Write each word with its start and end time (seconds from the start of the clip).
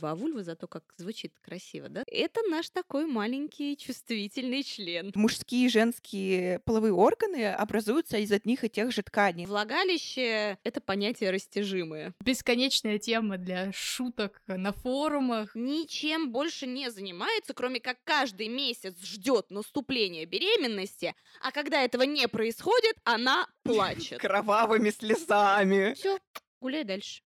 А 0.00 0.14
вульва 0.14 0.44
зато 0.44 0.68
как 0.68 0.84
звучит 0.96 1.32
красиво, 1.40 1.88
да? 1.88 2.04
Это 2.06 2.40
наш 2.48 2.70
такой 2.70 3.06
маленький 3.06 3.76
чувствительный 3.76 4.62
член. 4.62 5.10
Мужские 5.14 5.66
и 5.66 5.68
женские 5.68 6.60
половые 6.60 6.92
органы 6.92 7.52
образуются 7.52 8.18
из 8.18 8.30
одних 8.30 8.62
и 8.62 8.68
тех 8.68 8.92
же 8.92 9.02
тканей. 9.02 9.46
Влагалище— 9.46 10.58
это 10.64 10.80
понятие 10.80 11.30
растяжимое. 11.30 12.14
Бесконечная 12.24 12.98
тема 12.98 13.38
для 13.38 13.72
шуток 13.72 14.40
на 14.46 14.72
форумах. 14.72 15.54
Ничем 15.54 16.30
больше 16.30 16.66
не 16.66 16.90
занимается, 16.90 17.52
кроме 17.54 17.80
как 17.80 17.98
каждый 18.04 18.48
месяц 18.48 18.94
ждет 19.02 19.50
наступления 19.50 20.26
беременности, 20.26 21.14
а 21.42 21.50
когда 21.50 21.82
этого 21.82 22.02
не 22.02 22.28
происходит, 22.28 22.96
она 23.04 23.48
плачет. 23.64 24.18
Кровавыми 24.20 24.90
слезами. 24.90 25.94
Все, 25.94 26.18
гуляй 26.60 26.84
дальше. 26.84 27.22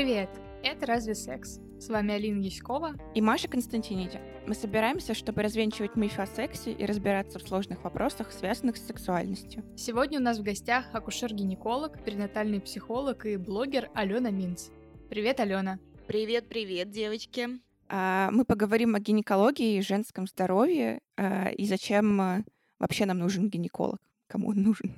Привет! 0.00 0.30
Это 0.62 0.86
«Разве 0.86 1.14
секс?» 1.14 1.60
С 1.78 1.90
вами 1.90 2.14
Алина 2.14 2.40
Яськова 2.40 2.94
и 3.14 3.20
Маша 3.20 3.48
Константиниди. 3.48 4.18
Мы 4.46 4.54
собираемся, 4.54 5.12
чтобы 5.12 5.42
развенчивать 5.42 5.94
мифы 5.94 6.22
о 6.22 6.26
сексе 6.26 6.72
и 6.72 6.86
разбираться 6.86 7.38
в 7.38 7.42
сложных 7.42 7.84
вопросах, 7.84 8.32
связанных 8.32 8.78
с 8.78 8.86
сексуальностью. 8.86 9.62
Сегодня 9.76 10.18
у 10.18 10.22
нас 10.22 10.38
в 10.38 10.42
гостях 10.42 10.86
акушер-гинеколог, 10.94 12.02
перинатальный 12.02 12.62
психолог 12.62 13.26
и 13.26 13.36
блогер 13.36 13.90
Алена 13.92 14.30
Минц. 14.30 14.70
Привет, 15.10 15.38
Алена. 15.38 15.78
Привет-привет, 16.06 16.88
девочки. 16.88 17.60
А, 17.90 18.30
мы 18.32 18.46
поговорим 18.46 18.94
о 18.94 19.00
гинекологии 19.00 19.76
и 19.76 19.82
женском 19.82 20.26
здоровье 20.26 21.00
а, 21.18 21.50
и 21.50 21.66
зачем 21.66 22.18
а, 22.18 22.42
вообще 22.78 23.04
нам 23.04 23.18
нужен 23.18 23.50
гинеколог. 23.50 23.98
Кому 24.28 24.48
он 24.48 24.62
нужен? 24.62 24.94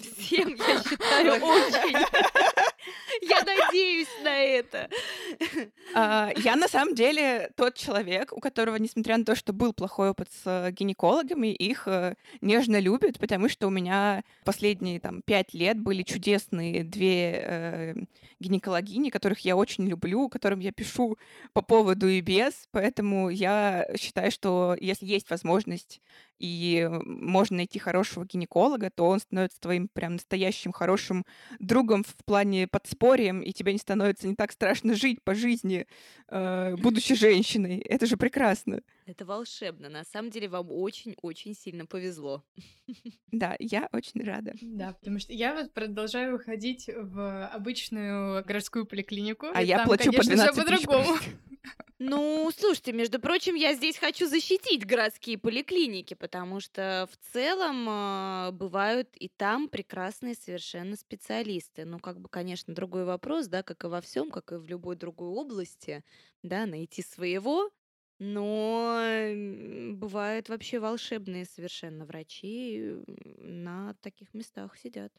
Всем, 0.00 0.48
я 0.48 0.82
считаю, 0.82 1.32
очень. 1.44 2.31
Я 3.22 3.42
надеюсь 3.44 4.08
на 4.24 4.36
это. 4.40 4.88
А, 5.94 6.30
я 6.36 6.56
на 6.56 6.66
самом 6.66 6.94
деле 6.94 7.50
тот 7.56 7.74
человек, 7.74 8.32
у 8.32 8.40
которого, 8.40 8.76
несмотря 8.76 9.16
на 9.16 9.24
то, 9.24 9.36
что 9.36 9.52
был 9.52 9.72
плохой 9.72 10.10
опыт 10.10 10.28
с 10.32 10.42
э, 10.44 10.72
гинекологами, 10.72 11.48
их 11.48 11.86
э, 11.86 12.16
нежно 12.40 12.80
любят, 12.80 13.20
потому 13.20 13.48
что 13.48 13.68
у 13.68 13.70
меня 13.70 14.24
последние 14.44 14.98
там 14.98 15.22
пять 15.22 15.54
лет 15.54 15.78
были 15.78 16.02
чудесные 16.02 16.82
две 16.82 17.44
э, 17.44 17.94
гинекологини, 18.40 19.10
которых 19.10 19.40
я 19.40 19.54
очень 19.54 19.86
люблю, 19.86 20.28
которым 20.28 20.58
я 20.58 20.72
пишу 20.72 21.16
по 21.52 21.62
поводу 21.62 22.08
и 22.08 22.20
без, 22.20 22.68
поэтому 22.72 23.28
я 23.28 23.86
считаю, 23.98 24.32
что 24.32 24.76
если 24.80 25.06
есть 25.06 25.30
возможность 25.30 26.00
и 26.42 26.88
можно 27.04 27.58
найти 27.58 27.78
хорошего 27.78 28.26
гинеколога, 28.26 28.90
то 28.90 29.06
он 29.06 29.20
становится 29.20 29.60
твоим 29.60 29.86
прям 29.86 30.14
настоящим 30.14 30.72
хорошим 30.72 31.24
другом 31.60 32.02
в 32.02 32.24
плане 32.24 32.66
подспорьем, 32.66 33.42
и 33.42 33.52
тебе 33.52 33.72
не 33.72 33.78
становится 33.78 34.26
не 34.26 34.34
так 34.34 34.50
страшно 34.50 34.96
жить 34.96 35.22
по 35.22 35.36
жизни, 35.36 35.86
э, 36.28 36.74
будучи 36.76 37.14
женщиной. 37.14 37.78
Это 37.78 38.06
же 38.06 38.16
прекрасно. 38.16 38.82
Это 39.06 39.24
волшебно. 39.24 39.88
На 39.88 40.02
самом 40.02 40.30
деле 40.30 40.48
вам 40.48 40.66
очень-очень 40.72 41.54
сильно 41.54 41.86
повезло. 41.86 42.44
Да, 43.30 43.56
я 43.58 43.88
очень 43.92 44.22
рада. 44.22 44.52
Да, 44.60 44.92
потому 44.92 45.18
что 45.18 45.32
я 45.32 45.54
вот 45.54 45.72
продолжаю 45.72 46.38
ходить 46.38 46.90
в 46.94 47.46
обычную 47.46 48.44
городскую 48.44 48.84
поликлинику. 48.84 49.46
А 49.54 49.62
я 49.62 49.78
там, 49.78 49.86
плачу 49.86 50.12
конечно, 50.12 50.48
по 50.48 50.52
12 50.52 50.56
по-другому. 50.56 51.18
Ну, 52.04 52.50
слушайте, 52.58 52.92
между 52.92 53.20
прочим, 53.20 53.54
я 53.54 53.74
здесь 53.74 53.96
хочу 53.96 54.26
защитить 54.26 54.84
городские 54.84 55.38
поликлиники, 55.38 56.14
потому 56.14 56.31
что 56.60 57.08
в 57.10 57.16
целом 57.32 57.88
э, 57.88 58.50
бывают 58.52 59.08
и 59.16 59.28
там 59.28 59.68
прекрасные 59.68 60.34
совершенно 60.34 60.96
специалисты. 60.96 61.84
Ну, 61.84 61.98
как 61.98 62.20
бы, 62.20 62.28
конечно, 62.28 62.74
другой 62.74 63.04
вопрос, 63.04 63.46
да, 63.48 63.62
как 63.62 63.84
и 63.84 63.88
во 63.88 64.00
всем, 64.00 64.30
как 64.30 64.52
и 64.52 64.56
в 64.56 64.66
любой 64.66 64.96
другой 64.96 65.28
области, 65.28 66.04
да, 66.42 66.66
найти 66.66 67.02
своего, 67.02 67.70
но 68.18 69.00
бывают 69.94 70.48
вообще 70.48 70.78
волшебные 70.80 71.44
совершенно 71.44 72.04
врачи 72.06 72.96
на 73.38 73.94
таких 74.00 74.32
местах 74.34 74.76
сидят. 74.78 75.12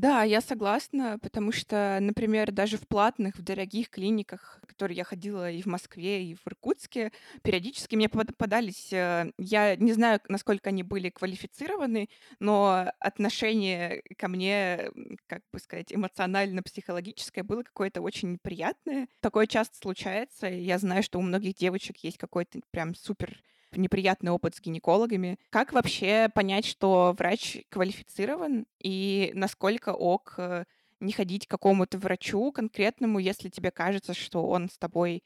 Да, 0.00 0.22
я 0.22 0.40
согласна, 0.40 1.18
потому 1.20 1.50
что, 1.50 1.98
например, 2.00 2.52
даже 2.52 2.76
в 2.76 2.86
платных, 2.86 3.34
в 3.36 3.42
дорогих 3.42 3.90
клиниках, 3.90 4.60
в 4.62 4.66
которые 4.66 4.96
я 4.96 5.02
ходила 5.04 5.50
и 5.50 5.60
в 5.60 5.66
Москве, 5.66 6.22
и 6.24 6.34
в 6.36 6.46
Иркутске, 6.46 7.10
периодически 7.42 7.96
мне 7.96 8.08
попадались, 8.08 8.92
э, 8.92 9.32
я 9.38 9.74
не 9.76 9.92
знаю, 9.92 10.20
насколько 10.28 10.68
они 10.70 10.84
были 10.84 11.08
квалифицированы, 11.10 12.08
но 12.38 12.92
отношение 13.00 14.02
ко 14.16 14.28
мне, 14.28 14.90
как 15.26 15.42
бы 15.52 15.58
сказать, 15.58 15.92
эмоционально-психологическое 15.92 17.42
было 17.42 17.64
какое-то 17.64 18.00
очень 18.00 18.38
приятное. 18.38 19.08
Такое 19.20 19.48
часто 19.48 19.76
случается. 19.78 20.46
Я 20.46 20.78
знаю, 20.78 21.02
что 21.02 21.18
у 21.18 21.22
многих 21.22 21.54
девочек 21.56 21.96
есть 22.04 22.18
какой-то 22.18 22.60
прям 22.70 22.94
супер 22.94 23.42
неприятный 23.72 24.30
опыт 24.30 24.54
с 24.54 24.60
гинекологами. 24.60 25.38
Как 25.50 25.72
вообще 25.72 26.30
понять, 26.34 26.64
что 26.64 27.14
врач 27.18 27.58
квалифицирован 27.68 28.66
и 28.82 29.30
насколько 29.34 29.92
ок 29.92 30.34
э, 30.38 30.64
не 31.00 31.12
ходить 31.12 31.46
к 31.46 31.50
какому-то 31.50 31.98
врачу 31.98 32.50
конкретному, 32.52 33.18
если 33.18 33.48
тебе 33.48 33.70
кажется, 33.70 34.14
что 34.14 34.46
он 34.46 34.68
с 34.68 34.78
тобой 34.78 35.22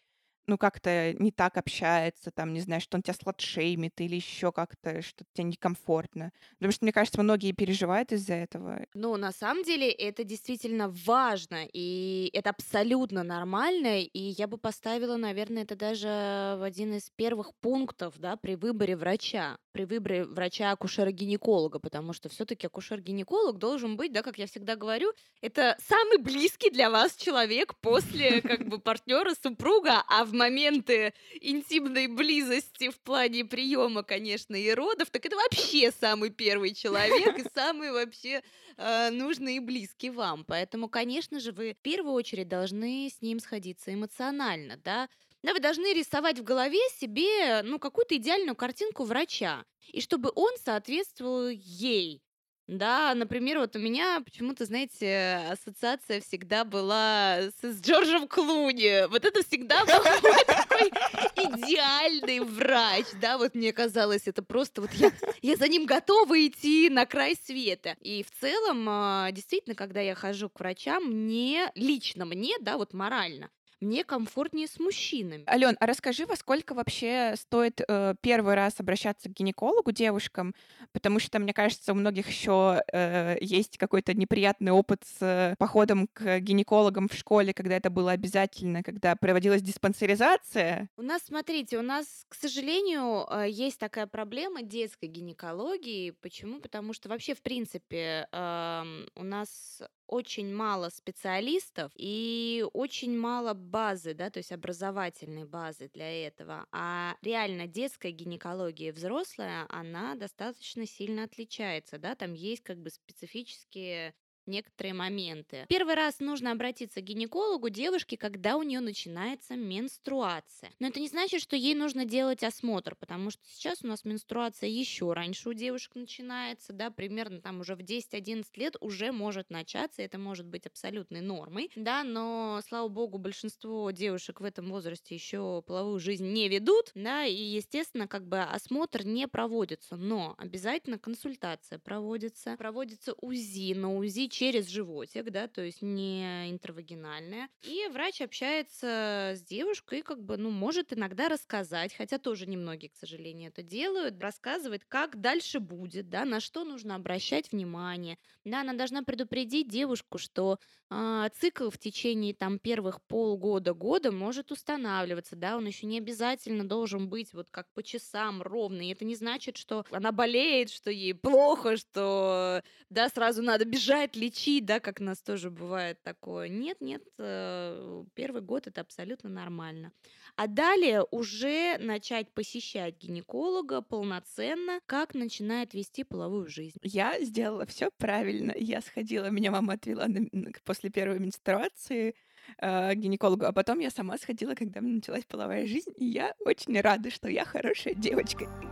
ну, 0.47 0.59
как-то 0.59 1.13
не 1.15 1.31
так 1.31 1.57
общается, 1.57 2.31
там, 2.31 2.53
не 2.53 2.61
знаю, 2.61 2.81
что 2.81 2.97
он 2.97 3.03
тебя 3.03 3.15
сладшеймит 3.15 4.01
или 4.01 4.17
еще 4.17 4.53
как-то, 4.53 5.03
что 5.03 5.25
тебе 5.33 5.45
некомфортно. 5.45 6.33
Потому 6.59 6.73
что, 6.73 6.85
мне 6.85 6.93
кажется, 6.93 7.23
многие 7.23 7.53
переживают 7.53 8.13
из-за 8.13 8.35
этого. 8.35 8.87
Ну, 8.95 9.17
на 9.17 9.33
самом 9.33 9.63
деле, 9.63 9.91
это 9.91 10.25
действительно 10.25 10.89
важно, 10.89 11.67
и 11.73 12.31
это 12.33 12.51
абсолютно 12.51 13.23
нормально, 13.23 14.03
и 14.03 14.19
я 14.19 14.47
бы 14.47 14.59
поставила, 14.59 15.17
наверное, 15.17 15.63
это 15.63 15.77
даже 15.77 16.57
в 16.59 16.63
один 16.63 16.95
из 16.95 17.11
первых 17.11 17.55
пунктов, 17.61 18.19
да, 18.19 18.37
при 18.37 18.57
выборе 18.57 18.97
врача, 18.97 19.59
при 19.73 19.85
выборе 19.85 20.25
врача-акушера-гинеколога, 20.25 21.79
потому 21.79 22.13
что 22.13 22.29
все-таки 22.29 22.67
акушер-гинеколог 22.67 23.59
должен 23.59 23.97
быть, 23.97 24.13
да, 24.13 24.23
как 24.23 24.39
я 24.39 24.47
всегда 24.47 24.77
говорю, 24.77 25.13
это 25.41 25.77
самый 25.89 26.19
близкий 26.19 26.71
для 26.71 26.91
вас 26.91 27.17
человек 27.17 27.75
после, 27.81 28.43
как 28.43 28.67
бы, 28.69 28.79
партнера, 28.81 29.35
супруга, 29.41 30.03
а 30.09 30.25
в 30.25 30.32
в 30.33 30.35
моменты 30.35 31.13
интимной 31.41 32.09
близости 32.09 32.91
в 32.91 32.99
плане 33.01 33.45
приема, 33.45 34.03
конечно, 34.03 34.57
и 34.57 34.73
родов, 34.73 35.11
так 35.11 35.25
это 35.27 35.37
вообще 35.37 35.93
самый 35.93 36.31
первый 36.31 36.75
человек 36.75 37.39
и 37.39 37.45
самый 37.55 37.93
вообще 37.93 38.43
э, 38.77 39.11
нужный 39.11 39.57
и 39.57 39.61
близкий 39.61 40.11
вам. 40.11 40.45
Поэтому, 40.45 40.89
конечно 40.89 41.39
же, 41.39 41.53
вы 41.53 41.75
в 41.75 41.83
первую 41.83 42.15
очередь 42.15 42.49
должны 42.49 43.11
с 43.15 43.21
ним 43.21 43.39
сходиться 43.41 43.93
эмоционально, 43.93 44.79
да, 44.79 45.09
да, 45.43 45.53
вы 45.53 45.61
должны 45.61 45.93
рисовать 45.93 46.39
в 46.39 46.45
голове 46.45 46.79
себе, 46.97 47.63
ну, 47.63 47.79
какую-то 47.79 48.17
идеальную 48.17 48.55
картинку 48.55 49.05
врача, 49.05 49.65
и 49.89 50.01
чтобы 50.01 50.31
он 50.35 50.53
соответствовал 50.65 51.49
ей. 51.49 52.23
Да, 52.69 53.13
например, 53.15 53.59
вот 53.59 53.75
у 53.75 53.81
меня 53.81 54.21
почему-то, 54.25 54.65
знаете, 54.65 55.41
ассоциация 55.51 56.21
всегда 56.21 56.65
была 56.65 57.39
с, 57.41 57.63
с 57.63 57.83
Джорджем 57.83 58.29
Клуни. 58.29 59.09
Вот 59.09 59.25
это 59.25 59.43
всегда 59.45 59.85
был 59.85 60.03
такой 60.47 60.89
идеальный 61.37 62.41
врач, 62.41 63.07
да, 63.21 63.37
вот 63.37 63.55
мне 63.55 63.73
казалось, 63.73 64.23
это 64.27 64.43
просто 64.43 64.81
вот 64.81 64.93
я, 64.93 65.11
я 65.43 65.57
за 65.57 65.67
ним 65.67 65.87
готова 65.87 66.47
идти 66.47 66.89
на 66.89 67.05
край 67.05 67.37
света. 67.37 67.97
И 68.01 68.23
в 68.23 68.31
целом, 68.41 68.87
а, 68.89 69.31
действительно, 69.33 69.75
когда 69.75 70.01
я 70.01 70.15
хожу 70.15 70.49
к 70.49 70.61
врачам, 70.61 71.05
мне, 71.05 71.71
лично 71.75 72.25
мне, 72.25 72.55
да, 72.61 72.79
вот 72.79 72.95
морально, 72.95 73.51
мне 73.83 74.05
комфортнее 74.05 74.67
с 74.67 74.79
мужчинами. 74.79 75.45
Ален, 75.49 75.77
а 75.81 75.87
расскажи, 75.87 76.25
во 76.27 76.37
сколько 76.37 76.75
вообще 76.75 77.35
стоит 77.37 77.81
э, 77.87 78.15
первый 78.21 78.55
раз 78.55 78.79
обращаться 78.79 79.29
к 79.29 79.33
гинекологу 79.33 79.93
девушкам, 79.93 80.55
потому 80.93 81.19
что, 81.19 81.39
мне 81.39 81.53
кажется, 81.53 81.93
у 81.93 81.95
многих 81.95 82.29
еще 82.29 82.83
э, 82.93 83.37
есть 83.41 83.79
какой-то 83.79 84.15
неприятный 84.15 84.73
опыт 84.73 85.03
с 85.05 85.17
э, 85.21 85.55
походом 85.59 86.09
к 86.13 86.39
гинекологам 86.41 87.09
в 87.09 87.15
школе, 87.15 87.53
когда 87.53 87.77
это 87.77 87.91
было 87.91 88.13
обязательно, 88.13 88.83
когда 88.83 89.17
проводилась 89.17 89.63
диспансеризация. 89.63 90.89
У 90.97 91.03
нас, 91.03 91.23
смотрите, 91.27 91.79
у 91.79 91.83
нас, 91.83 92.25
к 92.29 92.35
сожалению, 92.35 93.27
э, 93.29 93.47
есть 93.51 93.79
такая 93.79 94.07
проблема 94.07 94.63
детской 94.63 95.07
гинекологии. 95.07 96.11
Почему? 96.11 96.61
Потому 96.61 96.93
что 96.93 97.09
вообще, 97.09 97.35
в 97.35 97.43
принципе, 97.43 98.29
э, 98.31 98.85
у 99.17 99.25
нас 99.25 99.83
очень 100.13 100.55
мало 100.55 100.91
специалистов 100.91 101.93
и 101.97 102.65
очень 102.73 103.19
мало 103.19 103.55
базы, 103.55 104.15
да, 104.15 104.31
то 104.31 104.39
есть 104.39 104.53
образовательной 104.53 105.45
базы 105.47 105.89
для 105.93 106.27
этого. 106.29 106.67
А 106.73 107.17
реально 107.23 107.67
детская 107.67 108.13
гинекология 108.13 108.93
взрослая, 108.93 109.67
она 109.69 110.15
достаточно 110.15 110.87
сильно 110.87 111.25
отличается, 111.25 111.99
да, 111.99 112.15
там 112.15 112.35
есть 112.35 112.63
как 112.63 112.79
бы 112.79 112.91
специфические 112.91 114.15
некоторые 114.47 114.95
моменты. 114.95 115.67
Первый 115.69 115.95
раз 115.95 116.21
нужно 116.21 116.53
обратиться 116.53 117.01
к 117.01 117.05
гинекологу 117.05 117.69
девушке, 117.69 118.17
когда 118.17 118.57
у 118.57 118.63
нее 118.63 118.81
начинается 118.81 119.57
менструация. 119.57 120.71
Но 120.79 120.89
это 120.89 121.01
не 121.01 121.09
значит, 121.09 121.41
что 121.41 121.57
ей 121.57 121.75
нужно 121.75 122.05
делать 122.05 122.43
осмотр, 122.43 122.95
потому 122.97 123.31
что 123.31 123.43
сейчас 123.47 123.83
у 123.83 123.87
нас 123.87 124.05
менструация 124.05 124.69
еще 124.69 125.13
раньше 125.13 125.49
у 125.49 125.53
девушек 125.53 125.95
начинается, 125.95 126.73
да, 126.73 126.91
примерно 126.91 127.41
там 127.41 127.61
уже 127.61 127.77
в 127.77 127.81
10-11 127.83 128.57
лет 128.57 128.77
уже 128.81 129.13
может 129.13 129.51
начаться, 129.51 130.03
это 130.03 130.19
может 130.19 130.47
быть 130.47 130.67
абсолютной 130.67 131.21
нормой, 131.21 131.71
да, 131.75 132.05
но, 132.05 132.61
слава 132.67 132.89
богу, 132.89 133.19
большинство 133.19 133.91
девушек 133.91 134.41
в 134.41 134.45
этом 134.45 134.71
возрасте 134.71 135.15
еще 135.15 135.63
половую 135.67 135.99
жизнь 136.01 136.27
не 136.33 136.49
ведут, 136.49 136.91
да, 136.95 137.25
и, 137.25 137.35
естественно, 137.35 138.09
как 138.09 138.27
бы 138.27 138.41
осмотр 138.41 139.05
не 139.05 139.29
проводится, 139.29 139.97
но 139.97 140.35
обязательно 140.39 140.99
консультация 140.99 141.79
проводится, 141.79 142.57
проводится 142.57 143.15
УЗИ, 143.21 143.75
но 143.75 143.97
УЗИ 143.97 144.29
через 144.33 144.69
животик, 144.69 145.31
да, 145.31 145.47
то 145.47 145.63
есть 145.63 145.83
не 145.83 146.51
интравагинальная. 146.51 147.49
И 147.63 147.87
врач 147.93 148.21
общается 148.21 149.35
с 149.37 149.43
девушкой, 149.43 150.03
как 150.03 150.23
бы, 150.25 150.37
ну, 150.37 150.51
может 150.51 150.93
иногда 150.93 151.29
рассказать, 151.29 151.95
хотя 151.95 152.19
тоже 152.19 152.47
немногие, 152.47 152.91
к 152.91 152.97
сожалению, 152.97 153.51
это 153.51 153.63
делают, 153.63 154.21
рассказывает, 154.21 154.85
как 154.87 155.21
дальше 155.21 155.61
будет, 155.61 156.09
да, 156.09 156.25
на 156.25 156.41
что 156.41 156.65
нужно 156.65 156.97
обращать 156.97 157.53
внимание. 157.53 158.19
Да, 158.45 158.63
она 158.63 158.73
должна 158.73 159.03
предупредить 159.03 159.69
девушку, 159.69 160.19
что 160.19 160.59
э, 160.91 161.29
цикл 161.35 161.71
в 161.71 161.79
течение 161.79 162.35
там 162.35 162.59
первых 162.59 163.01
полгода-года 163.07 164.11
может 164.13 164.51
устанавливаться, 164.51 165.37
да, 165.37 165.57
он 165.57 165.67
еще 165.67 165.87
не 165.87 165.99
обязательно 165.99 166.67
должен 166.67 167.09
быть 167.09 167.33
вот 167.33 167.51
как 167.51 167.67
по 167.75 167.83
часам 167.83 168.43
ровный. 168.43 168.89
И 168.89 168.93
это 168.93 169.05
не 169.05 169.15
значит, 169.15 169.57
что 169.57 169.85
она 169.91 170.11
болеет, 170.11 170.71
что 170.71 170.91
ей 170.91 171.15
плохо, 171.15 171.77
что, 171.77 172.63
да, 172.91 173.09
сразу 173.09 173.43
надо 173.43 173.65
бежать, 173.65 174.17
лечить, 174.23 174.65
да, 174.65 174.81
как 174.81 175.01
нас 175.01 175.21
тоже 175.21 175.51
бывает 175.51 176.03
такое. 176.03 176.49
Нет, 176.49 176.81
нет, 176.81 177.03
э, 177.19 178.05
первый 178.15 178.43
год 178.43 178.67
это 178.67 178.81
абсолютно 178.81 179.29
нормально. 179.29 179.93
А 180.37 180.47
далее 180.47 181.05
уже 181.11 181.77
начать 181.79 182.33
посещать 182.33 182.97
гинеколога 182.97 183.83
полноценно, 183.83 184.81
как 184.87 185.15
начинает 185.15 185.75
вести 185.75 186.05
половую 186.05 186.47
жизнь. 186.47 186.79
Я 186.83 187.21
сделала 187.21 187.67
все 187.67 187.91
правильно. 187.99 188.55
Я 188.57 188.81
сходила, 188.81 189.27
меня 189.27 189.51
мама 189.51 189.75
отвела 189.75 190.07
на, 190.07 190.53
после 190.65 190.91
первой 190.91 191.19
менструации 191.19 192.15
э, 192.59 192.95
к 192.95 192.97
гинекологу, 192.97 193.45
а 193.45 193.53
потом 193.53 193.81
я 193.81 193.91
сама 193.91 194.17
сходила, 194.19 194.55
когда 194.55 194.81
началась 194.81 195.25
половая 195.25 195.67
жизнь, 195.67 195.93
и 195.97 196.07
я 196.07 196.35
очень 196.41 196.81
рада, 196.81 197.11
что 197.11 197.29
я 197.29 197.45
хорошая 197.45 197.95
девочка. 197.95 198.72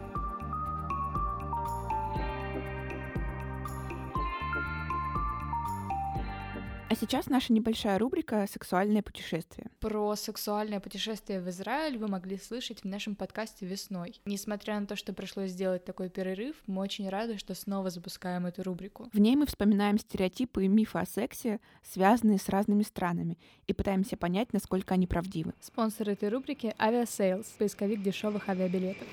А 6.91 6.97
сейчас 6.97 7.29
наша 7.29 7.53
небольшая 7.53 8.01
рубрика 8.01 8.49
«Сексуальное 8.51 9.01
путешествие». 9.01 9.71
Про 9.79 10.17
сексуальное 10.17 10.81
путешествие 10.81 11.41
в 11.41 11.49
Израиль 11.49 11.97
вы 11.97 12.09
могли 12.09 12.37
слышать 12.37 12.81
в 12.81 12.85
нашем 12.85 13.15
подкасте 13.15 13.65
весной. 13.65 14.21
Несмотря 14.25 14.81
на 14.81 14.87
то, 14.89 14.97
что 14.97 15.13
пришлось 15.13 15.53
сделать 15.53 15.85
такой 15.85 16.09
перерыв, 16.11 16.57
мы 16.67 16.83
очень 16.83 17.09
рады, 17.09 17.39
что 17.39 17.55
снова 17.55 17.91
запускаем 17.91 18.45
эту 18.45 18.65
рубрику. 18.65 19.09
В 19.13 19.21
ней 19.21 19.37
мы 19.37 19.47
вспоминаем 19.47 19.99
стереотипы 19.99 20.65
и 20.65 20.69
мифы 20.69 20.99
о 20.99 21.07
сексе, 21.07 21.61
связанные 21.85 22.39
с 22.41 22.49
разными 22.49 22.83
странами, 22.83 23.39
и 23.69 23.73
пытаемся 23.73 24.17
понять, 24.17 24.53
насколько 24.53 24.95
они 24.95 25.07
правдивы. 25.07 25.55
Спонсор 25.61 26.11
этой 26.11 26.29
рубрики— 26.29 26.75
Aviasales, 26.81 27.47
поисковик 27.57 28.03
дешевых 28.03 28.49
авиабилетов. 28.49 29.07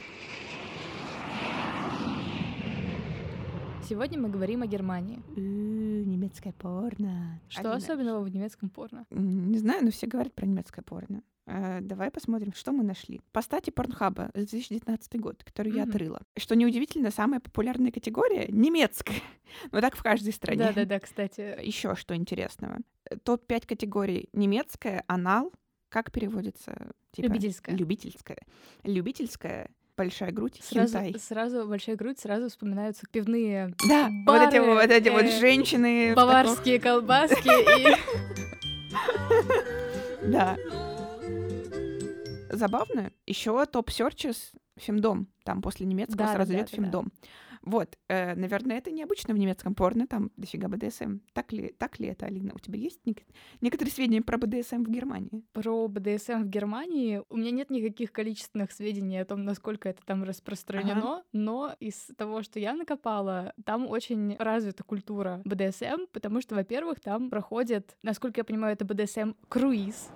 Сегодня 3.90 4.20
мы 4.20 4.28
говорим 4.28 4.64
о 4.64 4.68
Германии. 4.68 5.22
немецкое 5.38 6.52
порно. 6.52 7.40
Что 7.48 7.72
особенного 7.72 8.22
в 8.22 8.28
немецком 8.28 8.70
порно? 8.70 9.06
Не 9.12 9.58
знаю, 9.60 9.86
но 9.86 9.92
все 9.92 10.08
говорят 10.08 10.34
про 10.34 10.46
немецкое 10.46 10.84
порно. 10.84 11.24
Э, 11.46 11.80
давай 11.80 12.12
посмотрим, 12.12 12.52
что 12.54 12.74
мы 12.74 12.84
нашли. 12.84 13.22
По 13.32 13.42
стати 13.42 13.70
Порнхаба 13.70 14.30
за 14.34 14.46
2019 14.46 15.22
год, 15.22 15.42
который 15.46 15.72
mm-hmm. 15.72 15.78
я 15.78 15.84
отрыла. 15.84 16.22
Что 16.36 16.56
неудивительно, 16.58 17.12
самая 17.12 17.40
популярная 17.40 17.92
категория— 17.92 18.48
немецкая. 18.50 19.22
Но 19.72 19.80
так 19.80 19.96
в 19.96 20.04
каждой 20.04 20.34
стране. 20.34 20.60
Да-да-да, 20.60 21.00
кстати. 21.00 21.58
Еще 21.64 21.96
что 21.96 22.14
интересного. 22.14 22.80
Топ-5 23.24 23.68
категорий. 23.68 24.28
Немецкая, 24.34 25.06
анал. 25.08 25.54
Как 25.88 26.12
переводится? 26.12 26.92
Типа, 27.14 27.28
любительская. 27.28 27.74
Любительская. 27.74 28.40
Любительская 28.84 29.70
большая 29.98 30.32
грудь, 30.32 30.60
сразу, 30.62 31.00
сразу 31.20 31.68
большая 31.68 31.96
грудь, 31.96 32.20
сразу 32.20 32.50
вспоминаются 32.50 33.06
пивные 33.12 33.74
Да, 33.90 34.10
бары, 34.26 34.46
вот 34.46 34.54
эти 34.54 34.60
вот, 34.60 34.90
эти 34.92 35.10
вот 35.10 35.24
э, 35.24 35.40
женщины. 35.40 36.14
Баварские 36.16 36.80
колбаски 36.80 37.48
и... 37.48 37.96
Да. 40.32 40.58
Забавно. 42.50 43.12
Еще 43.26 43.66
топ 43.66 43.90
Searches 43.90 44.38
Фемдом. 44.78 45.28
Там 45.44 45.62
после 45.62 45.86
немецкого 45.86 46.28
сразу 46.28 46.54
идет 46.54 46.70
Фемдом. 46.70 47.12
Вот, 47.62 47.98
э, 48.08 48.36
наверное, 48.36 48.78
это 48.78 48.92
необычно 48.92 49.34
в 49.34 49.38
немецком 49.38 49.76
порно, 49.76 50.08
там 50.08 50.32
дофига 50.38 50.68
БДСМ. 50.68 51.20
Так 51.34 51.52
ли, 51.52 51.74
так 51.78 52.00
ли 52.00 52.08
это, 52.08 52.26
Алина? 52.26 52.54
У 52.54 52.60
тебя 52.60 52.78
есть 52.80 53.00
нек- 53.06 53.24
некоторые 53.62 53.94
сведения 53.94 54.22
про 54.22 54.38
БДСМ 54.38 54.84
в 54.84 54.90
Германии? 54.90 55.44
Про 55.54 55.88
БДСМ 55.88 56.44
в 56.44 56.50
Германии 56.50 57.22
у 57.30 57.38
меня 57.38 57.52
нет 57.52 57.70
никаких 57.70 58.12
количественных 58.12 58.72
сведений 58.72 59.20
о 59.20 59.26
том, 59.26 59.44
насколько 59.44 59.90
это 59.90 60.04
там 60.06 60.24
распространено, 60.24 61.18
ага. 61.18 61.24
но 61.34 61.76
из 61.80 62.10
того, 62.18 62.42
что 62.44 62.60
я 62.60 62.74
накопала, 62.74 63.54
там 63.66 63.88
очень 63.88 64.36
развита 64.38 64.84
культура 64.84 65.42
БДСМ, 65.46 66.08
потому 66.12 66.42
что, 66.42 66.56
во-первых, 66.56 67.00
там 67.00 67.30
проходит, 67.30 67.98
насколько 68.04 68.40
я 68.40 68.44
понимаю, 68.44 68.74
это 68.74 68.86
БДСМ 68.86 69.34
круиз, 69.50 70.10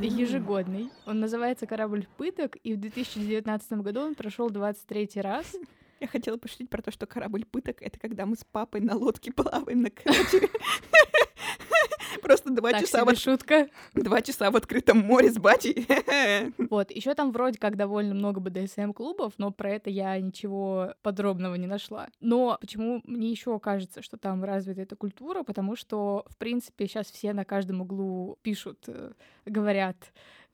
ежегодный. 0.00 0.90
Он 1.06 1.20
называется 1.20 1.66
«Корабль 1.66 2.06
пыток», 2.16 2.56
и 2.62 2.74
в 2.74 2.80
2019 2.80 3.72
году 3.82 4.00
он 4.00 4.14
прошел 4.14 4.50
23 4.50 5.20
раз. 5.20 5.54
Я 6.00 6.06
хотела 6.06 6.36
пошутить 6.36 6.68
про 6.70 6.82
то, 6.82 6.90
что 6.90 7.06
корабль 7.06 7.44
пыток— 7.44 7.76
это 7.80 7.98
когда 7.98 8.26
мы 8.26 8.36
с 8.36 8.44
папой 8.44 8.80
на 8.80 8.96
лодке 8.96 9.32
плаваем 9.32 9.82
на 9.82 9.90
катере. 9.90 10.48
Просто 12.22 12.50
два 12.50 12.70
так 12.70 12.80
часа... 12.80 13.04
Вот, 13.04 13.18
шутка. 13.18 13.68
Два 13.94 14.22
часа 14.22 14.50
в 14.50 14.56
открытом 14.56 14.98
море 14.98 15.30
с 15.30 15.38
батей. 15.38 15.86
Вот, 16.58 16.90
еще 16.90 17.14
там 17.14 17.32
вроде 17.32 17.58
как 17.58 17.76
довольно 17.76 18.14
много 18.14 18.40
БДСМ-клубов, 18.40 19.34
но 19.38 19.50
про 19.50 19.70
это 19.70 19.90
я 19.90 20.18
ничего 20.18 20.94
подробного 21.02 21.54
не 21.54 21.66
нашла. 21.66 22.08
Но 22.20 22.56
почему 22.60 23.00
мне 23.04 23.30
еще 23.30 23.58
кажется, 23.58 24.02
что 24.02 24.16
там 24.16 24.42
развита 24.42 24.82
эта 24.82 24.96
культура? 24.96 25.42
Потому 25.42 25.76
что, 25.76 26.24
в 26.28 26.36
принципе, 26.36 26.86
сейчас 26.86 27.10
все 27.10 27.32
на 27.32 27.44
каждом 27.44 27.82
углу 27.82 28.38
пишут, 28.42 28.84
э, 28.88 29.12
говорят, 29.46 29.96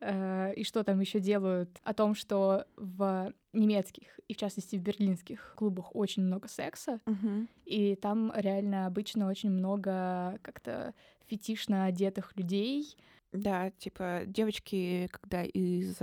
э, 0.01 0.55
и 0.55 0.65
что 0.65 0.83
там 0.85 1.01
еще 1.01 1.21
делают, 1.21 1.81
о 1.83 1.95
том, 1.95 2.15
что 2.15 2.67
в 2.77 3.33
немецких 3.53 4.19
и 4.29 4.35
в 4.35 4.37
частности 4.37 4.77
в 4.77 4.81
берлинских 4.81 5.55
клубах 5.57 5.95
очень 5.95 6.23
много 6.23 6.49
секса, 6.49 7.01
uh-huh. 7.05 7.49
и 7.65 7.97
там 7.97 8.33
реально 8.35 8.87
обычно 8.87 9.29
очень 9.29 9.51
много 9.51 10.39
как-то 10.43 10.95
фетишно 11.27 11.87
одетых 11.87 12.37
людей. 12.37 12.97
Да, 13.33 13.71
типа 13.71 14.23
девочки, 14.27 15.09
когда 15.11 15.43
из 15.43 15.99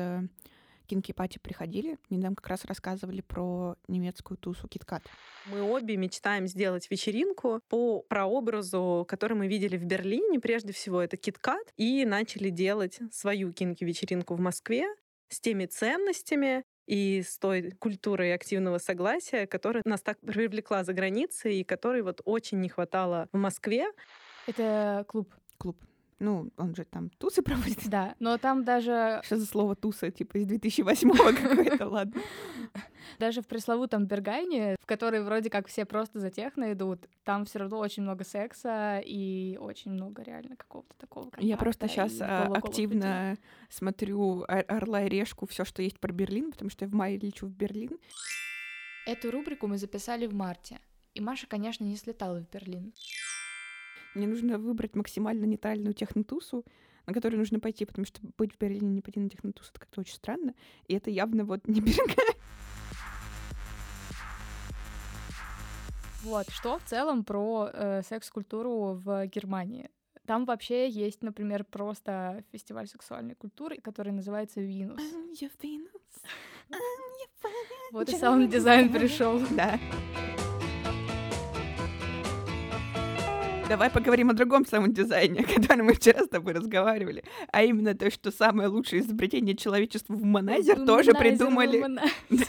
э, 0.87 0.89
Кинки 0.89 1.11
Пати 1.11 1.39
приходили, 1.39 1.97
они 2.09 2.19
нам 2.19 2.35
как 2.35 2.47
раз 2.47 2.65
рассказывали 2.65 3.21
про 3.21 3.75
немецкую 3.87 4.37
тусу 4.37 4.67
Киткат. 4.67 5.03
Мы 5.45 5.61
обе 5.61 5.97
мечтаем 5.97 6.47
сделать 6.47 6.89
вечеринку 6.89 7.61
по 7.69 8.01
прообразу, 8.01 9.05
который 9.07 9.37
мы 9.37 9.47
видели 9.47 9.77
в 9.77 9.85
Берлине. 9.85 10.39
Прежде 10.39 10.73
всего, 10.73 11.01
это 11.01 11.17
Киткат. 11.17 11.73
И 11.77 12.05
начали 12.05 12.49
делать 12.49 12.99
свою 13.11 13.53
кинки-вечеринку 13.53 14.35
в 14.35 14.39
Москве 14.39 14.87
с 15.29 15.39
теми 15.39 15.65
ценностями 15.65 16.63
и 16.87 17.21
с 17.21 17.37
той 17.37 17.71
культурой 17.71 18.33
активного 18.33 18.77
согласия, 18.77 19.45
которая 19.45 19.83
нас 19.85 20.01
так 20.01 20.19
привлекла 20.19 20.83
за 20.83 20.93
границей 20.93 21.59
и 21.59 21.63
которой 21.63 22.01
вот 22.01 22.21
очень 22.23 22.61
не 22.61 22.69
хватало 22.69 23.27
в 23.33 23.37
Москве. 23.37 23.87
Это 24.47 25.03
клуб. 25.07 25.33
Клуб. 25.57 25.77
Ну, 26.19 26.49
он 26.57 26.75
же 26.75 26.83
там 26.83 27.09
тусы 27.09 27.41
проводит. 27.43 27.87
Да, 27.87 28.15
но 28.19 28.37
там 28.37 28.63
даже... 28.63 29.21
Что 29.23 29.37
за 29.37 29.45
слово 29.45 29.75
туса? 29.75 30.11
Типа 30.11 30.37
из 30.37 30.47
2008-го 30.47 31.33
какое-то, 31.49 31.87
ладно. 31.87 32.21
Даже 33.19 33.41
в 33.41 33.47
пресловутом 33.47 34.05
Бергайне, 34.05 34.75
в 34.81 34.85
который 34.85 35.23
вроде 35.23 35.49
как 35.49 35.67
все 35.67 35.85
просто 35.85 36.19
за 36.19 36.29
техно 36.29 36.73
идут, 36.73 37.07
там 37.23 37.45
все 37.45 37.59
равно 37.59 37.77
очень 37.77 38.03
много 38.03 38.23
секса 38.23 39.01
и 39.03 39.57
очень 39.59 39.91
много 39.91 40.23
реально 40.23 40.55
какого-то 40.55 40.93
такого 40.97 41.31
Я 41.37 41.57
просто 41.57 41.87
сейчас 41.87 42.17
а, 42.19 42.47
активно 42.53 43.37
смотрю 43.69 44.43
«Орла 44.47 45.03
и 45.03 45.09
решку», 45.09 45.45
все, 45.45 45.63
что 45.63 45.81
есть 45.81 45.99
про 45.99 46.11
Берлин, 46.11 46.51
потому 46.51 46.69
что 46.69 46.85
я 46.85 46.89
в 46.89 46.93
мае 46.93 47.17
лечу 47.17 47.47
в 47.47 47.51
Берлин. 47.51 47.97
Эту 49.05 49.31
рубрику 49.31 49.67
мы 49.67 49.77
записали 49.77 50.27
в 50.27 50.33
марте, 50.33 50.79
и 51.13 51.21
Маша, 51.21 51.47
конечно, 51.47 51.85
не 51.85 51.95
слетала 51.95 52.39
в 52.39 52.49
Берлин. 52.49 52.93
Мне 54.17 54.27
нужно 54.27 54.57
выбрать 54.57 54.95
максимально 54.95 55.45
нейтральную 55.45 55.93
технотусу, 55.93 56.65
на 57.05 57.13
которую 57.13 57.37
нужно 57.37 57.59
пойти, 57.59 57.85
потому 57.85 58.05
что 58.05 58.19
быть 58.37 58.51
в 58.51 58.57
Берлине 58.57 58.89
не 58.89 59.01
пойти 59.01 59.19
на 59.19 59.29
технотусу, 59.29 59.69
это 59.69 59.79
как-то 59.79 60.01
очень 60.01 60.15
странно. 60.15 60.55
И 60.87 60.95
это 60.95 61.11
явно 61.11 61.45
вот 61.45 61.67
не 61.67 61.81
Берлин. 61.81 62.15
Вот, 66.23 66.49
что 66.49 66.79
в 66.79 66.83
целом 66.83 67.23
про 67.23 67.69
э, 67.71 68.01
секс-культуру 68.01 68.99
в 69.01 69.27
Германии? 69.27 69.89
Там 70.25 70.45
вообще 70.45 70.89
есть, 70.89 71.21
например, 71.21 71.63
просто 71.63 72.43
фестиваль 72.51 72.87
сексуальной 72.87 73.35
культуры, 73.35 73.77
который 73.77 74.11
называется 74.11 74.59
Venus. 74.59 74.99
Вот 77.93 78.09
и 78.09 78.15
саунд-дизайн 78.15 78.91
пришел. 78.91 79.39
Да. 79.51 79.79
Давай 83.69 83.89
поговорим 83.89 84.29
о 84.29 84.33
другом 84.33 84.65
саунд-дизайне, 84.65 85.39
о 85.41 85.43
котором 85.43 85.87
мы 85.87 85.93
вчера 85.93 86.23
с 86.23 86.29
тобой 86.29 86.53
разговаривали. 86.53 87.23
А 87.51 87.63
именно 87.63 87.93
то, 87.95 88.09
что 88.09 88.31
самое 88.31 88.69
лучшее 88.69 89.01
изобретение 89.01 89.57
человечества 89.57 90.13
в 90.13 90.19
Womanizer 90.19 90.85
тоже 90.85 91.13
придумали... 91.13 91.83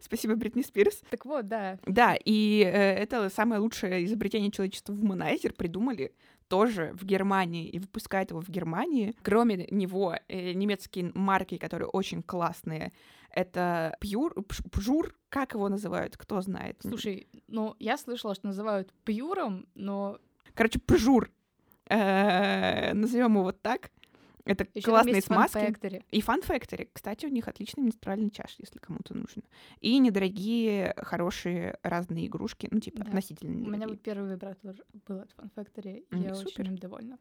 Спасибо, 0.00 0.36
Бритни 0.36 0.62
Спирс. 0.62 1.02
Так 1.10 1.26
вот, 1.26 1.48
да. 1.48 1.78
Да, 1.84 2.16
и 2.24 2.62
э, 2.64 2.94
это 2.94 3.28
самое 3.30 3.60
лучшее 3.60 4.04
изобретение 4.04 4.52
человечества 4.52 4.92
в 4.92 5.00
Womanizer 5.00 5.54
придумали 5.54 6.12
тоже 6.50 6.90
в 6.94 7.04
Германии 7.04 7.68
и 7.68 7.78
выпускает 7.78 8.30
его 8.30 8.40
в 8.40 8.48
Германии. 8.50 9.14
Кроме 9.22 9.68
него, 9.70 10.16
э, 10.28 10.52
немецкие 10.52 11.12
марки, 11.14 11.56
которые 11.56 11.88
очень 11.88 12.22
классные, 12.22 12.92
это 13.30 13.96
Pjur, 14.00 14.34
Pjur, 14.72 15.14
как 15.28 15.54
его 15.54 15.68
называют, 15.68 16.16
кто 16.16 16.40
знает? 16.40 16.76
Слушай, 16.80 17.28
ну, 17.46 17.76
я 17.78 17.96
слышала, 17.96 18.34
что 18.34 18.48
называют 18.48 18.92
Пьюром, 19.04 19.66
но... 19.76 20.18
Короче, 20.54 20.80
Pjur. 20.80 21.30
Э, 21.88 22.92
Назовем 22.94 23.36
его 23.38 23.52
так. 23.52 23.92
Это 24.50 24.66
Ещё 24.74 24.90
классные 24.90 25.22
смазки. 25.22 25.58
Fun 25.58 26.04
и 26.10 26.20
Fun 26.20 26.44
Factory. 26.44 26.88
Кстати, 26.92 27.24
у 27.26 27.28
них 27.28 27.46
отличный 27.46 27.84
менструальный 27.84 28.30
чаш, 28.30 28.56
если 28.58 28.78
кому-то 28.78 29.14
нужно. 29.14 29.42
И 29.80 29.96
недорогие, 29.98 30.92
хорошие 30.96 31.78
разные 31.84 32.26
игрушки, 32.26 32.66
ну, 32.70 32.80
типа, 32.80 32.98
да. 32.98 33.04
относительно 33.04 33.50
недорогие. 33.50 33.72
У 33.72 33.76
меня 33.76 33.88
вот 33.88 34.02
первый 34.02 34.30
вибратор 34.32 34.74
был 35.06 35.20
от 35.20 35.30
Fun 35.34 35.50
Factory, 35.54 36.04
mm, 36.10 36.22
я 36.24 36.34
супер. 36.34 36.62
очень 36.62 36.72
им 36.72 36.78
довольна. 36.78 37.18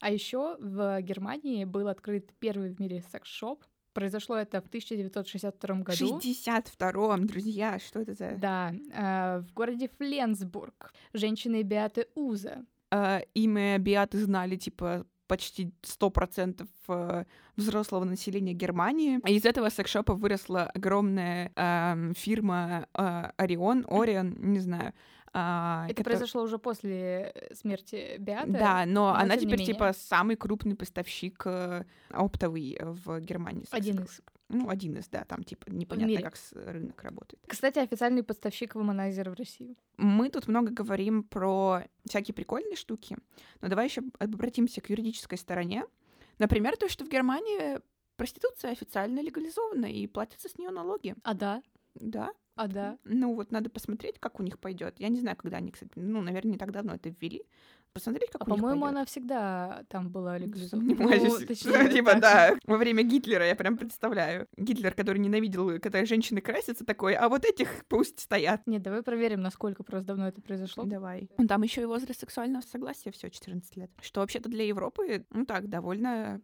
А 0.00 0.10
еще 0.10 0.56
в 0.58 1.00
Германии 1.02 1.64
был 1.64 1.88
открыт 1.88 2.32
первый 2.38 2.70
в 2.70 2.80
мире 2.80 3.02
секс-шоп. 3.02 3.62
Произошло 3.92 4.36
это 4.36 4.62
в 4.62 4.66
1962 4.68 5.76
году. 5.76 6.18
62-м, 6.18 7.26
друзья, 7.26 7.78
что 7.78 8.00
это 8.00 8.14
за... 8.14 8.32
Да, 8.38 8.74
э, 8.92 9.40
в 9.40 9.52
городе 9.52 9.88
Фленсбург. 9.98 10.94
Женщины 11.12 11.62
Беаты 11.62 12.06
Уза. 12.14 12.64
Э, 12.90 13.20
имя 13.34 13.78
Беаты 13.78 14.18
знали, 14.18 14.56
типа, 14.56 15.06
почти 15.26 15.72
100% 15.82 16.66
э, 16.88 17.24
взрослого 17.56 18.04
населения 18.04 18.52
Германии. 18.52 19.18
Из 19.28 19.44
этого 19.44 19.70
секшопа 19.70 20.14
выросла 20.14 20.64
огромная 20.74 21.52
э, 21.54 22.12
фирма 22.16 22.86
э, 22.94 23.30
Орион, 23.36 23.86
Орион, 23.88 24.36
не 24.38 24.60
знаю. 24.60 24.92
А, 25.38 25.84
это 25.84 25.96
который... 25.96 26.14
произошло 26.14 26.42
уже 26.42 26.58
после 26.58 27.32
э, 27.34 27.54
смерти 27.54 28.16
Беаты. 28.18 28.52
Да, 28.52 28.86
но, 28.86 29.12
но 29.12 29.14
она 29.14 29.36
теперь 29.36 29.62
типа 29.64 29.92
самый 29.92 30.36
крупный 30.36 30.76
поставщик 30.76 31.42
э, 31.44 31.84
оптовый 32.10 32.78
в 32.80 33.20
Германии. 33.20 33.64
Один 33.70 34.02
из 34.02 34.22
ну, 34.48 34.68
один 34.68 34.96
из, 34.96 35.08
да, 35.08 35.24
там, 35.24 35.42
типа, 35.42 35.70
непонятно, 35.70 36.22
как 36.22 36.36
рынок 36.52 37.02
работает. 37.02 37.42
Кстати, 37.46 37.78
официальный 37.78 38.22
поставщик 38.22 38.74
вуманайзера 38.74 39.30
в 39.30 39.34
Россию. 39.34 39.76
Мы 39.96 40.28
тут 40.30 40.46
много 40.46 40.70
говорим 40.70 41.24
про 41.24 41.82
всякие 42.08 42.34
прикольные 42.34 42.76
штуки, 42.76 43.16
но 43.60 43.68
давай 43.68 43.86
еще 43.86 44.02
обратимся 44.18 44.80
к 44.80 44.90
юридической 44.90 45.38
стороне. 45.38 45.84
Например, 46.38 46.76
то, 46.76 46.88
что 46.88 47.04
в 47.04 47.08
Германии 47.08 47.80
проституция 48.16 48.72
официально 48.72 49.20
легализована 49.20 49.86
и 49.86 50.06
платятся 50.06 50.48
с 50.48 50.58
нее 50.58 50.70
налоги. 50.70 51.14
А 51.22 51.34
да? 51.34 51.62
Да. 51.94 52.32
А 52.54 52.68
да? 52.68 52.98
Ну 53.04 53.34
вот 53.34 53.52
надо 53.52 53.68
посмотреть, 53.68 54.18
как 54.18 54.40
у 54.40 54.42
них 54.42 54.58
пойдет. 54.58 54.98
Я 54.98 55.08
не 55.08 55.20
знаю, 55.20 55.36
когда 55.36 55.58
они, 55.58 55.70
кстати, 55.70 55.92
ну, 55.96 56.22
наверное, 56.22 56.52
не 56.52 56.58
так 56.58 56.72
давно 56.72 56.94
это 56.94 57.10
ввели 57.20 57.44
посмотреть, 57.96 58.30
как 58.30 58.42
а 58.42 58.44
у 58.44 58.50
них 58.50 58.60
по-моему, 58.60 58.84
она 58.84 59.06
всегда 59.06 59.84
там 59.88 60.10
была 60.10 60.36
легализована. 60.36 60.94
Ну, 60.94 61.46
точнее, 61.46 61.90
типа, 61.90 62.20
да, 62.20 62.54
во 62.66 62.76
время 62.76 63.02
Гитлера, 63.02 63.46
я 63.46 63.56
прям 63.56 63.78
представляю. 63.78 64.46
Гитлер, 64.58 64.92
который 64.92 65.18
ненавидел, 65.18 65.80
когда 65.80 66.04
женщины 66.04 66.42
красятся, 66.42 66.84
такой, 66.84 67.14
а 67.14 67.30
вот 67.30 67.46
этих 67.46 67.86
пусть 67.88 68.20
стоят. 68.20 68.66
Нет, 68.66 68.82
давай 68.82 69.02
проверим, 69.02 69.40
насколько 69.40 69.82
просто 69.82 70.08
давно 70.08 70.28
это 70.28 70.42
произошло. 70.42 70.84
Давай. 70.84 71.30
Там 71.48 71.62
еще 71.62 71.82
и 71.82 71.86
возраст 71.86 72.20
сексуального 72.20 72.62
согласия 72.62 73.10
все 73.12 73.30
14 73.30 73.76
лет. 73.76 73.90
Что 74.02 74.20
вообще-то 74.20 74.50
для 74.50 74.66
Европы, 74.66 75.24
ну 75.30 75.46
так, 75.46 75.68
довольно 75.68 76.42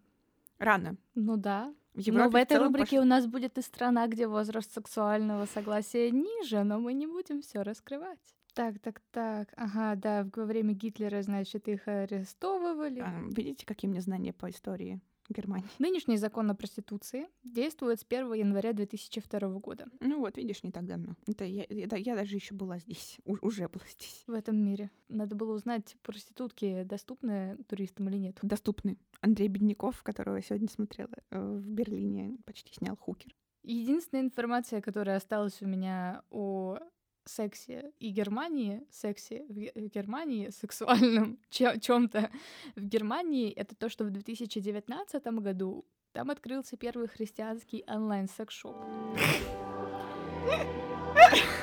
рано. 0.59 0.97
Ну 1.15 1.37
да. 1.37 1.75
В 1.93 1.99
Европе 1.99 2.25
но 2.25 2.31
в 2.31 2.37
этой 2.37 2.59
в 2.59 2.63
рубрике 2.63 2.97
пош... 2.97 3.05
у 3.05 3.09
нас 3.09 3.27
будет 3.27 3.59
и 3.59 3.63
страна, 3.63 4.07
где 4.07 4.27
возраст 4.27 4.73
сексуального 4.73 5.45
согласия 5.47 6.11
ниже, 6.11 6.63
но 6.63 6.79
мы 6.79 6.95
не 6.95 7.07
будем 7.07 7.43
все 7.43 7.63
раскрывать. 7.63 8.35
Так, 8.55 8.79
так, 8.81 9.01
так. 9.11 9.49
Ага, 9.57 9.95
да, 9.97 10.29
во 10.35 10.45
время 10.45 10.75
Гитлера, 10.75 11.23
значит, 11.23 11.69
их 11.69 11.89
арестовывали. 11.89 13.01
А, 13.01 13.23
видите, 13.31 13.65
какие 13.65 13.91
мне 13.91 14.01
знания 14.01 14.33
по 14.33 14.51
истории 14.51 15.01
Германии? 15.31 15.67
Нынешний 15.79 16.19
закон 16.19 16.51
о 16.51 16.55
проституции 16.55 17.29
действует 17.45 18.01
с 18.01 18.07
1 18.07 18.33
января 18.35 18.75
2002 18.75 19.49
года. 19.59 19.87
Ну 20.01 20.21
вот, 20.21 20.37
видишь, 20.37 20.63
не 20.63 20.71
так 20.71 20.85
давно. 20.85 21.17
Это 21.27 21.45
я, 21.45 21.65
это 21.65 21.97
я 21.97 22.15
даже 22.15 22.37
еще 22.37 22.55
была 22.55 22.79
здесь, 22.79 23.19
у, 23.25 23.37
уже 23.41 23.69
была 23.69 23.85
здесь. 23.89 24.23
В 24.27 24.33
этом 24.33 24.57
мире. 24.63 24.91
Надо 25.09 25.35
было 25.35 25.55
узнать, 25.55 25.97
проститутки 26.03 26.83
доступны 26.83 27.57
туристам 27.69 28.11
или 28.11 28.19
нет. 28.19 28.39
Доступны. 28.43 28.99
Андрей 29.23 29.49
Бедняков, 29.49 30.03
которого 30.03 30.37
я 30.37 30.43
сегодня 30.43 30.69
смотрела 30.69 31.15
э, 31.31 31.41
в 31.41 31.67
Берлине, 31.71 32.37
почти 32.45 32.75
снял 32.75 32.97
хукер. 32.97 33.35
Единственная 33.63 34.25
информация, 34.25 34.81
которая 34.81 35.17
осталась 35.17 35.63
у 35.63 35.67
меня 35.67 36.23
о 36.31 36.79
сексе 37.25 37.93
и 37.99 38.11
Германии, 38.11 38.83
сексе 38.91 39.45
в 39.49 39.89
Германии, 39.89 40.51
сексуальном 40.51 41.39
чем-то 41.51 42.31
в 42.77 42.85
Германии, 42.85 43.51
это 43.51 43.75
то, 43.75 43.89
что 43.89 44.05
в 44.05 44.11
2019 44.11 45.25
году 45.25 45.87
там 46.13 46.31
открылся 46.31 46.77
первый 46.77 47.09
христианский 47.09 47.85
онлайн-секс-шоп. 47.87 48.77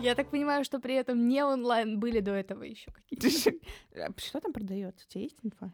Я 0.00 0.14
так 0.14 0.30
понимаю, 0.30 0.64
что 0.64 0.78
при 0.78 0.94
этом 0.94 1.28
не 1.28 1.42
онлайн 1.42 1.98
были 1.98 2.20
до 2.20 2.32
этого 2.32 2.62
еще 2.62 2.90
какие-то. 2.90 3.28
Что 4.16 4.40
там 4.40 4.52
продается? 4.52 5.04
У 5.06 5.10
тебя 5.10 5.22
есть 5.22 5.38
инфа? 5.42 5.72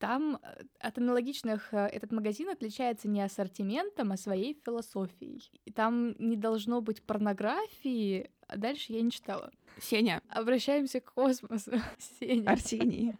Там 0.00 0.38
э, 0.42 0.62
от 0.78 0.96
аналогичных 0.96 1.74
э, 1.74 1.86
этот 1.88 2.10
магазин 2.10 2.48
отличается 2.48 3.06
не 3.06 3.20
ассортиментом, 3.20 4.12
а 4.12 4.16
своей 4.16 4.58
философией. 4.64 5.52
И 5.66 5.70
там 5.70 6.16
не 6.18 6.36
должно 6.36 6.80
быть 6.80 7.02
порнографии, 7.02 8.30
а 8.48 8.56
дальше 8.56 8.94
я 8.94 9.02
не 9.02 9.10
читала. 9.10 9.52
Сеня. 9.78 10.22
Обращаемся 10.30 11.00
к 11.00 11.12
космосу. 11.12 11.72
Сеня. 12.18 12.48
Арсений. 12.48 13.12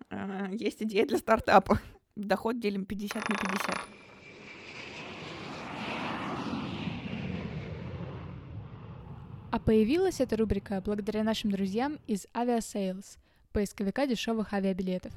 Есть 0.52 0.82
идея 0.82 1.04
для 1.04 1.18
стартапа. 1.18 1.78
Доход 2.16 2.58
делим 2.58 2.86
50 2.86 3.28
на 3.28 3.34
50. 3.36 3.76
А 9.50 9.58
появилась 9.58 10.20
эта 10.20 10.34
рубрика 10.38 10.80
благодаря 10.80 11.24
нашим 11.24 11.50
друзьям 11.50 11.98
из 12.06 12.26
Aviasales, 12.32 13.18
поисковика 13.52 14.06
дешевых 14.06 14.54
авиабилетов. 14.54 15.12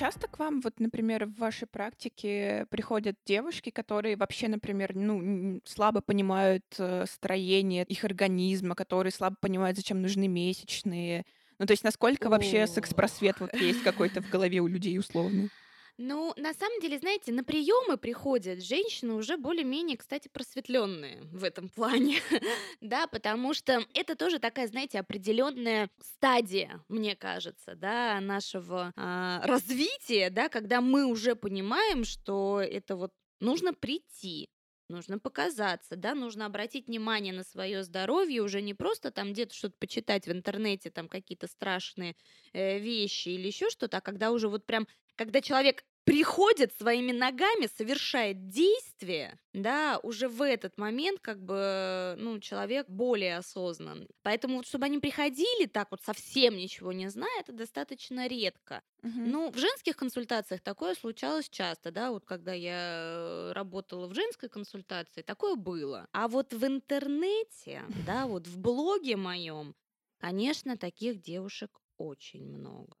Часто 0.00 0.28
к 0.28 0.38
вам, 0.38 0.60
вот, 0.62 0.80
например, 0.80 1.26
в 1.26 1.36
вашей 1.36 1.68
практике 1.68 2.66
приходят 2.70 3.16
девушки, 3.26 3.68
которые 3.68 4.16
вообще, 4.16 4.48
например, 4.48 4.94
ну, 4.94 5.60
слабо 5.66 6.00
понимают 6.00 6.64
э, 6.78 7.04
строение 7.06 7.84
их 7.84 8.04
организма, 8.04 8.74
которые 8.74 9.12
слабо 9.12 9.36
понимают, 9.38 9.76
зачем 9.76 10.00
нужны 10.00 10.26
месячные? 10.26 11.26
Ну, 11.58 11.66
то 11.66 11.72
есть 11.72 11.84
насколько 11.84 12.30
вообще 12.30 12.66
секс-просвет 12.66 13.40
вот 13.40 13.54
есть 13.58 13.82
какой-то 13.82 14.22
в 14.22 14.28
голове 14.28 14.60
у 14.60 14.68
людей 14.68 14.98
условный? 14.98 15.50
Ну, 15.98 16.32
на 16.36 16.54
самом 16.54 16.80
деле, 16.80 16.98
знаете, 16.98 17.32
на 17.32 17.44
приемы 17.44 17.96
приходят 17.96 18.62
женщины 18.62 19.14
уже 19.14 19.36
более-менее, 19.36 19.96
кстати, 19.96 20.28
просветленные 20.28 21.22
в 21.24 21.44
этом 21.44 21.68
плане, 21.68 22.20
да, 22.80 23.06
потому 23.06 23.54
что 23.54 23.84
это 23.94 24.16
тоже 24.16 24.38
такая, 24.38 24.66
знаете, 24.68 24.98
определенная 24.98 25.90
стадия, 26.00 26.82
мне 26.88 27.16
кажется, 27.16 27.74
да, 27.74 28.20
нашего 28.20 28.92
а, 28.96 29.40
развития, 29.44 30.30
да, 30.30 30.48
когда 30.48 30.80
мы 30.80 31.04
уже 31.06 31.34
понимаем, 31.34 32.04
что 32.04 32.60
это 32.60 32.96
вот 32.96 33.12
нужно 33.40 33.74
прийти, 33.74 34.48
нужно 34.90 35.18
показаться, 35.18 35.96
да, 35.96 36.14
нужно 36.14 36.46
обратить 36.46 36.88
внимание 36.88 37.32
на 37.32 37.44
свое 37.44 37.82
здоровье, 37.82 38.42
уже 38.42 38.60
не 38.60 38.74
просто 38.74 39.10
там 39.10 39.32
где-то 39.32 39.54
что-то 39.54 39.76
почитать 39.78 40.26
в 40.26 40.32
интернете, 40.32 40.90
там 40.90 41.08
какие-то 41.08 41.46
страшные 41.46 42.16
э, 42.52 42.78
вещи 42.78 43.28
или 43.30 43.46
еще 43.46 43.70
что-то, 43.70 43.98
а 43.98 44.00
когда 44.00 44.32
уже 44.32 44.48
вот 44.48 44.66
прям, 44.66 44.86
когда 45.20 45.42
человек 45.42 45.84
приходит 46.04 46.72
своими 46.74 47.12
ногами, 47.12 47.66
совершает 47.76 48.48
действие, 48.48 49.38
да, 49.52 50.00
уже 50.02 50.28
в 50.30 50.40
этот 50.40 50.78
момент 50.78 51.20
как 51.20 51.42
бы, 51.44 52.14
ну, 52.18 52.40
человек 52.40 52.88
более 52.88 53.36
осознан. 53.36 54.08
Поэтому 54.22 54.56
вот, 54.56 54.66
чтобы 54.66 54.86
они 54.86 54.98
приходили 54.98 55.66
так 55.66 55.88
вот 55.90 56.00
совсем 56.00 56.56
ничего 56.56 56.92
не 56.94 57.10
зная, 57.10 57.40
это 57.40 57.52
достаточно 57.52 58.28
редко. 58.28 58.82
Мгм. 59.02 59.32
Ну, 59.32 59.50
в 59.50 59.58
женских 59.58 59.98
консультациях 59.98 60.62
такое 60.62 60.94
случалось 60.94 61.50
часто, 61.50 61.90
да, 61.90 62.12
вот 62.12 62.24
когда 62.24 62.54
я 62.54 63.50
э, 63.50 63.52
работала 63.52 64.06
в 64.08 64.14
женской 64.14 64.48
консультации, 64.48 65.20
такое 65.20 65.54
было. 65.54 66.08
А 66.12 66.28
вот 66.28 66.54
в 66.54 66.64
интернете, 66.64 67.82
да, 68.06 68.26
вот 68.26 68.46
в 68.46 68.56
блоге 68.56 69.16
моем, 69.18 69.74
конечно, 70.16 70.78
таких 70.78 71.20
девушек 71.20 71.78
очень 71.98 72.46
много. 72.46 72.96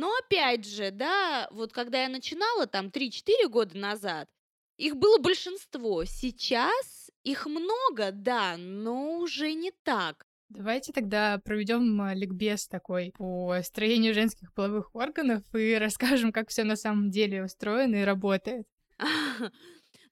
Но 0.00 0.10
опять 0.16 0.66
же, 0.66 0.90
да, 0.90 1.46
вот 1.50 1.74
когда 1.74 2.04
я 2.04 2.08
начинала 2.08 2.66
там 2.66 2.86
3-4 2.86 3.48
года 3.50 3.76
назад, 3.76 4.30
их 4.78 4.96
было 4.96 5.18
большинство. 5.18 6.06
Сейчас 6.06 7.10
их 7.22 7.44
много, 7.44 8.10
да, 8.10 8.56
но 8.56 9.18
уже 9.18 9.52
не 9.52 9.72
так. 9.82 10.24
Давайте 10.48 10.94
тогда 10.94 11.38
проведем 11.44 12.00
а, 12.00 12.14
ликбез 12.14 12.66
такой 12.66 13.12
по 13.14 13.60
строению 13.62 14.14
женских 14.14 14.54
половых 14.54 14.94
органов 14.94 15.42
и 15.54 15.74
расскажем, 15.78 16.32
как 16.32 16.48
все 16.48 16.64
на 16.64 16.76
самом 16.76 17.10
деле 17.10 17.44
устроено 17.44 17.96
и 17.96 18.04
работает. 18.04 18.66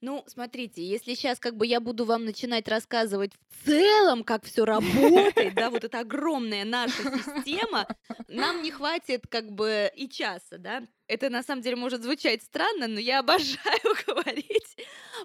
Ну, 0.00 0.22
смотрите, 0.28 0.84
если 0.84 1.14
сейчас 1.14 1.40
как 1.40 1.56
бы 1.56 1.66
я 1.66 1.80
буду 1.80 2.04
вам 2.04 2.24
начинать 2.24 2.68
рассказывать 2.68 3.32
в 3.48 3.66
целом, 3.66 4.22
как 4.22 4.44
все 4.44 4.64
работает, 4.64 5.54
да, 5.54 5.70
вот 5.70 5.82
эта 5.82 6.00
огромная 6.00 6.64
наша 6.64 7.02
система, 7.02 7.84
нам 8.28 8.62
не 8.62 8.70
хватит 8.70 9.26
как 9.28 9.50
бы 9.50 9.90
и 9.96 10.08
часа, 10.08 10.58
да. 10.58 10.86
Это 11.08 11.30
на 11.30 11.42
самом 11.42 11.62
деле 11.62 11.74
может 11.74 12.04
звучать 12.04 12.44
странно, 12.44 12.86
но 12.86 13.00
я 13.00 13.18
обожаю 13.20 13.96
говорить 14.06 14.76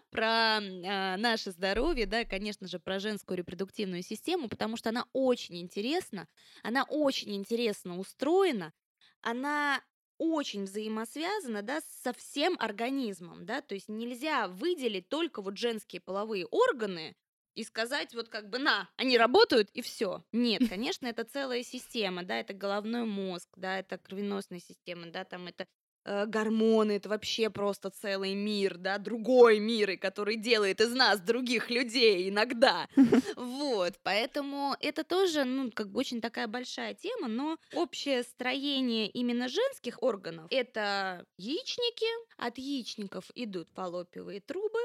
про 0.09 0.57
а, 0.57 1.17
наше 1.17 1.51
здоровье, 1.51 2.07
да, 2.07 2.25
конечно 2.25 2.67
же, 2.67 2.79
про 2.79 2.99
женскую 2.99 3.37
репродуктивную 3.37 4.01
систему, 4.01 4.49
потому 4.49 4.75
что 4.75 4.89
она 4.89 5.05
очень 5.13 5.61
интересна, 5.61 6.27
она 6.63 6.83
очень 6.85 7.35
интересно 7.35 7.99
устроена, 7.99 8.73
она 9.21 9.83
очень 10.31 10.63
взаимосвязано, 10.63 11.61
да, 11.61 11.81
со 12.03 12.13
всем 12.13 12.55
организмом, 12.59 13.45
да, 13.45 13.61
то 13.61 13.75
есть 13.75 13.89
нельзя 13.89 14.47
выделить 14.47 15.09
только 15.09 15.41
вот 15.41 15.57
женские 15.57 16.01
половые 16.01 16.45
органы 16.45 17.15
и 17.55 17.63
сказать 17.63 18.13
вот 18.15 18.29
как 18.29 18.49
бы 18.49 18.57
на, 18.59 18.89
они 18.97 19.17
работают 19.17 19.69
и 19.71 19.81
все. 19.81 20.23
Нет, 20.31 20.63
конечно, 20.69 21.07
это 21.07 21.23
целая 21.23 21.63
система, 21.63 22.23
да, 22.23 22.39
это 22.39 22.53
головной 22.53 23.05
мозг, 23.05 23.49
да, 23.55 23.79
это 23.79 23.97
кровеносная 23.97 24.59
система, 24.59 25.07
да, 25.07 25.23
там 25.25 25.47
это 25.47 25.67
э, 26.05 26.25
гормоны, 26.25 26.93
это 26.93 27.09
вообще 27.09 27.49
просто 27.49 27.89
целый 27.89 28.33
мир, 28.35 28.77
да, 28.77 28.97
другой 28.97 29.59
мир, 29.59 29.91
и 29.91 29.97
который 29.97 30.35
делает 30.35 30.81
из 30.81 30.93
нас 30.93 31.19
других 31.21 31.69
людей 31.69 32.29
иногда. 32.29 32.87
Вот, 33.35 33.93
поэтому 34.03 34.75
это 34.79 35.03
тоже, 35.03 35.43
ну, 35.43 35.71
как 35.71 35.89
бы 35.89 35.99
очень 35.99 36.21
такая 36.21 36.47
большая 36.47 36.93
тема, 36.93 37.27
но 37.27 37.57
общее 37.73 38.23
строение 38.23 39.07
именно 39.09 39.47
женских 39.47 40.01
органов— 40.01 40.47
это 40.49 41.25
яичники, 41.37 42.07
от 42.37 42.57
яичников 42.57 43.25
идут 43.35 43.69
фаллопиевые 43.73 44.41
трубы, 44.41 44.79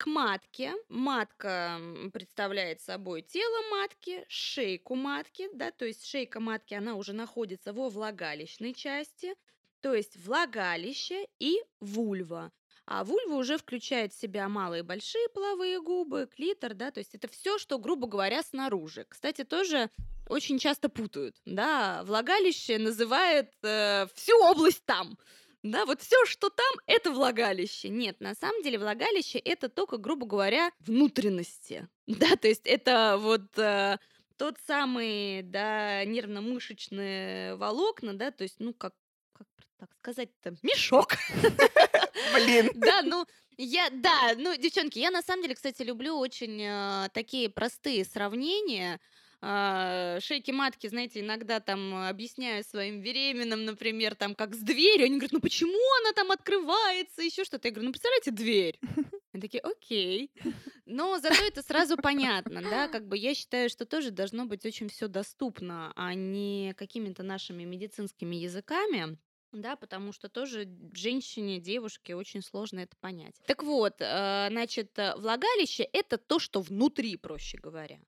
к 0.00 0.06
матке. 0.06 0.72
Матка 0.88 1.78
представляет 2.14 2.80
собой 2.80 3.20
тело 3.20 3.68
матки, 3.70 4.24
шейку 4.28 4.94
матки, 4.94 5.50
да, 5.52 5.72
то 5.72 5.84
есть 5.84 6.06
шейка 6.06 6.40
матки, 6.40 6.72
она 6.72 6.94
уже 6.94 7.12
находится 7.12 7.74
во 7.74 7.90
влагалищной 7.90 8.72
части, 8.72 9.34
то 9.80 9.94
есть 9.94 10.16
влагалище 10.16 11.26
и 11.38 11.58
вульва. 11.80 12.52
А 12.86 13.04
вульва 13.04 13.36
уже 13.36 13.56
включает 13.56 14.12
в 14.12 14.20
себя 14.20 14.48
малые 14.48 14.80
и 14.80 14.84
большие 14.84 15.28
половые 15.28 15.80
губы, 15.80 16.28
клитор, 16.34 16.74
да, 16.74 16.90
то 16.90 16.98
есть 16.98 17.14
это 17.14 17.28
все, 17.28 17.58
что, 17.58 17.78
грубо 17.78 18.08
говоря, 18.08 18.42
снаружи. 18.42 19.06
Кстати, 19.08 19.44
тоже 19.44 19.90
очень 20.28 20.58
часто 20.58 20.88
путают, 20.88 21.36
да, 21.44 22.02
влагалище 22.04 22.78
называет 22.78 23.52
э, 23.62 24.06
всю 24.14 24.36
область 24.42 24.84
там, 24.86 25.16
да, 25.62 25.84
вот 25.84 26.00
все, 26.00 26.24
что 26.24 26.48
там, 26.48 26.74
это 26.86 27.10
влагалище. 27.12 27.90
Нет, 27.90 28.20
на 28.20 28.34
самом 28.34 28.62
деле 28.62 28.78
влагалище 28.78 29.38
это 29.38 29.68
только, 29.68 29.98
грубо 29.98 30.26
говоря, 30.26 30.70
внутренности, 30.80 31.88
да, 32.06 32.36
то 32.36 32.48
есть 32.48 32.66
это 32.66 33.18
вот 33.18 33.58
э, 33.58 33.98
тот 34.36 34.56
самый, 34.66 35.42
да, 35.42 36.04
нервно-мышечные 36.06 37.56
волокна, 37.56 38.14
да, 38.14 38.30
то 38.30 38.42
есть, 38.42 38.56
ну, 38.58 38.72
как, 38.72 38.94
так 39.80 39.90
сказать-то, 39.98 40.54
мешок. 40.62 41.14
Блин. 42.34 42.70
Да, 42.74 43.02
ну, 43.02 43.26
я, 43.56 43.88
да, 43.90 44.34
ну, 44.36 44.56
девчонки, 44.56 44.98
я 44.98 45.10
на 45.10 45.22
самом 45.22 45.42
деле, 45.42 45.54
кстати, 45.54 45.82
люблю 45.82 46.16
очень 46.18 46.60
э, 46.62 47.08
такие 47.12 47.48
простые 47.48 48.04
сравнения. 48.04 49.00
А, 49.42 50.18
шейки 50.20 50.50
матки, 50.50 50.86
знаете, 50.86 51.20
иногда 51.20 51.60
там 51.60 51.94
объясняю 51.94 52.62
своим 52.62 53.00
беременным, 53.00 53.64
например, 53.64 54.14
там 54.14 54.34
как 54.34 54.54
с 54.54 54.58
дверью, 54.58 55.06
они 55.06 55.14
говорят, 55.14 55.32
ну 55.32 55.40
почему 55.40 55.78
она 56.02 56.12
там 56.12 56.30
открывается, 56.30 57.22
еще 57.22 57.44
что-то. 57.44 57.68
Я 57.68 57.72
говорю, 57.72 57.86
ну 57.86 57.92
представляете, 57.92 58.30
дверь. 58.30 58.78
Они 59.32 59.40
такие, 59.40 59.60
окей. 59.60 60.32
Но 60.86 61.18
зато 61.20 61.44
это 61.44 61.62
сразу 61.62 61.96
понятно, 61.96 62.62
да, 62.62 62.88
как 62.88 63.06
бы 63.06 63.16
я 63.16 63.32
считаю, 63.32 63.70
что 63.70 63.86
тоже 63.86 64.10
должно 64.10 64.44
быть 64.44 64.66
очень 64.66 64.88
все 64.88 65.06
доступно, 65.06 65.92
а 65.94 66.14
не 66.14 66.74
какими-то 66.76 67.22
нашими 67.22 67.62
медицинскими 67.62 68.34
языками. 68.34 69.16
Да, 69.52 69.76
потому 69.76 70.12
что 70.12 70.28
тоже 70.28 70.68
женщине, 70.92 71.58
девушке 71.58 72.14
очень 72.14 72.42
сложно 72.42 72.80
это 72.80 72.96
понять. 73.00 73.34
Так 73.46 73.62
вот, 73.62 73.96
э, 74.00 74.48
значит, 74.50 74.98
э, 74.98 75.14
влагалище 75.16 75.82
это 75.82 76.18
то, 76.18 76.38
что 76.38 76.60
внутри, 76.60 77.16
проще 77.16 77.58
говоря. 77.58 77.98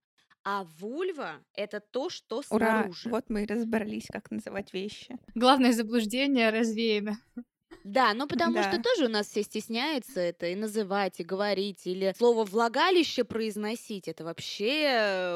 А 0.44 0.64
вульва 0.64 1.44
это 1.54 1.80
то, 1.80 2.10
что 2.10 2.42
Ура! 2.50 2.82
снаружи. 2.82 3.08
Вот 3.08 3.24
мы 3.28 3.42
и 3.42 3.46
разобрались, 3.46 4.06
как 4.08 4.30
называть 4.30 4.72
вещи. 4.72 5.16
Главное 5.34 5.72
заблуждение 5.72 6.50
развеяно. 6.50 7.18
Да, 7.84 8.14
ну 8.14 8.28
потому 8.28 8.62
что 8.62 8.78
Да. 8.78 8.80
тоже 8.80 9.06
у 9.06 9.08
нас 9.08 9.26
все 9.28 9.42
стесняются 9.42 10.20
это 10.20 10.46
и 10.46 10.54
называть, 10.54 11.18
и 11.18 11.24
говорить, 11.24 11.84
или 11.86 12.14
слово 12.16 12.44
влагалище 12.44 13.24
произносить. 13.24 14.06
Это 14.06 14.22
вообще 14.24 14.84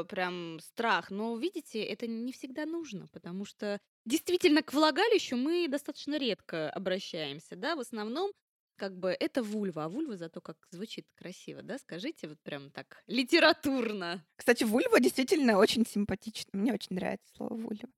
э, 0.03 0.05
прям 0.05 0.61
страх. 0.61 1.11
Но 1.11 1.37
видите, 1.37 1.83
это 1.83 2.07
не 2.07 2.33
всегда 2.33 2.65
нужно, 2.65 3.09
потому 3.09 3.45
что 3.45 3.81
действительно 4.05 4.63
к 4.63 4.73
влагалищу 4.73 5.37
мы 5.37 5.67
достаточно 5.69 6.19
редко 6.19 6.71
обращаемся, 6.71 7.57
да, 7.57 7.75
в 7.75 7.81
основном 7.81 8.31
как 8.77 8.97
бы 8.97 9.17
это 9.19 9.43
вульва, 9.43 9.85
а 9.85 9.89
вульва 9.89 10.17
зато 10.17 10.41
как 10.41 10.57
звучит 10.71 11.07
красиво, 11.17 11.63
да, 11.63 11.79
скажите 11.79 12.29
вот 12.29 12.39
прям 12.43 12.71
так 12.71 13.03
литературно. 13.07 14.25
Кстати, 14.37 14.65
вульва 14.65 15.01
действительно 15.01 15.59
очень 15.59 15.87
симпатична. 15.87 16.51
Мне 16.53 16.73
очень 16.73 16.97
нравится 16.97 17.27
слово 17.35 17.55
вульва. 17.55 17.89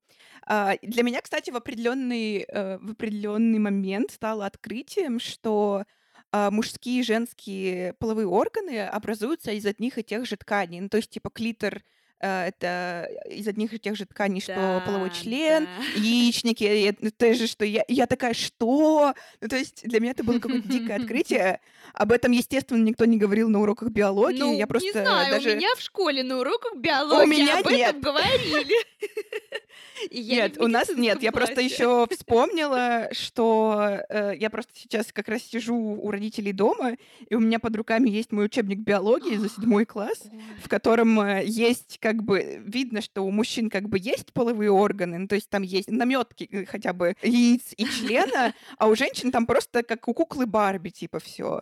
А, 0.46 0.76
для 0.82 1.02
меня, 1.02 1.20
кстати, 1.20 1.50
в 1.50 1.56
определенный, 1.56 2.44
э, 2.48 2.78
в 2.78 2.92
определенный 2.92 3.58
момент 3.58 4.10
стало 4.12 4.46
открытием, 4.46 5.20
что 5.20 5.84
а, 6.30 6.50
мужские 6.50 7.00
и 7.00 7.04
женские 7.04 7.94
половые 7.94 8.26
органы 8.26 8.86
образуются 8.86 9.52
из 9.52 9.64
одних 9.64 9.98
и 9.98 10.04
тех 10.04 10.26
же 10.26 10.36
тканей. 10.36 10.80
Ну, 10.80 10.88
то 10.88 10.98
есть, 10.98 11.10
типа, 11.10 11.30
клитор 11.30 11.82
это 12.26 13.08
из 13.30 13.46
одних 13.46 13.72
и 13.72 13.78
тех 13.78 13.96
же 13.96 14.06
тканей, 14.06 14.40
что 14.40 14.82
половой 14.84 15.10
Да, 15.10 15.14
член, 15.14 15.64
да. 15.64 16.00
яичники, 16.00 16.64
и 16.64 16.82
это 16.82 17.10
то 17.10 17.34
же, 17.34 17.46
что 17.46 17.64
я, 17.64 17.84
я 17.88 18.06
такая, 18.06 18.34
что? 18.34 19.14
Ну, 19.40 19.48
то 19.48 19.56
есть 19.56 19.82
для 19.84 20.00
меня 20.00 20.12
это 20.12 20.24
было 20.24 20.38
какое-то 20.38 20.68
дикое 20.68 20.96
открытие. 21.00 21.60
Об 21.94 22.12
этом, 22.12 22.32
естественно, 22.32 22.82
никто 22.82 23.04
не 23.04 23.16
говорил 23.16 23.48
на 23.48 23.60
уроках 23.60 23.90
биологии. 23.90 24.38
Ну, 24.38 24.56
я 24.56 24.66
просто 24.66 24.86
не 24.86 24.92
знаю, 24.92 25.30
даже... 25.32 25.52
у 25.52 25.56
меня 25.56 25.74
в 25.76 25.80
школе 25.80 26.22
на 26.22 26.38
уроках 26.38 26.76
биологии 26.76 27.28
меня 27.28 27.58
об 27.58 27.66
этом 27.66 27.76
нет. 27.76 28.00
говорили. 28.00 28.76
И 30.10 30.20
я 30.20 30.34
не 30.34 30.42
Нет, 30.42 30.58
у 30.58 30.68
нас 30.68 30.88
нет. 30.94 31.22
Я 31.22 31.32
просто 31.32 31.60
еще 31.60 32.06
вспомнила, 32.10 33.08
что 33.12 34.00
э, 34.08 34.34
я 34.38 34.50
просто 34.50 34.72
сейчас 34.74 35.12
как 35.12 35.28
раз 35.28 35.42
сижу 35.42 35.74
у 35.76 36.10
родителей 36.10 36.52
дома, 36.52 36.96
и 37.28 37.34
у 37.34 37.40
меня 37.40 37.58
под 37.58 37.76
руками 37.76 38.08
есть 38.08 38.32
мой 38.32 38.46
учебник 38.46 38.78
биологии 38.78 39.36
за 39.36 39.48
седьмой 39.48 39.84
класс, 39.84 40.22
в 40.62 40.68
котором 40.68 41.20
э, 41.20 41.44
есть 41.44 41.98
как 42.08 42.22
бы 42.22 42.62
видно, 42.64 43.02
что 43.02 43.22
у 43.22 43.30
мужчин 43.30 43.68
как 43.68 43.86
бы 43.90 43.98
есть 43.98 44.32
половые 44.32 44.70
органы, 44.70 45.18
ну, 45.18 45.28
то 45.28 45.34
есть 45.34 45.50
там 45.50 45.62
есть 45.62 45.90
наметки 45.90 46.48
э, 46.50 46.64
хотя 46.64 46.94
бы 46.94 47.14
яиц 47.22 47.74
и 47.76 47.84
члена, 47.84 48.54
а 48.78 48.88
у 48.88 48.96
женщин 48.96 49.30
там 49.30 49.44
просто 49.44 49.82
как 49.82 50.08
у 50.08 50.14
куклы 50.14 50.46
Барби 50.46 50.88
типа 50.88 51.18
все. 51.18 51.60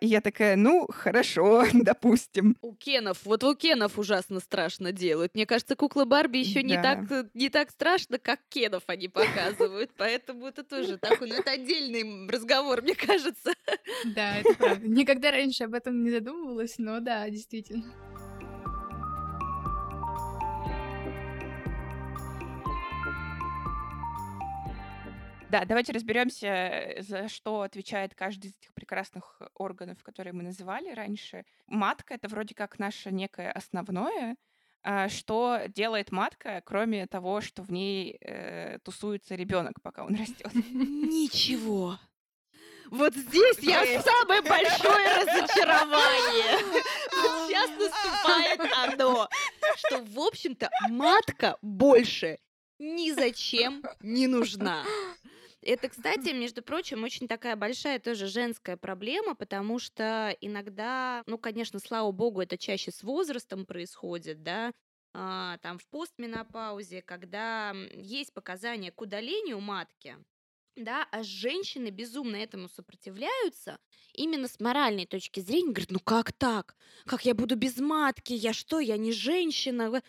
и 0.00 0.06
я 0.06 0.20
такая, 0.20 0.54
ну 0.54 0.86
хорошо, 0.88 1.64
допустим. 1.74 2.56
У 2.62 2.72
Кенов, 2.72 3.18
вот 3.24 3.42
у 3.42 3.56
Кенов 3.56 3.98
ужасно 3.98 4.38
страшно 4.38 4.92
делают. 4.92 5.34
Мне 5.34 5.44
кажется, 5.44 5.74
куклы 5.74 6.04
Барби 6.04 6.38
еще 6.38 6.62
не 6.62 6.76
Да. 6.76 6.82
так 6.82 7.10
э, 7.10 7.28
не 7.34 7.48
так 7.48 7.70
страшно, 7.70 8.18
как 8.18 8.38
Кенов 8.48 8.84
они 8.86 9.08
показывают, 9.08 9.90
поэтому 9.96 10.46
это 10.46 10.62
тоже 10.62 10.98
такой, 10.98 11.28
ну 11.30 11.34
это 11.34 11.50
отдельный 11.50 12.28
разговор, 12.28 12.80
мне 12.82 12.94
кажется. 12.94 13.52
Да, 14.14 14.36
это 14.38 14.54
правда. 14.54 14.86
Никогда 14.86 15.32
раньше 15.32 15.64
об 15.64 15.74
этом 15.74 16.04
не 16.04 16.10
задумывалась, 16.12 16.76
но 16.78 17.00
да, 17.00 17.28
действительно. 17.28 17.92
Да, 25.50 25.64
давайте 25.64 25.92
разберемся, 25.92 26.96
за 26.98 27.28
что 27.28 27.62
отвечает 27.62 28.14
каждый 28.14 28.48
из 28.48 28.56
этих 28.58 28.74
прекрасных 28.74 29.40
органов, 29.54 30.02
которые 30.02 30.34
мы 30.34 30.42
называли 30.42 30.92
раньше. 30.92 31.46
Матка 31.66 32.14
это 32.14 32.28
вроде 32.28 32.54
как 32.54 32.78
наше 32.78 33.10
некое 33.10 33.50
основное. 33.50 34.36
А 34.82 35.08
что 35.08 35.62
делает 35.68 36.12
матка, 36.12 36.62
кроме 36.66 37.06
того, 37.06 37.40
что 37.40 37.62
в 37.62 37.72
ней 37.72 38.18
э, 38.20 38.78
тусуется 38.84 39.34
ребенок, 39.36 39.80
пока 39.82 40.04
он 40.04 40.14
растет? 40.20 40.52
Ничего. 40.54 41.98
Вот 42.90 43.14
здесь 43.14 43.58
я 43.62 44.02
самое 44.02 44.42
большое 44.42 45.16
разочарование. 45.16 46.58
Сейчас 47.48 47.70
наступает 47.70 48.60
оно, 48.76 49.28
что, 49.76 49.98
в 50.02 50.20
общем-то, 50.20 50.68
матка 50.90 51.56
больше 51.62 52.38
ни 52.78 53.12
зачем 53.12 53.82
не 54.00 54.26
нужна. 54.26 54.84
Это, 55.62 55.88
кстати, 55.88 56.28
между 56.34 56.62
прочим, 56.62 57.04
очень 57.04 57.28
такая 57.28 57.56
большая 57.56 57.98
тоже 57.98 58.26
женская 58.26 58.76
проблема, 58.76 59.34
потому 59.34 59.78
что 59.78 60.36
иногда, 60.40 61.22
ну, 61.26 61.38
конечно, 61.38 61.78
слава 61.78 62.10
богу, 62.12 62.40
это 62.40 62.56
чаще 62.56 62.90
с 62.90 63.02
возрастом 63.02 63.66
происходит, 63.66 64.42
да, 64.42 64.72
а, 65.14 65.58
там 65.58 65.78
в 65.78 65.86
постменопаузе, 65.88 67.02
когда 67.02 67.74
есть 67.92 68.32
показания 68.32 68.92
к 68.92 69.00
удалению 69.00 69.60
матки, 69.60 70.16
да, 70.76 71.08
а 71.10 71.24
женщины 71.24 71.88
безумно 71.90 72.36
этому 72.36 72.68
сопротивляются, 72.68 73.78
именно 74.12 74.46
с 74.46 74.60
моральной 74.60 75.06
точки 75.06 75.40
зрения, 75.40 75.72
говорят, 75.72 75.90
ну 75.90 75.98
как 75.98 76.32
так? 76.32 76.76
Как 77.04 77.24
я 77.24 77.34
буду 77.34 77.56
без 77.56 77.78
матки? 77.78 78.32
Я 78.32 78.52
что, 78.52 78.78
я 78.78 78.96
не 78.96 79.12
женщина? 79.12 80.02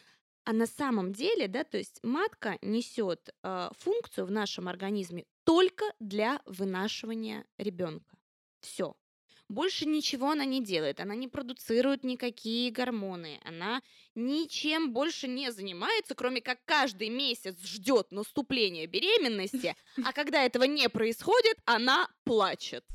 А 0.45 0.53
на 0.53 0.67
самом 0.67 1.13
деле, 1.13 1.47
да, 1.47 1.63
то 1.63 1.77
есть 1.77 1.99
матка 2.03 2.57
несет 2.61 3.29
э, 3.43 3.69
функцию 3.77 4.25
в 4.25 4.31
нашем 4.31 4.67
организме 4.67 5.25
только 5.49 5.83
для 5.99 6.43
вынашивания 6.45 7.43
ребенка. 7.57 8.15
Все. 8.61 8.95
Больше 9.47 9.87
ничего 9.87 10.29
она 10.29 10.45
не 10.45 10.63
делает, 10.63 10.99
она 10.99 11.15
не 11.15 11.27
продуцирует 11.27 12.03
никакие 12.03 12.69
гормоны, 12.69 13.39
она 13.43 13.81
ничем 14.13 14.93
больше 14.93 15.27
не 15.27 15.51
занимается, 15.51 16.13
кроме 16.13 16.41
как 16.41 16.59
каждый 16.65 17.09
месяц 17.09 17.59
ждет 17.63 18.11
наступления 18.11 18.85
беременности, 18.85 19.75
а 20.05 20.13
когда 20.13 20.43
этого 20.43 20.65
не 20.65 20.87
происходит, 20.87 21.57
она 21.65 22.07
плачет. 22.25 22.85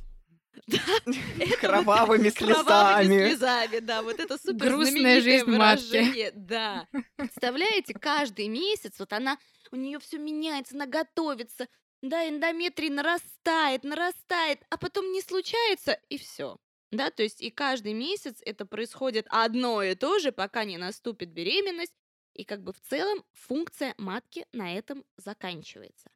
Кровавыми 1.61 2.29
слезами. 2.29 3.31
слезами, 3.31 3.81
да, 3.81 4.03
вот 4.03 4.21
это 4.21 4.39
супер 4.39 4.69
Грустная 4.69 5.21
жизнь 5.21 5.51
матки. 5.51 6.31
Да. 6.37 6.87
Представляете, 7.17 7.95
каждый 7.95 8.47
месяц 8.47 8.93
вот 9.01 9.13
она, 9.13 9.39
у 9.73 9.77
нее 9.77 9.99
все 9.99 10.19
меняется, 10.19 10.77
она 10.77 10.87
готовится, 10.87 11.67
да, 12.09 12.29
эндометрий 12.29 12.91
нарастает, 12.91 13.83
нарастает, 13.85 14.61
а 14.71 14.77
потом 14.77 15.11
не 15.13 15.23
случается, 15.23 15.99
и 16.09 16.19
все. 16.19 16.57
Да, 16.91 17.11
то 17.11 17.23
есть 17.23 17.41
и 17.41 17.51
каждый 17.51 17.93
месяц 17.95 18.41
это 18.45 18.67
происходит 18.67 19.27
одно 19.31 19.83
и 19.83 19.95
то 19.95 20.19
же, 20.19 20.31
пока 20.31 20.65
не 20.65 20.77
наступит 20.77 21.31
беременность, 21.31 21.95
и 22.35 22.45
как 22.45 22.63
бы 22.63 22.73
в 22.73 22.81
целом 22.81 23.25
функция 23.33 23.95
матки 23.97 24.47
на 24.53 24.77
этом 24.77 25.05
заканчивается. 25.17 26.11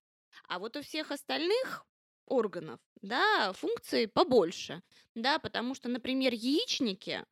А 0.47 0.59
вот 0.59 0.77
у 0.77 0.83
всех 0.83 1.11
остальных 1.11 1.87
органов, 2.27 2.81
да, 3.01 3.53
функции 3.55 4.07
побольше, 4.07 4.83
да, 5.15 5.39
потому 5.39 5.75
что, 5.75 5.89
например, 5.89 6.35
яичники 6.35 7.25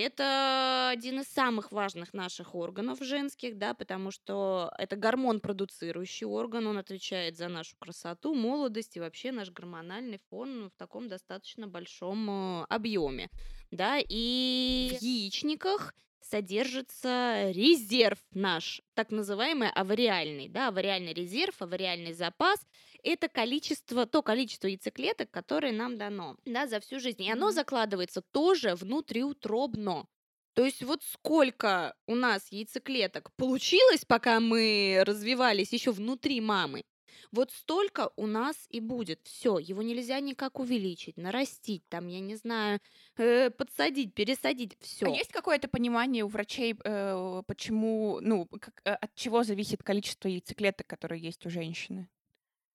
это 0.00 0.88
один 0.90 1.20
из 1.20 1.28
самых 1.28 1.72
важных 1.72 2.12
наших 2.12 2.54
органов 2.54 2.98
женских, 3.00 3.58
да, 3.58 3.74
потому 3.74 4.10
что 4.10 4.72
это 4.78 4.96
гормон 4.96 5.40
продуцирующий 5.40 6.26
орган, 6.26 6.66
он 6.66 6.78
отвечает 6.78 7.36
за 7.36 7.48
нашу 7.48 7.76
красоту, 7.78 8.34
молодость 8.34 8.96
и 8.96 9.00
вообще 9.00 9.32
наш 9.32 9.50
гормональный 9.50 10.20
фон 10.30 10.70
в 10.70 10.78
таком 10.78 11.08
достаточно 11.08 11.66
большом 11.66 12.30
э, 12.30 12.66
объеме, 12.68 13.30
да, 13.70 13.98
и 13.98 14.96
в 14.98 15.02
яичниках 15.02 15.94
содержится 16.20 17.50
резерв 17.50 18.18
наш, 18.32 18.80
так 18.94 19.10
называемый 19.10 19.70
авариальный, 19.70 20.48
да, 20.48 20.68
авариальный 20.68 21.12
резерв, 21.12 21.60
авариальный 21.60 22.12
запас– 22.12 22.60
это 23.02 23.28
количество, 23.28 24.06
то 24.06 24.22
количество 24.22 24.68
яйцеклеток, 24.68 25.30
которое 25.30 25.72
нам 25.72 25.96
дано, 25.96 26.36
да, 26.44 26.66
за 26.66 26.80
всю 26.80 27.00
жизнь. 27.00 27.22
И 27.22 27.30
оно 27.30 27.50
закладывается 27.50 28.22
тоже 28.22 28.74
внутриутробно. 28.74 30.06
То 30.54 30.64
есть 30.64 30.82
вот 30.82 31.02
сколько 31.02 31.94
у 32.06 32.14
нас 32.14 32.48
яйцеклеток 32.50 33.32
получилось, 33.36 34.04
пока 34.04 34.38
мы 34.38 35.02
развивались 35.06 35.72
еще 35.72 35.92
внутри 35.92 36.40
мамы, 36.40 36.82
вот 37.30 37.50
столько 37.50 38.10
у 38.16 38.26
нас 38.26 38.66
и 38.68 38.80
будет. 38.80 39.20
Все, 39.24 39.58
его 39.58 39.82
нельзя 39.82 40.20
никак 40.20 40.58
увеличить, 40.60 41.16
нарастить, 41.16 41.82
там, 41.88 42.08
я 42.08 42.20
не 42.20 42.36
знаю, 42.36 42.80
э, 43.16 43.50
подсадить, 43.50 44.14
пересадить, 44.14 44.76
все. 44.80 45.06
А 45.06 45.10
есть 45.10 45.32
какое-то 45.32 45.68
понимание 45.68 46.24
у 46.24 46.28
врачей, 46.28 46.74
э, 46.84 47.42
почему, 47.46 48.18
ну, 48.20 48.46
как, 48.46 48.82
э, 48.84 48.92
от 48.92 49.14
чего 49.14 49.44
зависит 49.44 49.82
количество 49.82 50.28
яйцеклеток, 50.28 50.86
которые 50.86 51.22
есть 51.22 51.46
у 51.46 51.50
женщины? 51.50 52.08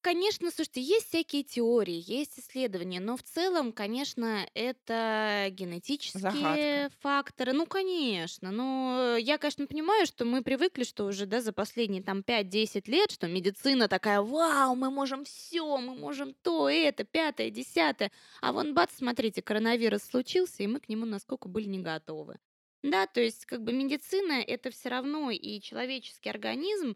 Конечно, 0.02 0.52
слушайте, 0.52 0.82
есть 0.82 1.08
всякие 1.10 1.44
теории, 1.44 2.02
есть 2.06 2.40
исследования, 2.40 3.02
но 3.02 3.18
в 3.18 3.24
целом, 3.24 3.74
конечно, 3.74 4.48
это 4.54 5.48
генетические 5.52 6.22
Загадка. 6.22 6.96
факторы. 7.02 7.52
Ну, 7.52 7.66
конечно. 7.66 8.52
Но 8.52 9.18
я, 9.18 9.38
конечно, 9.38 9.68
понимаю, 9.68 10.06
что 10.06 10.24
мы 10.24 10.44
привыкли, 10.44 10.84
что 10.86 11.06
уже 11.06 11.26
да, 11.26 11.42
за 11.42 11.52
последние 11.52 12.02
там 12.04 12.22
5-10 12.22 12.90
лет, 12.90 13.12
что 13.12 13.28
медицина 13.28 13.90
такая, 13.90 14.22
вау, 14.22 14.76
мы 14.76 14.92
можем 14.92 15.26
все, 15.26 15.78
мы 15.78 15.96
можем 15.96 16.34
то, 16.42 16.70
это, 16.70 17.04
пятое, 17.04 17.50
десятое. 17.50 18.12
А 18.40 18.54
вон, 18.54 18.74
бац, 18.74 18.92
смотрите, 18.96 19.42
коронавирус 19.42 20.04
случился, 20.04 20.64
и 20.64 20.68
мы 20.68 20.80
к 20.80 20.88
нему 20.88 21.06
насколько 21.06 21.50
были 21.50 21.66
не 21.66 21.80
готовы. 21.80 22.38
Да, 22.84 23.08
то 23.08 23.20
есть 23.22 23.46
как 23.46 23.64
бы 23.64 23.74
медицина 23.74 24.34
это 24.34 24.70
все 24.72 24.90
равно 24.90 25.32
и 25.32 25.60
человеческий 25.60 26.30
организм, 26.30 26.96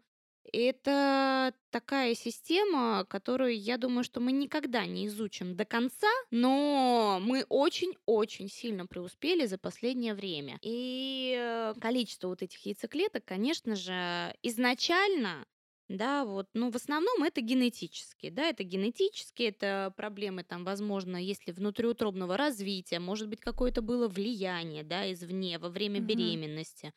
это 0.52 1.54
такая 1.70 2.14
система, 2.14 3.04
которую, 3.08 3.58
я 3.58 3.78
думаю, 3.78 4.04
что 4.04 4.20
мы 4.20 4.32
никогда 4.32 4.86
не 4.86 5.06
изучим 5.06 5.56
до 5.56 5.64
конца, 5.64 6.08
но 6.30 7.18
мы 7.22 7.44
очень-очень 7.48 8.48
сильно 8.48 8.86
преуспели 8.86 9.46
за 9.46 9.58
последнее 9.58 10.14
время. 10.14 10.58
И 10.62 11.36
э, 11.38 11.74
количество 11.80 12.28
вот 12.28 12.42
этих 12.42 12.64
яйцеклеток, 12.66 13.24
конечно 13.24 13.74
же, 13.76 14.34
изначально 14.42 15.46
да, 15.88 16.24
вот, 16.24 16.48
ну, 16.54 16.70
в 16.70 16.76
основном 16.76 17.22
это 17.22 17.40
генетические, 17.42 18.30
да, 18.30 18.44
это 18.48 18.62
генетические, 18.64 19.48
это 19.50 19.92
проблемы 19.96 20.42
там, 20.42 20.64
возможно, 20.64 21.16
если 21.18 21.52
внутриутробного 21.52 22.36
развития, 22.38 22.98
может 22.98 23.28
быть, 23.28 23.40
какое-то 23.40 23.82
было 23.82 24.08
влияние, 24.08 24.84
да, 24.84 25.12
извне 25.12 25.58
во 25.58 25.68
время 25.68 25.98
Мгм. 25.98 26.00
беременности 26.00 26.92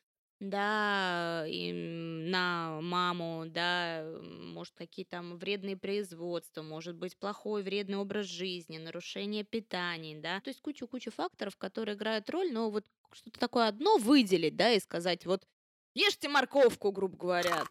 да, 0.49 1.45
и 1.47 1.71
на 1.73 2.79
маму, 2.81 3.45
да, 3.47 4.05
может, 4.21 4.73
какие 4.75 5.05
там 5.05 5.37
вредные 5.37 5.77
производства, 5.77 6.61
может 6.61 6.95
быть, 6.95 7.17
плохой 7.17 7.63
вредный 7.63 7.97
образ 7.97 8.25
жизни, 8.25 8.77
нарушение 8.77 9.43
питания, 9.43 10.19
да, 10.19 10.39
то 10.41 10.49
есть 10.49 10.61
кучу-кучу 10.61 11.11
факторов, 11.11 11.57
которые 11.57 11.95
играют 11.95 12.29
роль, 12.29 12.51
но 12.51 12.69
вот 12.69 12.85
что-то 13.11 13.39
такое 13.39 13.67
одно 13.67 13.97
выделить, 13.97 14.55
да, 14.55 14.71
и 14.71 14.79
сказать, 14.79 15.25
вот, 15.25 15.45
ешьте 15.93 16.29
морковку, 16.29 16.91
грубо 16.91 17.17
говоря, 17.17 17.63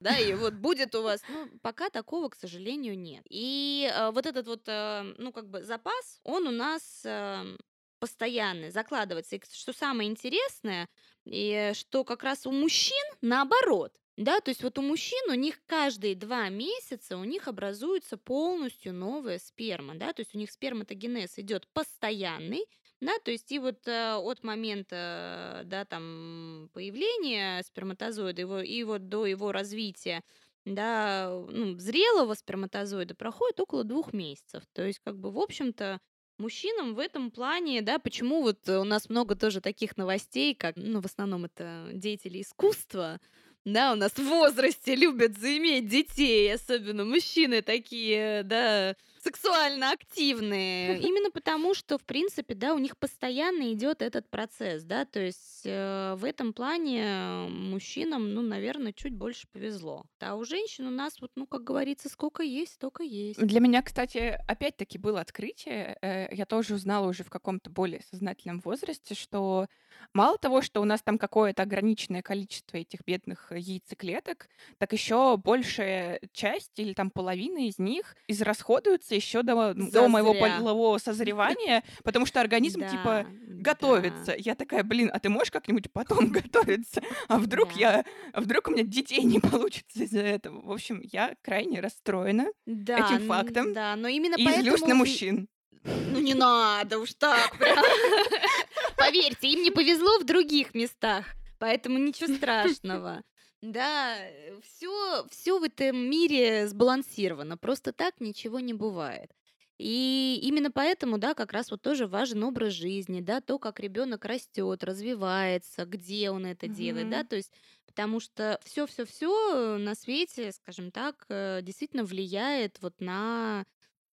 да, 0.00 0.18
и 0.18 0.34
вот 0.34 0.54
будет 0.54 0.94
у 0.94 1.02
вас, 1.02 1.22
ну, 1.28 1.48
пока 1.62 1.88
такого, 1.90 2.28
к 2.28 2.34
сожалению, 2.34 2.98
нет. 2.98 3.24
И 3.30 3.90
э, 3.92 4.10
вот 4.10 4.26
этот 4.26 4.46
вот, 4.46 4.62
э, 4.66 5.14
ну, 5.18 5.32
как 5.32 5.48
бы 5.48 5.62
запас, 5.64 6.20
он 6.22 6.46
у 6.46 6.50
нас 6.50 7.02
э, 7.04 7.56
постоянный, 7.98 8.70
закладывается. 8.70 9.36
И 9.36 9.42
что 9.52 9.72
самое 9.72 10.10
интересное, 10.10 10.88
и 11.24 11.72
что 11.74 12.04
как 12.04 12.22
раз 12.22 12.46
у 12.46 12.52
мужчин 12.52 13.04
наоборот. 13.20 13.92
Да, 14.16 14.40
то 14.40 14.50
есть 14.50 14.62
вот 14.62 14.78
у 14.78 14.82
мужчин 14.82 15.30
у 15.30 15.34
них 15.34 15.60
каждые 15.66 16.14
два 16.14 16.48
месяца 16.48 17.18
у 17.18 17.24
них 17.24 17.48
образуется 17.48 18.16
полностью 18.16 18.94
новая 18.94 19.38
сперма, 19.38 19.94
да, 19.94 20.14
то 20.14 20.22
есть 20.22 20.34
у 20.34 20.38
них 20.38 20.50
сперматогенез 20.50 21.38
идет 21.38 21.68
постоянный, 21.74 22.64
да, 23.02 23.18
то 23.22 23.30
есть 23.30 23.52
и 23.52 23.58
вот 23.58 23.86
э, 23.86 24.14
от 24.14 24.42
момента, 24.42 25.62
да, 25.66 25.84
там 25.84 26.70
появления 26.72 27.62
сперматозоида 27.62 28.40
его, 28.40 28.60
и 28.60 28.82
вот 28.84 29.08
до 29.10 29.26
его 29.26 29.52
развития, 29.52 30.22
да, 30.64 31.28
ну, 31.50 31.78
зрелого 31.78 32.32
сперматозоида 32.34 33.14
проходит 33.14 33.60
около 33.60 33.84
двух 33.84 34.12
месяцев. 34.14 34.64
То 34.72 34.86
есть 34.86 35.00
как 35.04 35.18
бы 35.18 35.30
в 35.30 35.38
общем-то 35.38 36.00
Мужчинам 36.38 36.94
в 36.94 36.98
этом 36.98 37.30
плане, 37.30 37.80
да, 37.80 37.98
почему 37.98 38.42
вот 38.42 38.68
у 38.68 38.84
нас 38.84 39.08
много 39.08 39.36
тоже 39.36 39.62
таких 39.62 39.96
новостей, 39.96 40.54
как, 40.54 40.76
ну, 40.76 41.00
в 41.00 41.06
основном 41.06 41.46
это 41.46 41.88
деятели 41.94 42.42
искусства, 42.42 43.20
да, 43.66 43.92
у 43.92 43.96
нас 43.96 44.12
в 44.12 44.22
возрасте 44.22 44.94
любят 44.94 45.36
заиметь 45.38 45.88
детей, 45.88 46.54
особенно 46.54 47.04
мужчины 47.04 47.62
такие, 47.62 48.44
да, 48.44 48.94
сексуально 49.20 49.90
активные. 49.90 51.00
Именно 51.00 51.32
потому, 51.32 51.74
что, 51.74 51.98
в 51.98 52.04
принципе, 52.04 52.54
да, 52.54 52.74
у 52.74 52.78
них 52.78 52.96
постоянно 52.96 53.72
идет 53.72 54.02
этот 54.02 54.30
процесс, 54.30 54.84
да, 54.84 55.04
то 55.04 55.18
есть 55.18 55.62
э, 55.64 56.14
в 56.16 56.24
этом 56.24 56.52
плане 56.52 57.48
мужчинам, 57.48 58.34
ну, 58.34 58.42
наверное, 58.42 58.92
чуть 58.92 59.14
больше 59.14 59.48
повезло. 59.52 60.04
А 60.20 60.36
у 60.36 60.44
женщин 60.44 60.86
у 60.86 60.90
нас 60.90 61.20
вот, 61.20 61.32
ну, 61.34 61.46
как 61.48 61.64
говорится, 61.64 62.08
сколько 62.08 62.44
есть, 62.44 62.74
столько 62.74 63.02
есть. 63.02 63.40
Для 63.44 63.58
меня, 63.58 63.82
кстати, 63.82 64.38
опять-таки 64.46 64.96
было 64.96 65.20
открытие. 65.20 65.98
Э, 66.02 66.32
я 66.32 66.46
тоже 66.46 66.74
узнала 66.74 67.08
уже 67.08 67.24
в 67.24 67.30
каком-то 67.30 67.68
более 67.68 68.02
сознательном 68.10 68.60
возрасте, 68.60 69.16
что 69.16 69.66
мало 70.12 70.38
того, 70.38 70.62
что 70.62 70.80
у 70.80 70.84
нас 70.84 71.02
там 71.02 71.18
какое-то 71.18 71.62
ограниченное 71.62 72.22
количество 72.22 72.76
этих 72.76 73.00
бедных 73.06 73.50
яйцеклеток, 73.50 74.48
так 74.78 74.92
еще 74.92 75.36
большая 75.36 76.20
часть 76.32 76.78
или 76.78 76.92
там 76.92 77.10
половина 77.10 77.66
из 77.66 77.78
них 77.78 78.14
израсходуются 78.28 79.14
еще 79.14 79.42
до, 79.42 79.74
до 79.74 80.08
моего 80.08 80.34
полового 80.34 80.98
созревания, 80.98 81.82
потому 82.04 82.26
что 82.26 82.40
организм 82.40 82.80
типа 82.86 83.26
готовится. 83.46 84.26
да. 84.26 84.34
Я 84.36 84.54
такая, 84.54 84.82
блин, 84.84 85.10
а 85.12 85.18
ты 85.18 85.28
можешь 85.28 85.50
как-нибудь 85.50 85.90
потом 85.92 86.28
готовиться? 86.30 87.02
А 87.28 87.38
вдруг 87.38 87.70
Да. 87.74 87.80
я, 87.80 88.04
а 88.32 88.40
вдруг 88.40 88.68
у 88.68 88.70
меня 88.70 88.84
детей 88.84 89.22
не 89.22 89.40
получится 89.40 90.04
из-за 90.04 90.20
этого? 90.20 90.60
В 90.66 90.72
общем, 90.72 91.00
я 91.02 91.34
крайне 91.42 91.80
расстроена 91.80 92.46
этим 92.66 93.26
фактом 93.26 93.72
Да, 93.72 93.96
но 93.96 94.08
именно 94.08 94.34
и 94.36 94.44
поэтому... 94.44 94.86
на 94.88 94.94
мужчин. 94.94 95.48
Ну 95.84 96.18
не 96.20 96.34
надо 96.34 96.98
уж 96.98 97.14
так. 97.14 97.56
Поверьте, 98.96 99.48
им 99.48 99.62
не 99.62 99.70
повезло 99.70 100.18
в 100.18 100.24
других 100.24 100.74
местах, 100.74 101.26
поэтому 101.58 101.98
ничего 101.98 102.34
страшного. 102.34 103.22
Да, 103.62 104.16
все, 104.62 105.26
все 105.30 105.58
в 105.58 105.62
этом 105.62 105.96
мире 105.96 106.68
сбалансировано, 106.68 107.56
просто 107.56 107.92
так 107.92 108.20
ничего 108.20 108.60
не 108.60 108.74
бывает. 108.74 109.30
И 109.78 110.38
именно 110.42 110.70
поэтому, 110.70 111.18
да, 111.18 111.34
как 111.34 111.52
раз 111.52 111.70
вот 111.70 111.82
тоже 111.82 112.06
важен 112.06 112.42
образ 112.44 112.72
жизни, 112.72 113.20
да, 113.20 113.40
то, 113.40 113.58
как 113.58 113.78
ребенок 113.78 114.24
растет, 114.24 114.82
развивается, 114.82 115.84
где 115.84 116.30
он 116.30 116.46
это 116.46 116.66
делает, 116.66 117.10
да, 117.10 117.24
то 117.24 117.36
есть 117.36 117.52
потому 117.86 118.20
что 118.20 118.60
все-все-все 118.64 119.78
на 119.78 119.94
свете, 119.94 120.52
скажем 120.52 120.90
так, 120.90 121.24
э, 121.28 121.60
действительно 121.62 122.04
влияет 122.04 122.76
вот 122.80 123.00
на 123.00 123.64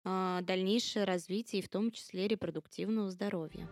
дальнейшее 0.03 1.05
развитие, 1.05 1.61
и 1.61 1.65
в 1.65 1.69
том 1.69 1.91
числе 1.91 2.27
репродуктивного 2.27 3.09
здоровья. 3.09 3.69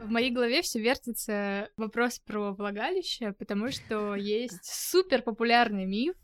В 0.00 0.10
моей 0.10 0.30
голове 0.30 0.60
все 0.62 0.80
вертится 0.80 1.70
вопрос 1.76 2.18
про 2.18 2.52
влагалище, 2.52 3.32
потому 3.32 3.70
что 3.70 4.14
есть 4.16 4.64
супер 4.64 5.22
популярный 5.22 5.86
миф 5.86 6.14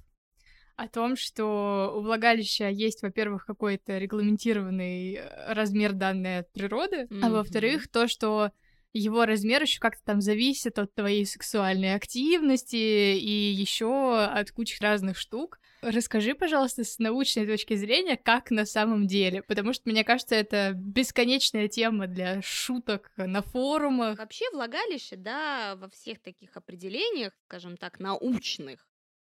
о 0.76 0.86
том, 0.88 1.16
что 1.16 1.94
у 1.96 2.00
влагалища 2.02 2.68
есть, 2.68 3.02
во-первых, 3.02 3.46
какой-то 3.46 3.98
регламентированный 3.98 5.14
э, 5.14 5.52
размер 5.52 5.92
данный 5.92 6.38
от 6.38 6.52
природы, 6.52 7.06
а 7.10 7.14
Мгм. 7.14 7.32
во-вторых, 7.32 7.88
то, 7.88 8.06
что 8.06 8.50
его 8.92 9.24
размер 9.24 9.62
еще 9.62 9.78
как-то 9.78 10.02
там 10.04 10.20
зависит 10.20 10.78
от 10.78 10.94
твоей 10.94 11.24
сексуальной 11.26 11.94
активности 11.94 12.76
и 12.76 13.52
еще 13.52 14.18
от 14.22 14.50
кучи 14.50 14.80
разных 14.82 15.18
штук. 15.18 15.60
Расскажи, 15.82 16.34
пожалуйста, 16.34 16.84
с 16.84 16.98
научной 16.98 17.46
точки 17.46 17.74
зрения, 17.74 18.16
как 18.16 18.50
на 18.50 18.66
самом 18.66 19.06
деле, 19.06 19.42
потому 19.42 19.72
что, 19.72 19.88
мне 19.88 20.04
кажется, 20.04 20.34
это 20.34 20.72
бесконечная 20.74 21.68
тема 21.68 22.06
для 22.06 22.42
шуток 22.42 23.10
на 23.16 23.40
форумах. 23.40 24.18
Вообще 24.18 24.44
влагалище, 24.52 25.16
да, 25.16 25.76
во 25.76 25.88
всех 25.88 26.20
таких 26.20 26.56
определениях, 26.56 27.32
скажем 27.46 27.78
так, 27.78 27.98
научных, 27.98 28.86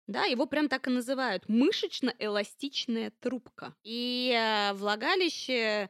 да, 0.08 0.26
его 0.26 0.46
прям 0.46 0.68
так 0.68 0.88
и 0.88 0.92
называют 0.92 1.48
мышечно-эластичная 1.48 3.14
трубка. 3.22 3.74
И 3.84 4.34
э, 4.36 4.74
влагалище, 4.74 5.90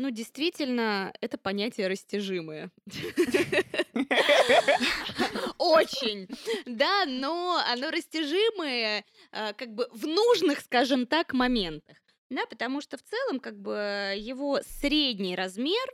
ну, 0.00 0.10
действительно, 0.10 1.12
это 1.20 1.36
понятие 1.36 1.86
растяжимое. 1.86 2.70
Очень, 5.58 6.26
да, 6.64 7.04
но 7.06 7.62
оно 7.70 7.90
растяжимое 7.90 9.04
э, 9.30 9.52
как 9.52 9.74
бы 9.74 9.86
в 9.92 10.06
нужных, 10.06 10.60
скажем 10.60 11.06
так, 11.06 11.34
моментах. 11.34 11.98
Да, 12.30 12.46
потому 12.46 12.80
что 12.80 12.96
в 12.96 13.02
целом 13.02 13.40
как 13.40 13.60
бы 13.60 14.14
его 14.16 14.60
средний 14.62 15.36
размер 15.36 15.86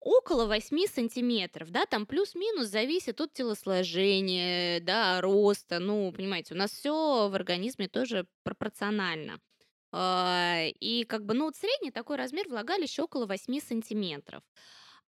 около 0.00 0.46
8 0.46 0.86
сантиметров, 0.86 1.70
да, 1.70 1.84
там 1.84 2.06
плюс-минус 2.06 2.68
зависит 2.68 3.20
от 3.20 3.34
телосложения, 3.34 4.80
да, 4.80 5.20
роста, 5.20 5.78
ну, 5.78 6.10
понимаете, 6.10 6.54
у 6.54 6.56
нас 6.56 6.70
все 6.70 7.28
в 7.28 7.34
организме 7.34 7.86
тоже 7.86 8.26
пропорционально. 8.44 9.40
А, 9.92 10.64
И 10.80 11.04
как 11.04 11.24
бы, 11.26 11.34
ну, 11.34 11.44
вот 11.46 11.56
средний 11.56 11.90
такой 11.90 12.16
размер 12.16 12.48
влагалища 12.48 13.04
около 13.04 13.26
8 13.26 13.60
сантиметров. 13.60 14.42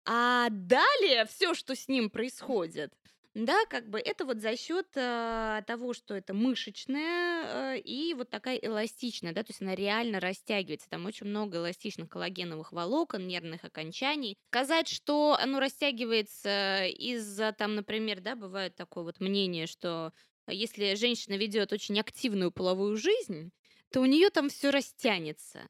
А 0.06 0.48
далее 0.50 1.24
все, 1.26 1.54
что 1.54 1.74
с 1.74 1.88
ним 1.88 2.10
происходит, 2.10 2.92
да, 3.34 3.64
как 3.68 3.88
бы 3.88 3.98
это 3.98 4.24
вот 4.24 4.40
за 4.40 4.56
счет 4.56 4.86
э, 4.94 5.62
того, 5.66 5.92
что 5.92 6.14
это 6.14 6.34
мышечная 6.34 7.74
э, 7.74 7.80
и 7.80 8.14
вот 8.14 8.30
такая 8.30 8.56
эластичная, 8.58 9.32
да, 9.32 9.42
то 9.42 9.50
есть 9.50 9.60
она 9.60 9.74
реально 9.74 10.20
растягивается. 10.20 10.88
Там 10.88 11.06
очень 11.06 11.26
много 11.26 11.56
эластичных 11.58 12.08
коллагеновых 12.08 12.70
волокон, 12.70 13.26
нервных 13.26 13.64
окончаний. 13.64 14.36
Сказать, 14.52 14.86
что 14.88 15.36
оно 15.40 15.58
растягивается 15.58 16.86
из-за 16.86 17.52
там, 17.52 17.74
например, 17.74 18.20
да, 18.20 18.36
бывает 18.36 18.76
такое 18.76 19.02
вот 19.02 19.18
мнение, 19.18 19.66
что 19.66 20.12
если 20.46 20.94
женщина 20.94 21.34
ведет 21.34 21.72
очень 21.72 21.98
активную 21.98 22.52
половую 22.52 22.96
жизнь, 22.96 23.50
то 23.94 24.00
у 24.00 24.06
нее 24.06 24.30
там 24.30 24.48
все 24.48 24.70
растянется. 24.70 25.68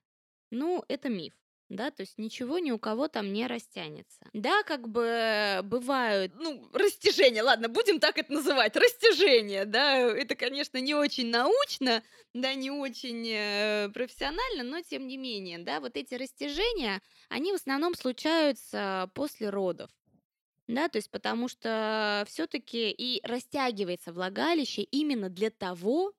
Ну, 0.50 0.82
это 0.88 1.10
миф. 1.10 1.34
Да, 1.68 1.90
то 1.90 2.00
есть 2.00 2.16
ничего 2.16 2.58
ни 2.58 2.70
у 2.70 2.78
кого 2.78 3.06
там 3.06 3.34
не 3.34 3.46
растянется. 3.46 4.26
Да, 4.32 4.62
как 4.62 4.88
бы 4.88 5.60
бывают, 5.64 6.32
ну, 6.36 6.66
растяжения, 6.72 7.42
ладно, 7.42 7.68
будем 7.68 8.00
так 8.00 8.16
это 8.16 8.32
называть, 8.32 8.76
растяжения, 8.76 9.66
да, 9.66 9.98
это, 9.98 10.36
конечно, 10.36 10.78
не 10.78 10.94
очень 10.94 11.28
научно, 11.28 12.02
да, 12.32 12.54
не 12.54 12.70
очень 12.70 13.28
э, 13.28 13.90
профессионально, 13.92 14.62
но 14.62 14.80
тем 14.80 15.06
не 15.06 15.18
менее, 15.18 15.58
да, 15.58 15.80
вот 15.80 15.96
эти 15.98 16.14
растяжения, 16.14 17.02
они 17.28 17.52
в 17.52 17.56
основном 17.56 17.94
случаются 17.94 19.10
после 19.14 19.50
родов. 19.50 19.90
Да, 20.66 20.88
то 20.88 20.96
есть 20.96 21.10
потому 21.10 21.48
что 21.48 22.24
все-таки 22.26 22.90
и 22.90 23.20
растягивается 23.26 24.14
влагалище 24.14 24.82
именно 24.82 25.28
для 25.28 25.50
того, 25.50 26.14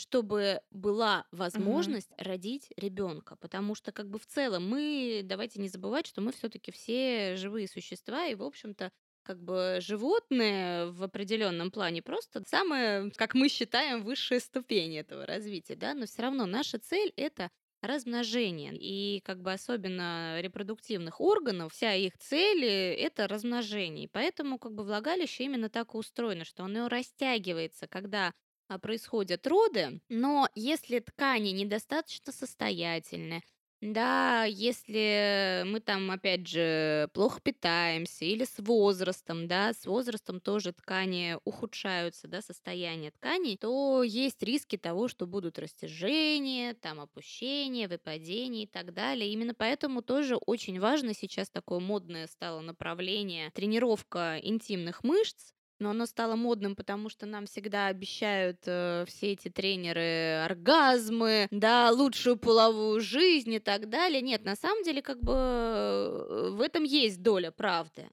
чтобы 0.00 0.60
была 0.70 1.26
возможность 1.30 2.12
родить 2.16 2.68
ребенка. 2.76 3.36
Потому 3.36 3.74
что, 3.74 3.92
как 3.92 4.08
бы 4.08 4.18
в 4.18 4.26
целом, 4.26 4.68
мы, 4.68 5.20
давайте 5.24 5.60
не 5.60 5.68
забывать, 5.68 6.06
что 6.06 6.20
мы 6.20 6.32
все-таки 6.32 6.72
все 6.72 7.36
живые 7.36 7.68
существа, 7.68 8.26
и, 8.26 8.34
в 8.34 8.42
общем-то, 8.42 8.90
как 9.22 9.42
бы 9.42 9.78
животные 9.80 10.86
в 10.90 11.02
определенном 11.02 11.70
плане 11.70 12.02
просто 12.02 12.42
самая, 12.46 13.10
как 13.16 13.34
мы 13.34 13.48
считаем, 13.48 14.02
высшая 14.02 14.40
ступень 14.40 14.96
этого 14.96 15.26
развития, 15.26 15.76
да, 15.76 15.94
но 15.94 16.06
все 16.06 16.22
равно 16.22 16.46
наша 16.46 16.78
цель 16.78 17.12
это 17.16 17.50
размножение. 17.82 18.72
И 18.76 19.20
как 19.20 19.40
бы 19.40 19.52
особенно 19.52 20.40
репродуктивных 20.40 21.20
органов, 21.20 21.72
вся 21.72 21.94
их 21.94 22.16
цель 22.18 22.64
это 22.64 23.26
размножение. 23.28 24.04
И 24.04 24.08
поэтому 24.08 24.58
как 24.58 24.74
бы 24.74 24.84
влагалище 24.84 25.44
именно 25.44 25.68
так 25.70 25.94
и 25.94 25.96
устроено, 25.96 26.44
что 26.44 26.64
оно 26.64 26.88
растягивается, 26.88 27.86
когда 27.88 28.32
происходят 28.78 29.46
роды, 29.46 30.00
но 30.08 30.48
если 30.54 30.98
ткани 31.00 31.50
недостаточно 31.50 32.32
состоятельны, 32.32 33.42
да, 33.82 34.44
если 34.44 35.62
мы 35.64 35.80
там, 35.80 36.10
опять 36.10 36.46
же, 36.46 37.08
плохо 37.14 37.40
питаемся 37.40 38.26
или 38.26 38.44
с 38.44 38.58
возрастом, 38.58 39.48
да, 39.48 39.72
с 39.72 39.86
возрастом 39.86 40.38
тоже 40.40 40.72
ткани 40.74 41.38
ухудшаются, 41.44 42.28
да, 42.28 42.42
состояние 42.42 43.10
тканей, 43.10 43.56
то 43.56 44.02
есть 44.02 44.42
риски 44.42 44.76
того, 44.76 45.08
что 45.08 45.26
будут 45.26 45.58
растяжения, 45.58 46.74
там 46.74 47.00
опущения, 47.00 47.88
выпадения 47.88 48.64
и 48.64 48.66
так 48.66 48.92
далее. 48.92 49.32
Именно 49.32 49.54
поэтому 49.54 50.02
тоже 50.02 50.36
очень 50.36 50.78
важно 50.78 51.14
сейчас 51.14 51.48
такое 51.50 51.80
модное 51.80 52.26
стало 52.26 52.60
направление 52.60 53.50
тренировка 53.52 54.38
интимных 54.42 55.04
мышц, 55.04 55.52
но 55.80 55.90
оно 55.90 56.06
стало 56.06 56.36
модным, 56.36 56.76
потому 56.76 57.08
что 57.08 57.26
нам 57.26 57.46
всегда 57.46 57.86
обещают 57.86 58.58
э, 58.66 59.04
все 59.08 59.32
эти 59.32 59.48
тренеры 59.48 60.44
оргазмы, 60.44 61.48
да, 61.50 61.90
лучшую 61.90 62.36
половую 62.36 63.00
жизнь 63.00 63.52
и 63.52 63.58
так 63.58 63.88
далее. 63.88 64.20
Нет, 64.20 64.44
на 64.44 64.56
самом 64.56 64.82
деле, 64.84 65.02
как 65.02 65.20
бы 65.22 66.52
в 66.52 66.60
этом 66.60 66.84
есть 66.84 67.22
доля 67.22 67.50
правды. 67.50 68.08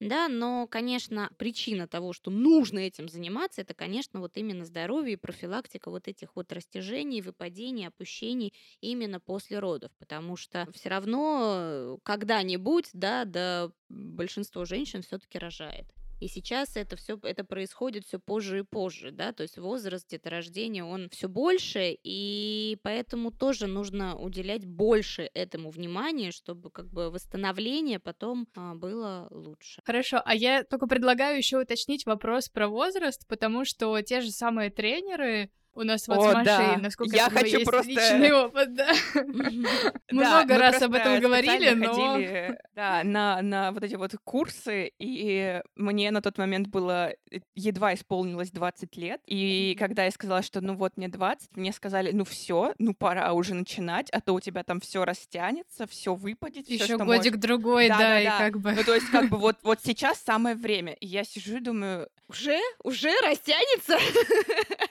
Да, 0.00 0.28
но, 0.28 0.68
конечно, 0.68 1.28
причина 1.38 1.88
того, 1.88 2.12
что 2.12 2.30
нужно 2.30 2.78
этим 2.78 3.08
заниматься, 3.08 3.62
это, 3.62 3.74
конечно, 3.74 4.20
вот 4.20 4.36
именно 4.36 4.64
здоровье 4.64 5.14
и 5.14 5.16
профилактика 5.16 5.90
вот 5.90 6.06
этих 6.06 6.36
вот 6.36 6.52
растяжений, 6.52 7.20
выпадений, 7.20 7.88
опущений 7.88 8.54
именно 8.80 9.18
после 9.18 9.58
родов, 9.58 9.90
потому 9.98 10.36
что 10.36 10.68
все 10.72 10.88
равно 10.88 11.56
э, 11.58 11.96
когда-нибудь, 12.04 12.90
да, 12.92 13.24
да, 13.24 13.72
большинство 13.88 14.64
женщин 14.64 15.02
все-таки 15.02 15.36
рожает. 15.36 15.92
И 16.20 16.28
сейчас 16.28 16.76
это 16.76 16.96
все 16.96 17.18
это 17.22 17.44
происходит 17.44 18.04
все 18.04 18.18
позже 18.18 18.60
и 18.60 18.62
позже, 18.62 19.10
да, 19.10 19.32
то 19.32 19.42
есть 19.42 19.58
возраст 19.58 20.08
деторождения, 20.08 20.84
он 20.84 21.08
все 21.10 21.28
больше, 21.28 21.96
и 22.02 22.76
поэтому 22.82 23.30
тоже 23.30 23.66
нужно 23.66 24.16
уделять 24.16 24.66
больше 24.66 25.30
этому 25.34 25.70
внимания, 25.70 26.32
чтобы 26.32 26.70
как 26.70 26.90
бы 26.90 27.10
восстановление 27.10 28.00
потом 28.00 28.48
а, 28.56 28.74
было 28.74 29.28
лучше. 29.30 29.80
Хорошо, 29.84 30.20
а 30.24 30.34
я 30.34 30.64
только 30.64 30.86
предлагаю 30.86 31.38
еще 31.38 31.60
уточнить 31.60 32.04
вопрос 32.06 32.48
про 32.48 32.68
возраст, 32.68 33.26
потому 33.28 33.64
что 33.64 34.00
те 34.02 34.20
же 34.20 34.30
самые 34.30 34.70
тренеры, 34.70 35.50
у 35.78 35.84
нас 35.84 36.08
вот 36.08 36.18
О, 36.18 36.30
с 36.30 36.34
Машей, 36.34 36.44
да. 36.44 36.76
насколько 36.78 37.14
я 37.14 37.30
хочу 37.30 37.58
есть 37.58 37.64
просто... 37.64 37.88
личный 37.88 38.32
опыт, 38.32 38.74
да. 38.74 38.92
Мы 39.14 40.24
много 40.24 40.58
раз 40.58 40.82
об 40.82 40.94
этом 40.94 41.20
говорили, 41.20 41.70
но... 41.70 42.56
да, 42.74 43.02
на, 43.04 43.72
вот 43.72 43.84
эти 43.84 43.94
вот 43.94 44.14
курсы, 44.24 44.90
и 44.98 45.62
мне 45.76 46.10
на 46.10 46.20
тот 46.20 46.36
момент 46.38 46.66
было 46.66 47.12
э, 47.30 47.38
едва 47.54 47.94
исполнилось 47.94 48.50
20 48.50 48.96
лет, 48.96 49.20
и 49.26 49.76
когда 49.78 50.04
я 50.04 50.10
сказала, 50.10 50.42
что 50.42 50.60
ну 50.60 50.74
вот 50.74 50.96
мне 50.96 51.08
20, 51.08 51.56
мне 51.56 51.72
сказали, 51.72 52.10
ну 52.10 52.24
все, 52.24 52.74
ну 52.78 52.92
пора 52.92 53.32
уже 53.32 53.54
начинать, 53.54 54.10
а 54.10 54.20
то 54.20 54.34
у 54.34 54.40
тебя 54.40 54.64
там 54.64 54.80
все 54.80 55.04
растянется, 55.04 55.86
все 55.86 56.14
выпадет. 56.14 56.68
Еще 56.68 56.96
годик 56.98 57.06
может... 57.06 57.40
другой, 57.40 57.88
да, 57.88 58.20
и 58.20 58.26
как 58.26 58.58
бы... 58.58 58.72
Ну 58.72 58.82
то 58.82 58.94
есть 58.94 59.08
как 59.10 59.28
бы 59.28 59.38
вот 59.38 59.58
сейчас 59.84 60.20
самое 60.20 60.56
время, 60.56 60.94
и 60.94 61.06
я 61.06 61.22
сижу 61.22 61.58
и 61.58 61.60
думаю... 61.60 62.08
Уже? 62.28 62.58
Уже 62.82 63.10
растянется? 63.22 63.96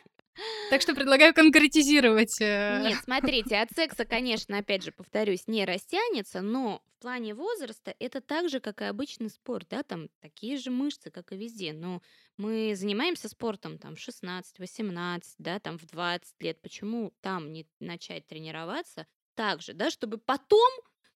Так 0.69 0.81
что 0.81 0.93
предлагаю 0.93 1.33
конкретизировать. 1.33 2.41
Э, 2.41 2.81
Нет, 2.83 2.99
смотрите, 3.03 3.57
от 3.57 3.71
секса, 3.71 4.05
конечно, 4.05 4.57
опять 4.57 4.83
же, 4.83 4.91
повторюсь, 4.91 5.47
не 5.47 5.65
растянется, 5.65 6.41
но 6.41 6.81
в 6.97 7.01
плане 7.01 7.33
возраста 7.33 7.95
это 7.99 8.21
так 8.21 8.49
же, 8.49 8.59
как 8.59 8.81
и 8.81 8.85
обычный 8.85 9.29
спорт, 9.29 9.67
да, 9.69 9.83
там 9.83 10.09
такие 10.19 10.57
же 10.57 10.71
мышцы, 10.71 11.09
как 11.09 11.31
и 11.31 11.37
везде. 11.37 11.73
Но 11.73 12.01
мы 12.37 12.73
занимаемся 12.75 13.29
спортом 13.29 13.77
там 13.77 13.95
в 13.95 13.99
16, 13.99 14.59
18, 14.59 15.35
да, 15.37 15.59
там 15.59 15.77
в 15.77 15.85
20 15.85 16.41
лет. 16.41 16.61
Почему 16.61 17.13
там 17.21 17.53
не 17.53 17.67
начать 17.79 18.27
тренироваться 18.27 19.05
так 19.35 19.61
же, 19.61 19.73
да, 19.73 19.89
чтобы 19.91 20.17
потом, 20.17 20.69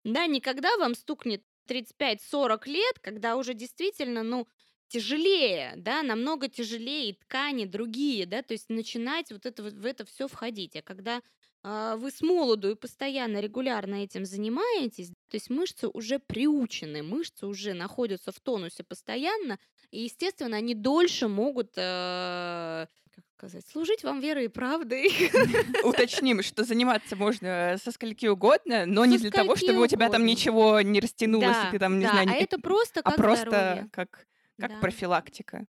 да, 0.05 0.27
никогда 0.27 0.77
вам 0.79 0.95
стукнет 0.95 1.43
35-40 1.69 2.69
лет, 2.69 2.99
когда 3.01 3.37
уже 3.37 3.55
действительно, 3.55 4.23
ну, 4.23 4.49
тяжелее, 4.89 5.75
да, 5.77 6.03
намного 6.03 6.49
тяжелее, 6.49 7.11
и 7.11 7.13
ткани 7.13 7.67
другие, 7.67 8.27
да, 8.27 8.43
то 8.43 8.53
есть 8.53 8.69
начинать 8.69 9.31
вот 9.31 9.47
это, 9.47 9.63
в 9.63 9.87
это 9.87 10.05
все 10.05 10.29
входить. 10.29 10.77
А 10.77 10.83
когда 10.83 11.21
э, 11.63 11.95
вы 11.97 12.11
с 12.11 12.21
молоду 12.23 12.71
и 12.71 12.75
постоянно, 12.75 13.41
регулярно 13.41 14.03
этим 14.03 14.25
занимаетесь, 14.25 15.09
то 15.09 15.35
есть 15.35 15.51
мышцы 15.51 15.89
уже 15.89 16.19
приучены, 16.19 17.03
мышцы 17.03 17.47
уже 17.47 17.75
находятся 17.75 18.33
в 18.33 18.41
тонусе 18.41 18.83
постоянно, 18.83 19.59
и, 19.91 20.01
естественно, 20.05 20.57
они 20.57 20.75
дольше 20.75 21.29
могут 21.29 21.73
э, 21.77 22.87
как 23.15 23.25
сказать, 23.37 23.67
служить 23.67 24.05
вам 24.05 24.21
верой 24.21 24.45
и 24.45 24.49
правдой. 24.49 25.11
Уточним, 25.83 26.43
что 26.43 26.65
заниматься 26.65 27.17
можно 27.17 27.77
со 27.83 27.91
скольки 27.91 28.27
угодно, 28.27 28.87
но 28.87 29.05
со 29.05 29.11
не 29.11 29.19
для 29.19 29.31
того, 29.31 29.57
чтобы 29.57 29.83
у 29.83 29.87
тебя 29.87 30.09
там 30.09 30.25
ничего 30.25 30.81
не 30.81 31.01
растянулось, 31.01 31.49
да, 31.49 31.69
и 31.69 31.73
ты 31.73 31.79
там, 31.79 31.99
не 31.99 32.05
да, 32.05 32.13
знаю... 32.13 32.29
А 32.29 32.35
не... 32.35 32.41
это 32.41 32.61
просто 32.61 33.03
как 33.03 33.15
А 33.15 33.17
просто 33.17 33.51
здоровье. 33.51 33.89
как 33.93 34.29
как 34.59 34.71
Да. 34.71 34.79
профилактика. 34.81 35.67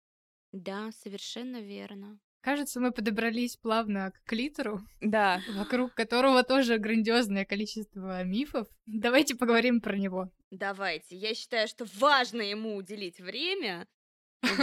Да, 0.51 0.91
совершенно 0.91 1.61
верно. 1.61 2.19
Кажется, 2.41 2.79
мы 2.79 2.91
подобрались 2.91 3.57
плавно 3.57 4.11
к 4.11 4.23
клитору, 4.23 4.79
Да. 5.01 5.41
вокруг 5.55 5.93
которого 5.93 6.43
тоже 6.43 6.77
грандиозное 6.77 7.43
количество 7.45 8.23
мифов. 8.23 8.67
Давайте 8.85 9.35
поговорим 9.35 9.81
про 9.81 9.97
него. 9.97 10.31
Давайте. 10.51 11.17
Я 11.17 11.33
считаю, 11.33 11.67
что 11.67 11.85
важно 11.99 12.41
ему 12.41 12.75
уделить 12.77 13.19
время. 13.19 13.85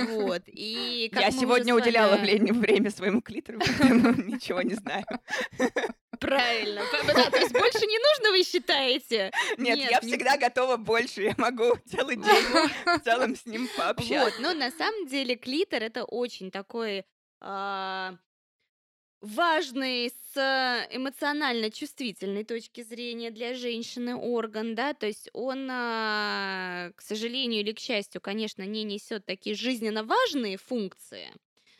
Вот. 0.08 0.44
И 0.46 1.10
как 1.12 1.20
Я 1.22 1.30
сегодня 1.30 1.74
уделяла 1.74 2.16
время 2.16 2.90
своему 2.90 3.20
клитору, 3.20 3.58
поэтому 3.58 4.14
ничего 4.24 4.62
не 4.62 4.74
знаю. 4.74 5.04
Правильно. 6.24 6.82
Да, 7.06 7.30
то 7.30 7.38
есть 7.38 7.52
больше 7.52 7.86
не 7.86 7.98
нужно, 7.98 8.30
вы 8.30 8.44
считаете? 8.44 9.30
Нет, 9.58 9.78
Нет 9.78 9.90
я 9.90 10.00
не... 10.00 10.08
всегда 10.08 10.36
готова 10.36 10.76
больше. 10.76 11.22
Я 11.22 11.34
могу 11.36 11.76
целый 11.86 12.16
день 12.16 12.44
в 12.86 13.00
целом 13.00 13.36
с 13.36 13.46
ним 13.46 13.68
пообщаться. 13.76 14.24
Вот, 14.24 14.40
но 14.40 14.54
на 14.54 14.70
самом 14.70 15.06
деле 15.06 15.36
клитор 15.36 15.82
это 15.82 16.04
очень 16.04 16.50
такой 16.50 17.04
а, 17.40 18.16
важный 19.20 20.10
с 20.10 20.86
эмоционально 20.90 21.70
чувствительной 21.70 22.44
точки 22.44 22.82
зрения 22.82 23.30
для 23.30 23.54
женщины 23.54 24.16
орган, 24.16 24.74
да, 24.74 24.94
то 24.94 25.06
есть 25.06 25.28
он, 25.32 25.68
а, 25.70 26.90
к 26.94 27.00
сожалению 27.00 27.60
или 27.60 27.72
к 27.72 27.78
счастью, 27.78 28.20
конечно, 28.20 28.62
не 28.62 28.84
несет 28.84 29.24
такие 29.26 29.56
жизненно 29.56 30.04
важные 30.04 30.56
функции, 30.56 31.32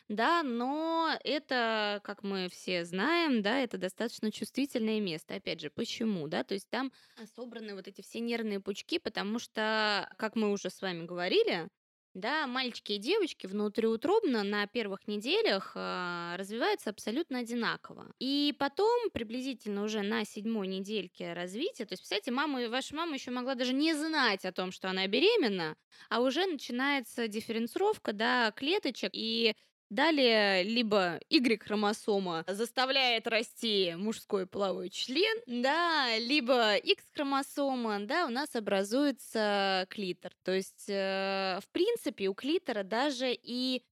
да, 0.09 0.43
но 0.43 1.17
это, 1.25 2.01
как 2.05 2.23
мы 2.23 2.49
все 2.51 2.85
знаем, 2.85 3.43
да, 3.43 3.61
это 3.61 3.79
достаточно 3.79 4.31
чувствительное 4.31 5.01
место. 5.01 5.35
Опять 5.35 5.61
же, 5.61 5.71
почему, 5.71 6.29
да, 6.29 6.45
то 6.45 6.55
есть 6.55 6.69
там 6.69 6.93
собраны 7.35 7.75
вот 7.75 7.89
эти 7.89 8.03
все 8.03 8.21
нервные 8.21 8.61
пучки, 8.61 8.99
потому 8.99 9.39
что, 9.39 10.13
как 10.19 10.37
мы 10.37 10.53
уже 10.53 10.69
с 10.71 10.83
вами 10.83 11.07
говорили, 11.07 11.69
да, 12.13 12.47
мальчики 12.47 12.93
и 12.93 12.99
девочки 12.99 13.47
внутриутробно 13.49 14.45
на 14.45 14.69
первых 14.69 15.09
неделях 15.09 15.73
э, 15.75 16.37
развиваются 16.37 16.91
абсолютно 16.91 17.41
одинаково. 17.41 18.13
И 18.21 18.55
потом, 18.57 19.11
приблизительно 19.11 19.83
уже 19.83 20.03
на 20.03 20.25
седьмой 20.25 20.69
недельке 20.69 21.33
развития, 21.33 21.87
то 21.87 21.95
есть, 21.95 22.03
представляете, 22.03 22.31
мама, 22.31 22.69
ваша 22.69 22.95
мама 22.95 23.15
еще 23.15 23.33
могла 23.33 23.57
даже 23.57 23.73
не 23.73 23.95
знать 23.95 24.45
о 24.45 24.53
том, 24.53 24.71
что 24.71 24.89
она 24.91 25.09
беременна, 25.09 25.75
а 26.09 26.21
уже 26.21 26.47
начинается 26.47 27.27
дифференцировка, 27.27 28.13
да, 28.13 28.53
клеточек, 28.53 29.11
и 29.13 29.55
Далее 29.91 30.63
либо 30.63 31.21
Y-хромосома 31.31 32.45
заставляет 32.49 33.27
расти 33.29 33.95
мужской 33.97 34.47
половой 34.47 34.89
член, 34.91 35.39
да, 35.47 36.17
либо 36.19 36.77
X-хромосома, 36.77 38.01
да, 38.07 38.27
у 38.27 38.31
нас 38.31 38.57
образуется 38.57 39.87
клитор. 39.91 40.33
То 40.43 40.53
есть, 40.53 40.87
э, 40.89 41.61
в 41.63 41.69
принципе, 41.71 42.29
у 42.29 42.35
клитора 42.35 42.83
даже 42.83 43.33
и 43.33 43.85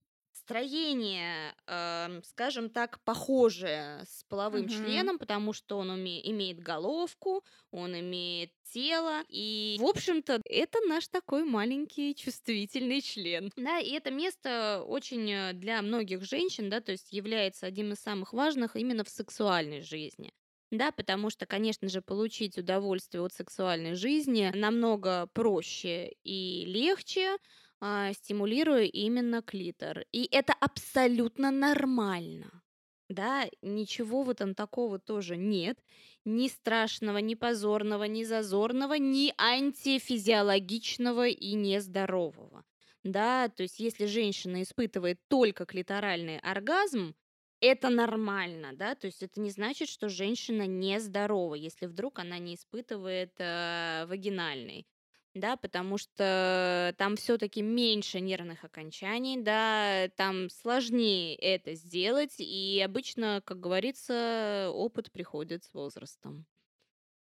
строение, 0.45 1.55
э, 1.67 2.21
скажем 2.25 2.71
так, 2.71 3.03
похожее 3.05 4.05
с 4.07 4.25
половым 4.29 4.67
Мгм. 4.67 4.69
членом, 4.69 5.19
потому 5.19 5.53
что 5.53 5.79
он 5.79 5.91
уме- 5.91 6.21
имеет 6.25 6.59
головку, 6.61 7.45
он 7.71 7.99
имеет 7.99 8.51
тело, 8.63 9.23
и, 9.29 9.77
в 9.81 9.85
общем-то, 9.87 10.41
это 10.45 10.81
наш 10.87 11.09
такой 11.09 11.45
маленький 11.45 12.15
чувствительный 12.15 13.01
член. 13.01 13.51
Да, 13.57 13.79
и 13.81 13.91
это 13.93 14.11
место 14.11 14.83
очень 14.87 15.31
э, 15.31 15.53
для 15.55 15.81
многих 15.83 16.23
женщин, 16.23 16.69
да, 16.71 16.81
то 16.83 16.93
есть 16.93 17.13
является 17.13 17.67
одним 17.67 17.93
из 17.93 17.99
самых 18.01 18.33
важных 18.35 18.77
именно 18.77 19.05
в 19.05 19.09
сексуальной 19.09 19.81
жизни. 19.83 20.33
Да, 20.71 20.91
потому 20.91 21.29
что, 21.29 21.45
конечно 21.47 21.89
же, 21.89 22.01
получить 22.01 22.57
удовольствие 22.57 23.23
от 23.23 23.33
сексуальной 23.35 23.95
жизни 23.95 24.51
намного 24.55 25.27
проще 25.35 26.13
и 26.25 26.65
легче, 26.65 27.37
а, 27.85 28.13
стимулируя 28.13 28.85
именно 28.85 29.43
клитор. 29.43 30.05
И 30.13 30.29
это 30.31 30.53
абсолютно 30.61 31.51
нормально. 31.51 32.63
Да, 33.09 33.49
ничего 33.61 34.23
в 34.23 34.31
этом 34.31 34.55
такого 34.55 35.01
тоже 35.01 35.37
нет. 35.37 35.79
Ни 36.25 36.47
страшного, 36.47 37.19
ни 37.19 37.35
позорного, 37.35 38.05
ни 38.05 38.23
зазорного, 38.23 38.95
ни 38.95 39.35
антифизиологичного 39.37 41.27
и 41.29 41.55
нездорового. 41.55 42.65
Да, 43.03 43.49
то 43.49 43.65
есть 43.65 43.81
если 43.81 44.07
женщина 44.07 44.63
испытывает 44.63 45.19
только 45.29 45.67
клиторальный 45.67 46.39
оргазм, 46.39 47.17
это 47.61 47.91
нормально, 47.91 48.71
да, 48.75 48.95
то 48.95 49.07
есть 49.09 49.23
это 49.25 49.41
не 49.41 49.51
значит, 49.51 49.89
что 49.89 50.09
женщина 50.09 50.67
нездорова, 50.69 51.55
если 51.57 51.87
вдруг 51.87 52.21
она 52.21 52.39
не 52.39 52.55
испытывает 52.55 53.33
э, 53.39 54.05
вагинальный 54.07 54.87
да, 55.35 55.57
потому 55.57 55.99
что 55.99 56.95
там 56.99 57.17
все-таки 57.17 57.63
меньше 57.63 58.21
нервных 58.21 58.65
окончаний, 58.65 59.41
да, 59.41 60.09
там 60.17 60.51
сложнее 60.51 61.35
это 61.37 61.75
сделать, 61.75 62.35
и 62.39 62.83
обычно, 62.85 63.41
как 63.45 63.61
говорится, 63.61 64.71
опыт 64.73 65.11
приходит 65.11 65.65
с 65.65 65.73
возрастом. 65.73 66.47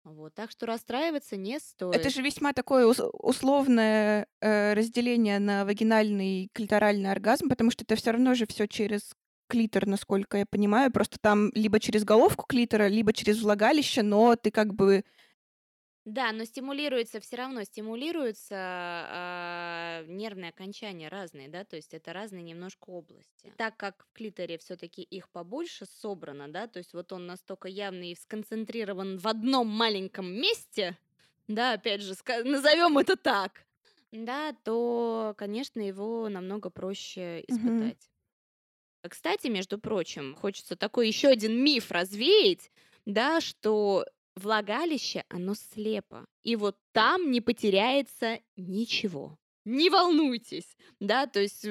Вот, 0.03 0.33
так 0.33 0.51
что 0.51 0.65
расстраиваться 0.65 1.37
не 1.37 1.59
стоит. 1.59 1.95
Это 1.95 2.09
же 2.09 2.21
весьма 2.21 2.51
такое 2.51 2.85
условное 2.85 4.27
э, 4.41 4.73
разделение 4.73 5.39
на 5.39 5.63
вагинальный 5.63 6.43
и 6.43 6.49
клиторальный 6.51 7.09
оргазм, 7.09 7.47
потому 7.47 7.71
что 7.71 7.85
это 7.85 7.95
все 7.95 8.11
равно 8.11 8.33
же 8.33 8.45
все 8.45 8.67
через 8.67 9.13
клитор, 9.47 9.85
насколько 9.85 10.37
я 10.37 10.45
понимаю, 10.45 10.91
просто 10.91 11.17
там 11.21 11.51
либо 11.53 11.79
через 11.79 12.03
головку 12.03 12.45
клитора, 12.45 12.87
либо 12.87 13.13
через 13.13 13.41
влагалище, 13.41 14.01
но 14.03 14.35
ты 14.35 14.51
как 14.51 14.73
бы 14.73 15.05
да, 16.05 16.31
но 16.33 16.43
стимулируется 16.43 17.19
все 17.21 17.37
равно, 17.37 17.63
стимулируются 17.63 18.55
а, 18.57 20.03
нервные 20.07 20.49
окончания 20.49 21.07
разные, 21.07 21.47
да, 21.47 21.63
то 21.63 21.77
есть 21.77 21.93
это 21.93 22.11
разные 22.11 22.43
немножко 22.43 22.89
области. 22.89 23.53
Так 23.57 23.77
как 23.77 24.05
в 24.05 24.13
клиторе 24.13 24.57
все-таки 24.57 25.01
их 25.01 25.29
побольше 25.29 25.85
собрано, 25.85 26.51
да, 26.51 26.67
то 26.67 26.79
есть 26.79 26.93
вот 26.93 27.13
он 27.13 27.25
настолько 27.25 27.69
явный 27.69 28.11
и 28.11 28.15
сконцентрирован 28.15 29.17
в 29.17 29.27
одном 29.27 29.67
маленьком 29.67 30.25
месте, 30.29 30.97
да, 31.47 31.73
опять 31.73 32.01
же, 32.01 32.13
назовем 32.43 32.97
это 32.97 33.15
так, 33.15 33.65
да, 34.11 34.53
то, 34.63 35.33
конечно, 35.37 35.79
его 35.79 36.27
намного 36.27 36.69
проще 36.69 37.43
испытать. 37.47 38.09
Кстати, 39.07 39.47
между 39.47 39.79
прочим, 39.79 40.35
хочется 40.35 40.75
такой 40.75 41.07
еще 41.07 41.27
один 41.29 41.61
миф 41.61 41.91
развеять, 41.91 42.71
да, 43.05 43.41
что 43.41 44.05
влагалище, 44.35 45.23
оно 45.29 45.53
слепо, 45.55 46.25
и 46.43 46.55
вот 46.55 46.77
там 46.91 47.31
не 47.31 47.41
потеряется 47.41 48.39
ничего. 48.55 49.37
Не 49.65 49.89
волнуйтесь, 49.89 50.75
да, 50.99 51.25
то 51.25 51.39
есть, 51.39 51.63
э, 51.63 51.69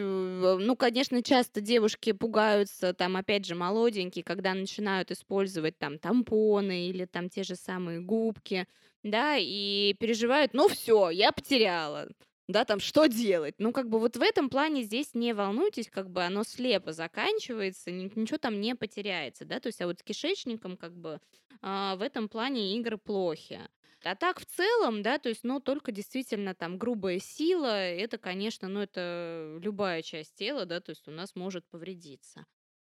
ну, 0.58 0.76
конечно, 0.76 1.22
часто 1.22 1.60
девушки 1.60 2.12
пугаются, 2.12 2.94
там, 2.94 3.18
опять 3.18 3.44
же, 3.44 3.54
молоденькие, 3.54 4.24
когда 4.24 4.54
начинают 4.54 5.10
использовать 5.10 5.78
там 5.78 5.98
тампоны 5.98 6.88
или 6.88 7.04
там 7.04 7.28
те 7.28 7.42
же 7.42 7.54
самые 7.54 8.00
губки, 8.00 8.66
да, 9.02 9.36
и 9.36 9.94
переживают, 10.00 10.54
ну 10.54 10.68
все, 10.68 11.10
я 11.10 11.32
потеряла, 11.32 12.08
да, 12.48 12.64
там, 12.64 12.80
что 12.80 13.06
делать? 13.06 13.54
Ну, 13.58 13.72
как 13.72 13.88
бы 13.88 13.98
вот 13.98 14.16
в 14.16 14.22
этом 14.22 14.50
плане 14.50 14.82
здесь 14.82 15.14
не 15.14 15.32
волнуйтесь, 15.34 15.88
как 15.90 16.10
бы 16.10 16.22
оно 16.24 16.44
слепо 16.44 16.92
заканчивается, 16.92 17.90
ни- 17.90 18.10
ничего 18.14 18.38
там 18.38 18.60
не 18.60 18.74
потеряется, 18.74 19.44
да, 19.44 19.60
то 19.60 19.68
есть, 19.68 19.80
а 19.80 19.86
вот 19.86 20.00
с 20.00 20.02
кишечником, 20.02 20.76
как 20.76 20.94
бы, 20.96 21.20
а, 21.60 21.96
в 21.96 22.02
этом 22.02 22.28
плане 22.28 22.76
игры 22.78 22.98
плохи. 22.98 23.60
А 24.04 24.16
так 24.16 24.40
в 24.40 24.44
целом, 24.46 25.02
да, 25.02 25.18
то 25.18 25.28
есть, 25.28 25.44
ну, 25.44 25.60
только 25.60 25.92
действительно 25.92 26.54
там 26.54 26.78
грубая 26.78 27.20
сила, 27.20 27.76
это, 27.76 28.18
конечно, 28.18 28.68
ну, 28.68 28.80
это 28.80 29.58
любая 29.62 30.02
часть 30.02 30.34
тела, 30.34 30.66
да, 30.66 30.80
то 30.80 30.90
есть 30.90 31.06
у 31.08 31.12
нас 31.12 31.36
может 31.36 31.68
повредиться. 31.68 32.44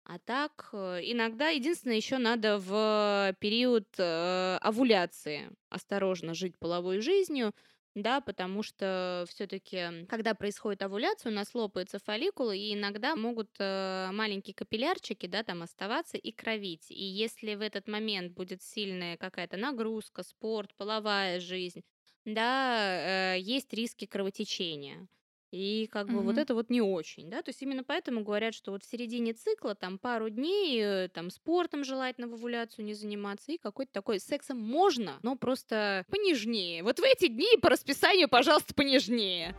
А 0.05 0.19
так, 0.19 0.69
э, 0.73 0.99
иногда, 1.03 1.47
единственное, 1.49 1.95
еще 1.95 2.17
надо 2.17 2.57
в 2.59 3.35
период 3.39 3.87
э, 3.97 4.57
овуляции 4.61 5.51
осторожно 5.69 6.33
жить 6.33 6.57
половой 6.59 6.99
жизнью, 6.99 7.53
да, 7.95 8.21
потому 8.21 8.63
что 8.63 9.25
все-таки, 9.29 10.05
когда 10.07 10.33
происходит 10.33 10.81
овуляция, 10.81 11.31
у 11.31 11.35
нас 11.35 11.53
лопается 11.53 11.99
фолликулы, 11.99 12.57
и 12.57 12.73
иногда 12.73 13.15
могут 13.15 13.49
э, 13.59 14.09
маленькие 14.11 14.55
капиллярчики, 14.55 15.27
да, 15.27 15.43
там 15.43 15.61
оставаться 15.61 16.17
и 16.17 16.31
кровить. 16.31 16.89
И 16.89 17.03
если 17.03 17.53
в 17.55 17.61
этот 17.61 17.87
момент 17.87 18.33
будет 18.33 18.63
сильная 18.63 19.17
какая-то 19.17 19.57
нагрузка, 19.57 20.23
спорт, 20.23 20.73
половая 20.75 21.39
жизнь, 21.39 21.83
да, 22.25 23.35
э, 23.35 23.39
есть 23.39 23.71
риски 23.73 24.05
кровотечения. 24.05 25.07
И 25.53 25.87
как 25.91 26.07
бы 26.07 26.21
вот 26.21 26.39
это 26.39 26.55
вот 26.55 26.71
не 26.71 26.81
очень, 26.81 27.29
да, 27.29 27.43
то 27.43 27.49
есть 27.49 27.61
именно 27.61 27.83
поэтому 27.83 28.23
говорят, 28.23 28.55
что 28.55 28.71
вот 28.71 28.83
в 28.83 28.89
середине 28.89 29.33
цикла 29.33 29.75
там 29.75 29.99
пару 29.99 30.31
дней 30.31 30.81
э, 30.83 31.09
там 31.09 31.29
спортом 31.29 31.83
желательно 31.83 32.27
в 32.27 32.33
овуляцию 32.33 32.85
не 32.85 32.95
заниматься 32.95 33.51
и 33.51 33.59
какой-то 33.59 33.93
такой 33.93 34.19
сексом 34.19 34.59
можно, 34.59 35.19
но 35.21 35.35
просто 35.35 36.07
понежнее. 36.09 36.81
Вот 36.81 36.97
в 36.97 37.03
эти 37.03 37.27
дни 37.27 37.55
по 37.61 37.69
расписанию, 37.69 38.29
пожалуйста, 38.29 38.73
понежнее. 38.73 39.55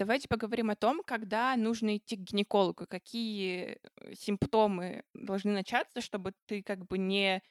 Давайте 0.00 0.28
поговорим 0.28 0.70
о 0.70 0.76
том, 0.76 1.02
когда 1.06 1.54
нужно 1.56 1.98
идти 1.98 2.16
к 2.16 2.20
гинекологу, 2.20 2.86
какие 2.88 3.78
э, 4.00 4.14
симптомы 4.14 5.04
должны 5.12 5.52
начаться, 5.52 6.00
чтобы 6.00 6.32
ты 6.46 6.62
как 6.62 6.86
бы 6.86 6.96
не... 6.96 7.42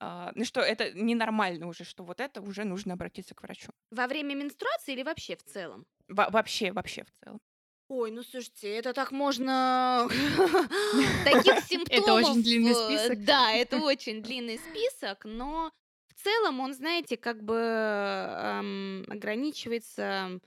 а, 0.00 0.32
ну 0.34 0.44
что 0.44 0.60
это 0.60 0.92
ненормально 0.92 1.66
уже, 1.66 1.84
что 1.84 2.04
вот 2.04 2.20
это 2.20 2.40
уже 2.40 2.64
нужно 2.64 2.94
обратиться 2.94 3.34
к 3.34 3.42
врачу. 3.42 3.70
Во 3.90 4.06
время 4.06 4.34
менструации 4.34 4.92
или 4.92 5.02
вообще 5.02 5.36
в 5.36 5.42
целом? 5.44 5.86
Во- 6.08 6.30
вообще, 6.30 6.72
вообще 6.72 7.04
в 7.04 7.10
целом. 7.24 7.40
Ой, 7.88 8.10
ну 8.10 8.22
слушайте, 8.22 8.70
это 8.74 8.94
так 8.94 9.12
можно... 9.12 10.08
Таких 11.24 11.60
симптомов... 11.64 11.88
Это 11.90 12.14
очень 12.14 12.42
длинный 12.42 12.70
э, 12.70 12.74
список. 12.74 13.24
Да, 13.24 13.52
это 13.52 13.76
очень 13.82 14.22
длинный 14.22 14.58
список, 14.58 15.24
но 15.26 15.70
в 16.08 16.14
целом 16.22 16.60
он, 16.60 16.72
знаете, 16.72 17.16
как 17.18 17.42
бы 17.42 17.54
эм, 17.56 19.04
ограничивается 19.08 20.40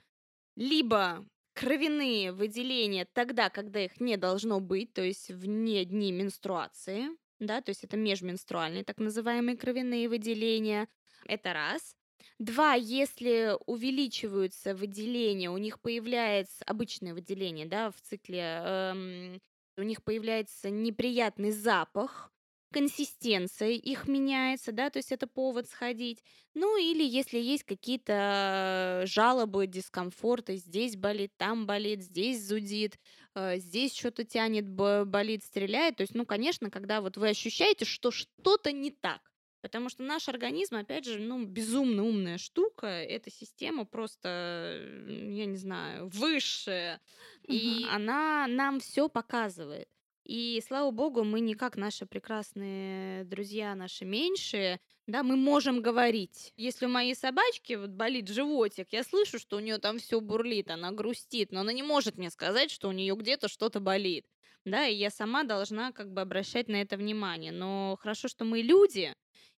либо 0.56 1.24
кровяные 1.54 2.32
выделения 2.32 3.06
тогда, 3.12 3.50
когда 3.50 3.84
их 3.84 4.00
не 4.00 4.16
должно 4.16 4.60
быть, 4.60 4.92
то 4.92 5.02
есть 5.02 5.30
вне 5.30 5.84
дни 5.84 6.12
менструации, 6.12 7.08
да, 7.40 7.60
то 7.60 7.70
есть 7.70 7.84
это 7.84 7.96
межменструальные 7.96 8.84
так 8.84 8.98
называемые 8.98 9.56
кровяные 9.56 10.08
выделения. 10.08 10.88
Это 11.26 11.52
раз. 11.52 11.94
Два, 12.38 12.74
если 12.74 13.56
увеличиваются 13.66 14.74
выделения, 14.74 15.50
у 15.50 15.58
них 15.58 15.80
появляется 15.80 16.64
обычное 16.66 17.14
выделение, 17.14 17.66
да, 17.66 17.90
в 17.90 18.00
цикле, 18.00 18.40
эм, 18.64 19.40
у 19.76 19.82
них 19.82 20.02
появляется 20.02 20.70
неприятный 20.70 21.52
запах, 21.52 22.32
консистенция 22.72 23.70
их 23.70 24.06
меняется, 24.08 24.72
да, 24.72 24.90
то 24.90 24.98
есть 24.98 25.10
это 25.12 25.26
повод 25.26 25.68
сходить. 25.68 26.22
Ну 26.54 26.76
или 26.76 27.02
если 27.02 27.38
есть 27.38 27.64
какие-то 27.64 29.02
жалобы, 29.06 29.66
дискомфорты, 29.66 30.56
здесь 30.56 30.96
болит, 30.96 31.32
там 31.38 31.66
болит, 31.66 32.02
здесь 32.02 32.44
зудит, 32.46 32.98
э, 33.27 33.27
здесь 33.56 33.94
что-то 33.96 34.24
тянет, 34.24 34.68
бо- 34.68 35.04
болит, 35.04 35.44
стреляет. 35.44 35.96
То 35.96 36.02
есть, 36.02 36.14
ну, 36.14 36.26
конечно, 36.26 36.70
когда 36.70 37.00
вот 37.00 37.16
вы 37.16 37.28
ощущаете, 37.30 37.84
что 37.84 38.10
что-то 38.10 38.72
не 38.72 38.90
так, 38.90 39.32
Потому 39.60 39.88
что 39.88 40.04
наш 40.04 40.28
организм, 40.28 40.76
опять 40.76 41.04
же, 41.04 41.18
ну, 41.18 41.44
безумно 41.44 42.04
умная 42.04 42.38
штука. 42.38 42.86
Эта 42.86 43.28
система 43.28 43.84
просто, 43.86 44.28
э, 44.28 45.30
я 45.32 45.46
не 45.46 45.56
знаю, 45.56 46.08
высшая. 46.08 47.00
И 47.42 47.84
Мгм. 47.84 47.90
она 47.90 48.46
нам 48.48 48.78
все 48.78 49.08
показывает. 49.08 49.88
И 50.24 50.62
слава 50.64 50.90
богу, 50.92 51.24
мы 51.24 51.40
не 51.40 51.54
как 51.54 51.76
наши 51.76 52.06
прекрасные 52.06 53.24
друзья, 53.24 53.74
наши 53.74 54.04
меньшие, 54.04 54.80
да, 55.08 55.22
мы 55.22 55.36
можем 55.36 55.80
говорить. 55.80 56.52
Если 56.58 56.84
у 56.84 56.90
моей 56.90 57.14
собачки 57.14 57.72
вот 57.72 57.90
болит 57.90 58.28
животик, 58.28 58.88
я 58.92 59.02
слышу, 59.02 59.38
что 59.38 59.56
у 59.56 59.60
нее 59.60 59.78
там 59.78 59.98
все 59.98 60.20
бурлит, 60.20 60.70
она 60.70 60.92
грустит, 60.92 61.50
но 61.50 61.60
она 61.60 61.72
не 61.72 61.82
может 61.82 62.18
мне 62.18 62.30
сказать, 62.30 62.70
что 62.70 62.88
у 62.88 62.92
нее 62.92 63.16
где-то 63.16 63.48
что-то 63.48 63.80
болит. 63.80 64.26
Да, 64.66 64.86
и 64.86 64.94
я 64.94 65.08
сама 65.08 65.44
должна 65.44 65.92
как 65.92 66.12
бы 66.12 66.20
обращать 66.20 66.68
на 66.68 66.82
это 66.82 66.98
внимание. 66.98 67.52
Но 67.52 67.96
хорошо, 67.98 68.28
что 68.28 68.44
мы 68.44 68.60
люди, 68.60 69.14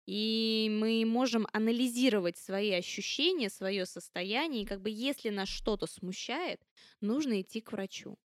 и 0.04 0.68
мы 0.70 1.06
можем 1.06 1.46
анализировать 1.54 2.36
свои 2.36 2.72
ощущения, 2.72 3.48
свое 3.48 3.86
состояние, 3.86 4.64
и 4.64 4.66
как 4.66 4.82
бы 4.82 4.90
если 4.90 5.30
нас 5.30 5.48
что-то 5.48 5.86
смущает, 5.86 6.60
нужно 7.00 7.40
идти 7.40 7.62
к 7.62 7.72
врачу. 7.72 8.18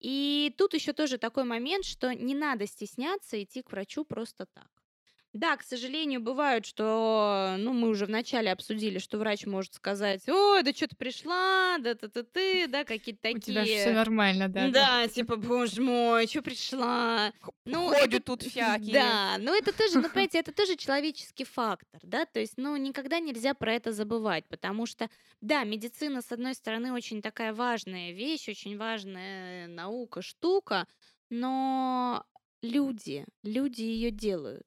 И 0.00 0.52
тут 0.58 0.74
еще 0.74 0.92
тоже 0.92 1.18
такой 1.18 1.44
момент, 1.44 1.84
что 1.84 2.12
не 2.16 2.34
надо 2.34 2.66
стесняться 2.66 3.40
идти 3.40 3.62
к 3.62 3.70
врачу 3.70 4.04
просто 4.04 4.46
так. 4.52 4.83
Да, 5.34 5.56
к 5.56 5.64
сожалению, 5.64 6.20
бывает, 6.20 6.64
что, 6.64 7.56
ну, 7.58 7.72
мы 7.72 7.88
уже 7.88 8.06
вначале 8.06 8.52
обсудили, 8.52 8.98
что 9.00 9.18
врач 9.18 9.46
может 9.46 9.74
сказать, 9.74 10.28
ой, 10.28 10.62
да 10.62 10.72
что 10.72 10.86
ты 10.86 10.94
пришла, 10.94 11.76
да 11.80 11.96
ты 11.96 12.08
ты 12.08 12.22
ты, 12.22 12.68
да, 12.68 12.84
какие-то 12.84 13.30
У 13.30 13.38
тебя 13.40 13.62
такие. 13.62 13.80
все 13.80 13.92
нормально, 13.92 14.48
да? 14.48 14.70
Да, 14.70 15.08
типа, 15.08 15.34
боже 15.34 15.82
мой, 15.82 16.28
что 16.28 16.40
пришла? 16.40 17.32
Ну, 17.64 17.88
Ходят 17.88 18.14
это- 18.14 18.20
тут 18.22 18.42
всякие. 18.48 18.92
Да, 18.94 19.36
но 19.40 19.56
это 19.56 19.76
тоже, 19.76 19.96
ну, 19.98 20.08
понимаете, 20.08 20.38
это 20.38 20.52
тоже 20.52 20.76
человеческий 20.76 21.44
фактор, 21.44 22.00
да, 22.04 22.26
то 22.26 22.38
есть, 22.38 22.54
ну, 22.56 22.76
никогда 22.76 23.18
нельзя 23.18 23.54
про 23.54 23.74
это 23.74 23.90
забывать, 23.90 24.44
потому 24.48 24.86
что, 24.86 25.10
да, 25.40 25.64
медицина, 25.64 26.22
с 26.22 26.30
одной 26.30 26.54
стороны, 26.54 26.92
очень 26.92 27.20
такая 27.20 27.52
важная 27.52 28.12
вещь, 28.12 28.48
очень 28.48 28.78
важная 28.78 29.66
наука, 29.66 30.22
штука, 30.22 30.86
но 31.28 32.24
люди, 32.62 33.26
люди 33.42 33.82
ее 33.82 34.12
делают. 34.12 34.66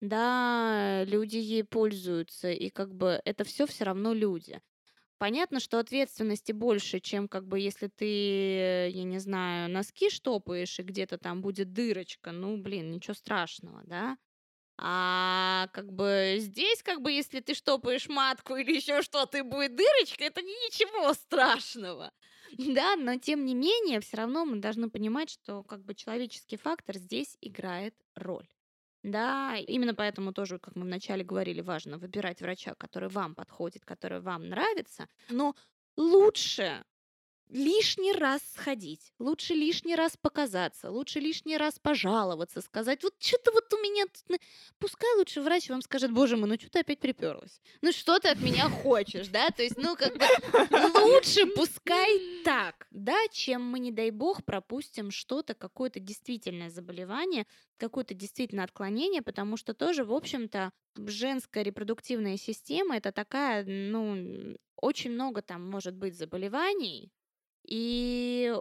Да, 0.00 1.02
люди 1.04 1.36
ей 1.38 1.64
пользуются, 1.64 2.50
и 2.52 2.70
как 2.70 2.94
бы 2.94 3.20
это 3.24 3.42
все 3.44 3.66
все 3.66 3.84
равно 3.84 4.12
люди. 4.14 4.60
Понятно, 5.18 5.60
что 5.60 5.78
ответственности 5.80 6.52
больше, 6.52 7.00
чем 7.00 7.28
как 7.28 7.46
бы 7.48 7.60
если 7.60 7.88
ты, 7.88 8.90
я 8.90 9.04
не 9.04 9.18
знаю, 9.20 9.70
носки 9.70 10.10
штопаешь, 10.10 10.78
и 10.80 10.84
где-то 10.84 11.18
там 11.18 11.42
будет 11.42 11.72
дырочка, 11.72 12.32
ну, 12.32 12.58
блин, 12.58 12.90
ничего 12.92 13.14
страшного, 13.14 13.82
да? 13.86 14.18
А 14.78 15.68
как 15.74 15.92
бы 15.92 16.36
здесь, 16.40 16.82
как 16.82 17.02
бы, 17.02 17.12
если 17.12 17.40
ты 17.40 17.54
штопаешь 17.54 18.08
матку 18.08 18.56
или 18.56 18.76
еще 18.76 19.02
что-то, 19.02 19.38
и 19.38 19.42
будет 19.42 19.76
дырочка, 19.76 20.24
это 20.24 20.42
ничего 20.42 21.14
страшного. 21.14 22.12
Да, 22.58 22.96
но 22.96 23.18
тем 23.18 23.44
не 23.44 23.54
менее, 23.54 24.00
все 24.00 24.16
равно 24.18 24.44
мы 24.44 24.58
должны 24.58 24.90
понимать, 24.90 25.30
что 25.30 25.62
как 25.64 25.84
бы 25.84 25.94
человеческий 25.94 26.56
фактор 26.56 26.96
здесь 26.96 27.36
играет 27.40 27.94
роль. 28.14 28.48
Да, 29.04 29.56
именно 29.56 29.94
поэтому 29.94 30.32
тоже, 30.32 30.58
как 30.58 30.74
мы 30.76 30.82
вначале 30.82 31.24
говорили, 31.24 31.60
важно 31.60 31.98
выбирать 31.98 32.40
врача, 32.42 32.74
который 32.74 33.08
вам 33.08 33.34
подходит, 33.34 33.84
который 33.84 34.20
вам 34.20 34.48
нравится. 34.48 35.06
Но 35.28 35.54
лучше 35.96 36.84
лишний 37.50 38.12
раз 38.12 38.42
сходить, 38.54 39.12
лучше 39.18 39.54
лишний 39.54 39.94
раз 39.94 40.16
показаться, 40.16 40.90
лучше 40.90 41.20
лишний 41.20 41.56
раз 41.56 41.78
пожаловаться, 41.78 42.60
сказать, 42.60 43.02
вот 43.02 43.14
что-то 43.18 43.52
вот 43.52 43.72
у 43.72 43.76
меня... 43.78 44.04
Тут... 44.06 44.40
Пускай 44.78 45.14
лучше 45.16 45.40
врач 45.40 45.68
вам 45.68 45.82
скажет, 45.82 46.12
боже 46.12 46.36
мой, 46.36 46.48
ну 46.48 46.56
что 46.58 46.70
ты 46.70 46.80
опять 46.80 47.00
приперлась? 47.00 47.60
Ну 47.80 47.92
что 47.92 48.18
ты 48.18 48.28
от 48.28 48.40
меня 48.40 48.68
хочешь, 48.68 49.28
да? 49.28 49.48
То 49.50 49.62
есть, 49.62 49.76
ну 49.76 49.96
как 49.96 50.16
бы 50.16 50.24
лучше 51.00 51.46
пускай 51.46 52.42
так, 52.44 52.86
да, 52.90 53.16
чем 53.30 53.64
мы, 53.64 53.78
не 53.78 53.92
дай 53.92 54.10
бог, 54.10 54.44
пропустим 54.44 55.10
что-то, 55.10 55.54
какое-то 55.54 56.00
действительное 56.00 56.70
заболевание, 56.70 57.46
какое-то 57.76 58.14
действительно 58.14 58.64
отклонение, 58.64 59.22
потому 59.22 59.56
что 59.56 59.74
тоже, 59.74 60.04
в 60.04 60.12
общем-то, 60.12 60.70
женская 60.96 61.62
репродуктивная 61.62 62.36
система 62.36 62.96
это 62.96 63.12
такая, 63.12 63.64
ну, 63.64 64.56
очень 64.76 65.12
много 65.12 65.42
там 65.42 65.68
может 65.68 65.94
быть 65.94 66.16
заболеваний, 66.16 67.10
и 67.68 68.54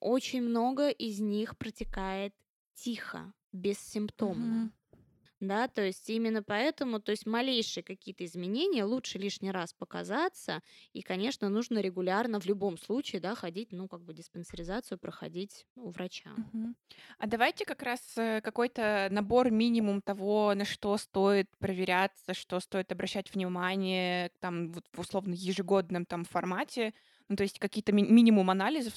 очень 0.00 0.42
много 0.42 0.90
из 0.90 1.20
них 1.20 1.56
протекает 1.56 2.34
тихо, 2.74 3.32
бессимптомно. 3.52 4.44
Мгм. 4.44 4.72
Да, 5.40 5.68
то 5.68 5.82
есть 5.82 6.10
именно 6.10 6.42
поэтому, 6.42 7.00
то 7.00 7.12
есть 7.12 7.24
малейшие 7.24 7.82
какие-то 7.82 8.26
изменения 8.26 8.84
лучше 8.84 9.18
лишний 9.18 9.50
раз 9.50 9.72
показаться, 9.72 10.62
и, 10.92 11.00
конечно, 11.00 11.48
нужно 11.48 11.78
регулярно 11.78 12.40
в 12.40 12.46
любом 12.46 12.76
случае, 12.76 13.22
да, 13.22 13.34
ходить, 13.34 13.72
ну, 13.72 13.88
как 13.88 14.02
бы 14.02 14.12
диспансеризацию 14.12 14.98
проходить 14.98 15.66
у 15.76 15.88
врача. 15.90 16.30
Мгм. 16.36 16.76
А 17.18 17.26
давайте 17.26 17.64
как 17.64 17.82
раз 17.82 18.00
э, 18.16 18.40
какой-то 18.40 19.08
набор 19.10 19.50
минимум 19.50 20.00
того, 20.00 20.54
на 20.54 20.64
что 20.64 20.96
стоит 20.96 21.48
проверяться, 21.58 22.34
что 22.34 22.60
стоит 22.60 22.92
обращать 22.92 23.32
внимание, 23.34 24.30
там 24.40 24.72
вот 24.72 24.84
в 24.92 25.00
условно 25.00 25.34
ежегодном 25.34 26.06
там 26.06 26.24
формате. 26.24 26.94
Ну, 27.30 27.36
то 27.36 27.44
есть 27.44 27.58
какие-то 27.60 27.92
ми- 27.92 28.02
минимум 28.02 28.50
анализов, 28.50 28.94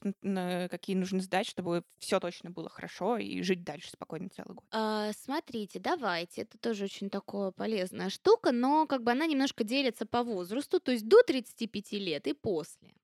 какие 0.70 0.96
нужно 0.98 1.22
сдать, 1.22 1.48
чтобы 1.48 1.84
все 2.00 2.20
точно 2.20 2.50
было 2.52 2.68
хорошо 2.70 3.18
и 3.18 3.42
жить 3.44 3.64
дальше 3.64 3.92
спокойно 3.92 4.30
целый 4.30 4.56
год. 4.56 4.66
А, 4.72 5.12
смотрите, 5.14 5.80
давайте, 5.80 6.42
это 6.42 6.58
тоже 6.58 6.86
очень 6.86 7.10
такая 7.12 7.52
полезная 7.52 8.10
штука, 8.10 8.52
но 8.52 8.88
как 8.88 9.04
бы 9.04 9.12
она 9.12 9.28
немножко 9.28 9.64
делится 9.64 10.06
по 10.08 10.24
возрасту, 10.24 10.80
то 10.80 10.92
есть 10.92 11.08
до 11.08 11.22
35 11.22 12.00
лет 12.00 12.26
и 12.28 12.34
после. 12.34 12.96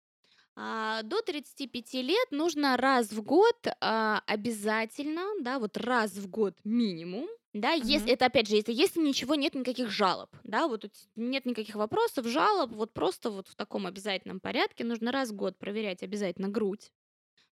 А, 0.55 1.03
до 1.03 1.21
35 1.21 2.01
лет 2.01 2.31
нужно 2.31 2.77
раз 2.77 3.11
в 3.11 3.23
год 3.23 3.67
а, 3.81 4.23
обязательно, 4.27 5.23
да, 5.41 5.59
вот 5.59 5.77
раз 5.77 6.13
в 6.13 6.29
год 6.29 6.55
минимум, 6.65 7.27
да, 7.53 7.73
если 7.73 8.03
Мгм. 8.03 8.13
это 8.13 8.25
опять 8.27 8.47
же, 8.47 8.55
если, 8.55 8.73
если 8.73 8.99
ничего 9.01 9.35
нет 9.35 9.55
никаких 9.55 9.89
жалоб, 9.89 10.29
да, 10.43 10.67
вот 10.67 10.81
тут 10.81 10.93
нет 11.15 11.45
никаких 11.45 11.75
вопросов, 11.75 12.27
жалоб, 12.27 12.71
вот 12.71 12.93
просто 12.93 13.31
вот 13.31 13.47
в 13.47 13.55
таком 13.55 13.87
обязательном 13.87 14.39
порядке 14.39 14.83
нужно 14.83 15.11
раз 15.11 15.31
в 15.31 15.35
год 15.35 15.57
проверять 15.57 16.03
обязательно 16.03 16.49
грудь, 16.49 16.91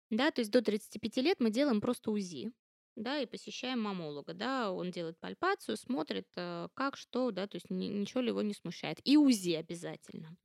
да, 0.09 0.31
то 0.31 0.41
есть 0.41 0.51
до 0.51 0.61
35 0.61 1.21
лет 1.21 1.39
мы 1.39 1.51
делаем 1.51 1.81
просто 1.81 2.11
УЗИ, 2.11 2.51
да, 2.95 3.19
и 3.19 3.25
посещаем 3.27 3.81
мамолога, 3.81 4.33
да, 4.33 4.71
он 4.71 4.91
делает 4.91 5.19
пальпацию, 5.19 5.77
смотрит, 5.77 6.27
э, 6.35 6.69
как, 6.75 6.97
что, 6.97 7.31
да, 7.31 7.47
то 7.47 7.57
есть 7.57 7.69
ни- 7.69 7.87
ничего 7.87 8.21
ли 8.21 8.29
его 8.29 8.41
не 8.41 8.53
смущает. 8.55 8.99
И 9.05 9.17
УЗИ 9.17 9.53
обязательно. 9.53 10.37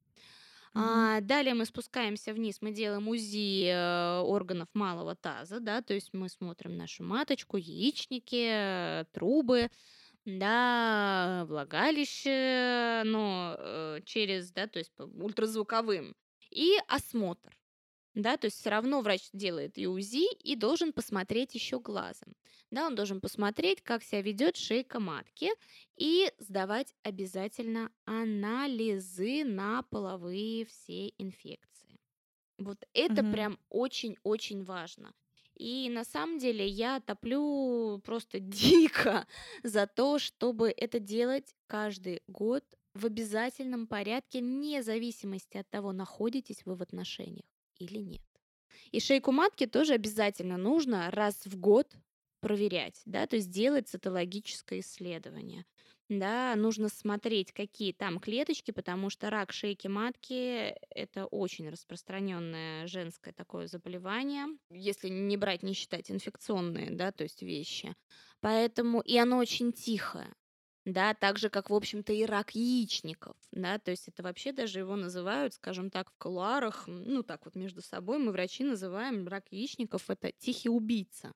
А, 0.74 1.20
далее 1.20 1.54
мы 1.54 1.66
спускаемся 1.66 2.32
вниз, 2.32 2.62
мы 2.62 2.72
делаем 2.72 3.06
УЗИ 3.08 3.66
э, 3.66 4.20
органов 4.20 4.68
малого 4.72 5.14
таза, 5.14 5.60
да, 5.60 5.82
то 5.82 5.92
есть 5.92 6.10
мы 6.14 6.30
смотрим 6.30 6.76
нашу 6.78 7.04
маточку, 7.04 7.58
яичники, 7.58 9.04
трубы, 9.12 9.68
да, 10.24 11.44
влагалище, 11.48 13.02
но 13.04 13.56
э, 13.58 14.00
через, 14.06 14.50
да, 14.52 14.66
то 14.66 14.78
есть 14.78 14.92
ультразвуковым, 14.98 16.16
и 16.50 16.78
осмотр. 16.88 17.54
Да, 18.14 18.36
то 18.36 18.46
есть 18.46 18.58
все 18.60 18.70
равно 18.70 19.00
врач 19.00 19.30
делает 19.32 19.78
и 19.78 19.86
УЗИ 19.86 20.32
и 20.34 20.54
должен 20.54 20.92
посмотреть 20.92 21.54
еще 21.54 21.80
глазом. 21.80 22.34
Да, 22.70 22.86
он 22.86 22.94
должен 22.94 23.20
посмотреть, 23.22 23.80
как 23.82 24.02
себя 24.02 24.20
ведет 24.20 24.56
шейка 24.56 25.00
матки 25.00 25.50
и 25.96 26.30
сдавать 26.38 26.94
обязательно 27.02 27.90
анализы 28.04 29.44
на 29.44 29.82
половые 29.82 30.66
все 30.66 31.08
инфекции. 31.16 31.98
Вот 32.58 32.84
это 32.94 33.24
Мгм. 33.24 33.24
прям 33.24 33.58
очень-очень 33.70 34.64
важно. 34.64 35.14
И 35.56 35.90
на 35.90 36.04
самом 36.04 36.38
деле 36.38 36.66
я 36.66 37.00
топлю 37.00 38.00
просто 38.04 38.40
дико 38.40 39.26
за 39.62 39.86
то, 39.86 40.18
чтобы 40.18 40.70
это 40.76 41.00
делать 41.00 41.54
каждый 41.66 42.22
год 42.28 42.64
в 42.94 43.06
обязательном 43.06 43.86
порядке, 43.86 44.40
вне 44.40 44.82
зависимости 44.82 45.56
от 45.58 45.70
того, 45.70 45.92
находитесь 45.92 46.64
вы 46.66 46.76
в 46.76 46.82
отношениях 46.82 47.46
или 47.82 47.98
нет. 47.98 48.22
И 48.90 49.00
шейку 49.00 49.32
матки 49.32 49.66
тоже 49.66 49.94
обязательно 49.94 50.56
нужно 50.56 51.10
раз 51.10 51.46
в 51.46 51.58
год 51.58 51.96
проверять, 52.40 53.00
да, 53.06 53.26
то 53.26 53.36
есть 53.36 53.50
делать 53.50 53.88
цитологическое 53.88 54.80
исследование. 54.80 55.64
Да, 56.08 56.54
нужно 56.56 56.88
смотреть, 56.88 57.52
какие 57.52 57.92
там 57.92 58.18
клеточки, 58.18 58.70
потому 58.70 59.08
что 59.08 59.30
рак 59.30 59.52
шейки 59.52 59.86
матки– 59.86 60.74
это 60.90 61.24
очень 61.26 61.70
распространенное 61.70 62.86
женское 62.86 63.32
такое 63.32 63.66
заболевание, 63.66 64.46
если 64.70 65.08
не 65.08 65.36
брать, 65.38 65.62
не 65.62 65.72
считать 65.72 66.10
инфекционные, 66.10 66.90
да, 66.90 67.12
то 67.12 67.22
есть 67.22 67.40
вещи. 67.40 67.94
Поэтому 68.40 69.00
и 69.00 69.16
оно 69.16 69.38
очень 69.38 69.72
тихое 69.72 70.34
да, 70.84 71.14
так 71.14 71.38
же, 71.38 71.48
как, 71.50 71.70
в 71.70 71.74
общем-то, 71.74 72.12
и 72.12 72.24
рак 72.24 72.52
яичников, 72.54 73.36
да, 73.52 73.78
то 73.78 73.90
есть 73.92 74.08
это 74.08 74.22
вообще 74.22 74.52
даже 74.52 74.80
его 74.80 74.96
называют, 74.96 75.54
скажем 75.54 75.90
так, 75.90 76.10
в 76.10 76.16
кулуарах, 76.18 76.88
м, 76.88 77.04
ну, 77.04 77.22
так 77.22 77.44
вот 77.44 77.54
между 77.56 77.82
собой 77.82 78.18
мы, 78.18 78.32
врачи, 78.32 78.64
называем 78.64 79.28
рак 79.28 79.44
яичников 79.50 80.10
это 80.10 80.32
тихий 80.32 80.68
убийца. 80.70 81.32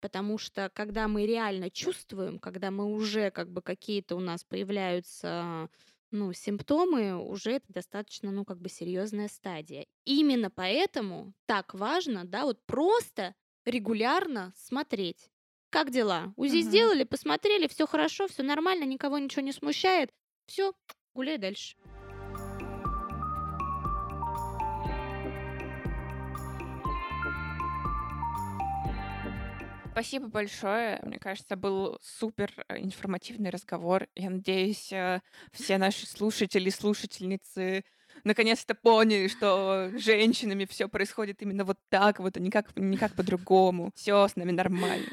Потому 0.00 0.38
что 0.38 0.70
когда 0.74 1.08
мы 1.08 1.26
реально 1.26 1.70
чувствуем, 1.70 2.38
когда 2.38 2.70
мы 2.70 2.84
уже 2.86 3.30
как 3.32 3.50
бы 3.50 3.62
какие-то 3.62 4.16
у 4.16 4.20
нас 4.20 4.44
появляются 4.44 5.68
ну, 6.12 6.32
симптомы, 6.32 7.16
уже 7.16 7.52
это 7.52 7.66
достаточно, 7.72 8.30
ну, 8.30 8.44
как 8.44 8.60
бы 8.60 8.68
серьезная 8.70 9.28
стадия. 9.28 9.86
Именно 10.04 10.50
поэтому 10.50 11.34
так 11.46 11.74
важно, 11.74 12.24
да, 12.24 12.44
вот 12.44 12.64
просто 12.66 13.34
регулярно 13.66 14.52
смотреть. 14.56 15.30
Как 15.70 15.90
дела? 15.90 16.32
УЗИ 16.36 16.60
Мгм. 16.60 16.68
сделали, 16.68 17.04
посмотрели, 17.04 17.68
все 17.68 17.86
хорошо, 17.86 18.26
все 18.26 18.42
нормально, 18.42 18.84
никого 18.84 19.18
ничего 19.18 19.42
не 19.42 19.52
смущает. 19.52 20.10
Все, 20.46 20.72
гуляй 21.14 21.36
дальше. 21.36 21.76
Спасибо 29.92 30.28
большое. 30.28 31.00
Мне 31.02 31.18
кажется, 31.18 31.56
был 31.56 31.98
супер 32.00 32.52
э, 32.68 32.78
информативный 32.78 33.50
разговор. 33.50 34.06
Я 34.14 34.30
надеюсь, 34.30 34.92
э, 34.92 35.20
все 35.52 35.76
наши 35.76 36.06
слушатели, 36.06 36.70
слушательницы 36.70 37.84
наконец-то 38.24 38.74
поняли, 38.74 39.28
что 39.28 39.90
с 39.94 40.00
женщинами 40.00 40.66
все 40.66 40.88
происходит 40.88 41.42
именно 41.42 41.64
вот 41.64 41.78
так 41.88 42.20
вот, 42.20 42.36
а 42.36 42.40
никак, 42.40 42.76
никак 42.76 43.14
по-другому. 43.14 43.90
Все 43.96 44.28
с 44.28 44.36
нами 44.36 44.52
нормально. 44.52 45.06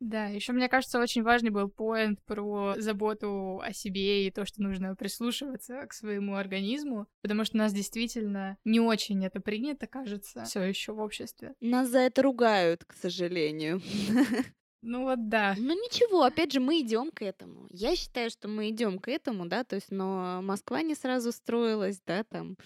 Да, 0.00 0.26
еще 0.26 0.52
мне 0.52 0.68
кажется, 0.68 1.00
очень 1.00 1.22
важный 1.22 1.50
был 1.50 1.68
поинт 1.68 2.22
про 2.24 2.74
заботу 2.78 3.60
о 3.60 3.72
себе 3.72 4.26
и 4.26 4.30
то, 4.30 4.44
что 4.44 4.62
нужно 4.62 4.94
прислушиваться 4.94 5.84
к 5.86 5.92
своему 5.92 6.36
организму, 6.36 7.08
потому 7.20 7.44
что 7.44 7.56
у 7.56 7.58
нас 7.58 7.72
действительно 7.72 8.56
не 8.64 8.80
очень 8.80 9.24
это 9.24 9.40
принято, 9.40 9.86
кажется, 9.86 10.44
все 10.44 10.62
еще 10.62 10.92
в 10.92 11.00
обществе. 11.00 11.54
Нас 11.60 11.88
за 11.88 11.98
это 11.98 12.22
ругают, 12.22 12.84
к 12.84 12.92
сожалению. 12.94 13.80
Ну 14.80 15.02
вот 15.02 15.28
да. 15.28 15.56
Ну 15.58 15.74
ничего, 15.74 16.22
опять 16.22 16.52
же, 16.52 16.60
мы 16.60 16.80
идем 16.80 17.10
к 17.10 17.22
этому. 17.22 17.66
Я 17.70 17.96
считаю, 17.96 18.30
что 18.30 18.46
мы 18.46 18.70
идем 18.70 19.00
к 19.00 19.08
этому, 19.08 19.46
да, 19.46 19.64
то 19.64 19.74
есть, 19.74 19.90
но 19.90 20.40
Москва 20.40 20.82
не 20.82 20.94
сразу 20.94 21.32
строилась, 21.32 22.00
да, 22.06 22.22
там 22.22 22.56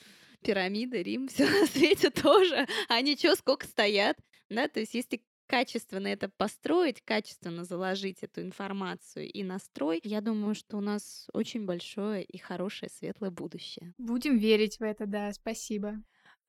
пирамида, 0.43 0.99
Рим, 0.99 1.29
все 1.29 1.47
на 1.61 1.67
свете 1.67 2.11
тоже. 2.11 2.67
А 2.89 3.01
ничего, 3.01 3.35
сколько 3.35 3.67
стоят, 3.67 4.19
да, 4.51 4.69
то 4.69 4.81
есть, 4.81 4.93
если 4.93 5.23
качественно 5.53 6.07
это 6.07 6.31
построить, 6.31 7.03
качественно 7.03 7.65
заложить 7.65 8.23
эту 8.23 8.41
информацию 8.41 9.31
и 9.31 9.45
настрой, 9.45 10.01
я 10.03 10.23
думаю, 10.23 10.55
что 10.55 10.79
у 10.79 10.81
нас 10.81 11.27
очень 11.35 11.67
большое 11.67 12.25
и 12.25 12.39
хорошее 12.39 12.89
светлое 12.89 13.31
будущее. 13.31 13.93
Будем 13.99 14.39
верить 14.39 14.79
в 14.79 14.83
это, 14.83 15.05
да, 15.05 15.31
спасибо. 15.35 16.03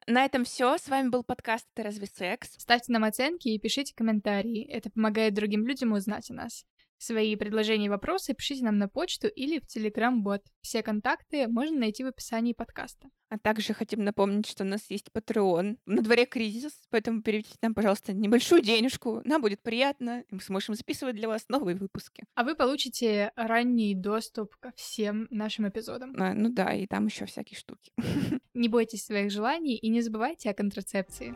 На 0.08 0.24
этом 0.24 0.46
все. 0.46 0.78
С 0.78 0.88
вами 0.88 1.10
был 1.10 1.24
подкаст 1.26 1.68
«Это 1.74 1.84
разве 1.84 2.08
секс?». 2.08 2.54
Ставьте 2.58 2.94
нам 2.94 3.04
оценки 3.04 3.50
и 3.50 3.60
пишите 3.60 3.94
комментарии. 3.94 4.66
Это 4.66 4.90
помогает 4.90 5.34
другим 5.34 5.68
людям 5.68 5.92
узнать 5.92 6.32
о 6.32 6.36
нас. 6.36 6.66
Свои 7.06 7.36
предложения 7.36 7.88
и 7.88 7.90
вопросы 7.90 8.34
пишите 8.34 8.64
нам 8.64 8.78
на 8.78 8.88
почту 8.88 9.28
или 9.28 9.60
в 9.60 9.64
Telegram-бот. 9.64 10.42
Все 10.62 10.82
контакты 10.82 11.50
можно 11.50 11.78
найти 11.78 12.02
в 12.02 12.08
описании 12.08 12.54
подкаста. 12.54 13.10
А 13.28 13.38
также 13.38 13.74
хотим 13.74 14.06
напомнить, 14.06 14.48
что 14.48 14.64
у 14.64 14.68
нас 14.68 14.90
есть 14.90 15.10
Patreon. 15.14 15.80
На 15.86 16.02
дворе 16.02 16.26
кризис, 16.26 16.72
поэтому 16.92 17.22
переведите 17.22 17.58
нам, 17.62 17.74
пожалуйста, 17.74 18.14
небольшую 18.14 18.62
денежку. 18.62 19.22
Нам 19.26 19.42
будет 19.42 19.62
приятно, 19.62 20.22
и 20.22 20.36
мы 20.36 20.40
сможем 20.40 20.76
записывать 20.76 21.18
для 21.18 21.28
вас 21.28 21.44
новые 21.50 21.76
выпуски. 21.76 22.24
А 22.36 22.46
вы 22.46 22.56
получите 22.56 23.34
ранний 23.36 23.96
доступ 23.96 24.56
ко 24.56 24.72
всем 24.78 25.28
нашим 25.30 25.68
эпизодам. 25.68 26.16
А, 26.18 26.34
ну 26.34 26.48
да, 26.48 26.74
и 26.74 26.88
там 26.88 27.08
еще 27.08 27.26
всякие 27.26 27.58
штуки. 27.58 27.92
Не 28.54 28.70
бойтесь 28.70 29.04
своих 29.04 29.30
желаний 29.30 29.76
и 29.76 29.90
не 29.90 30.00
забывайте 30.00 30.50
о 30.50 30.54
контрацепции. 30.54 31.36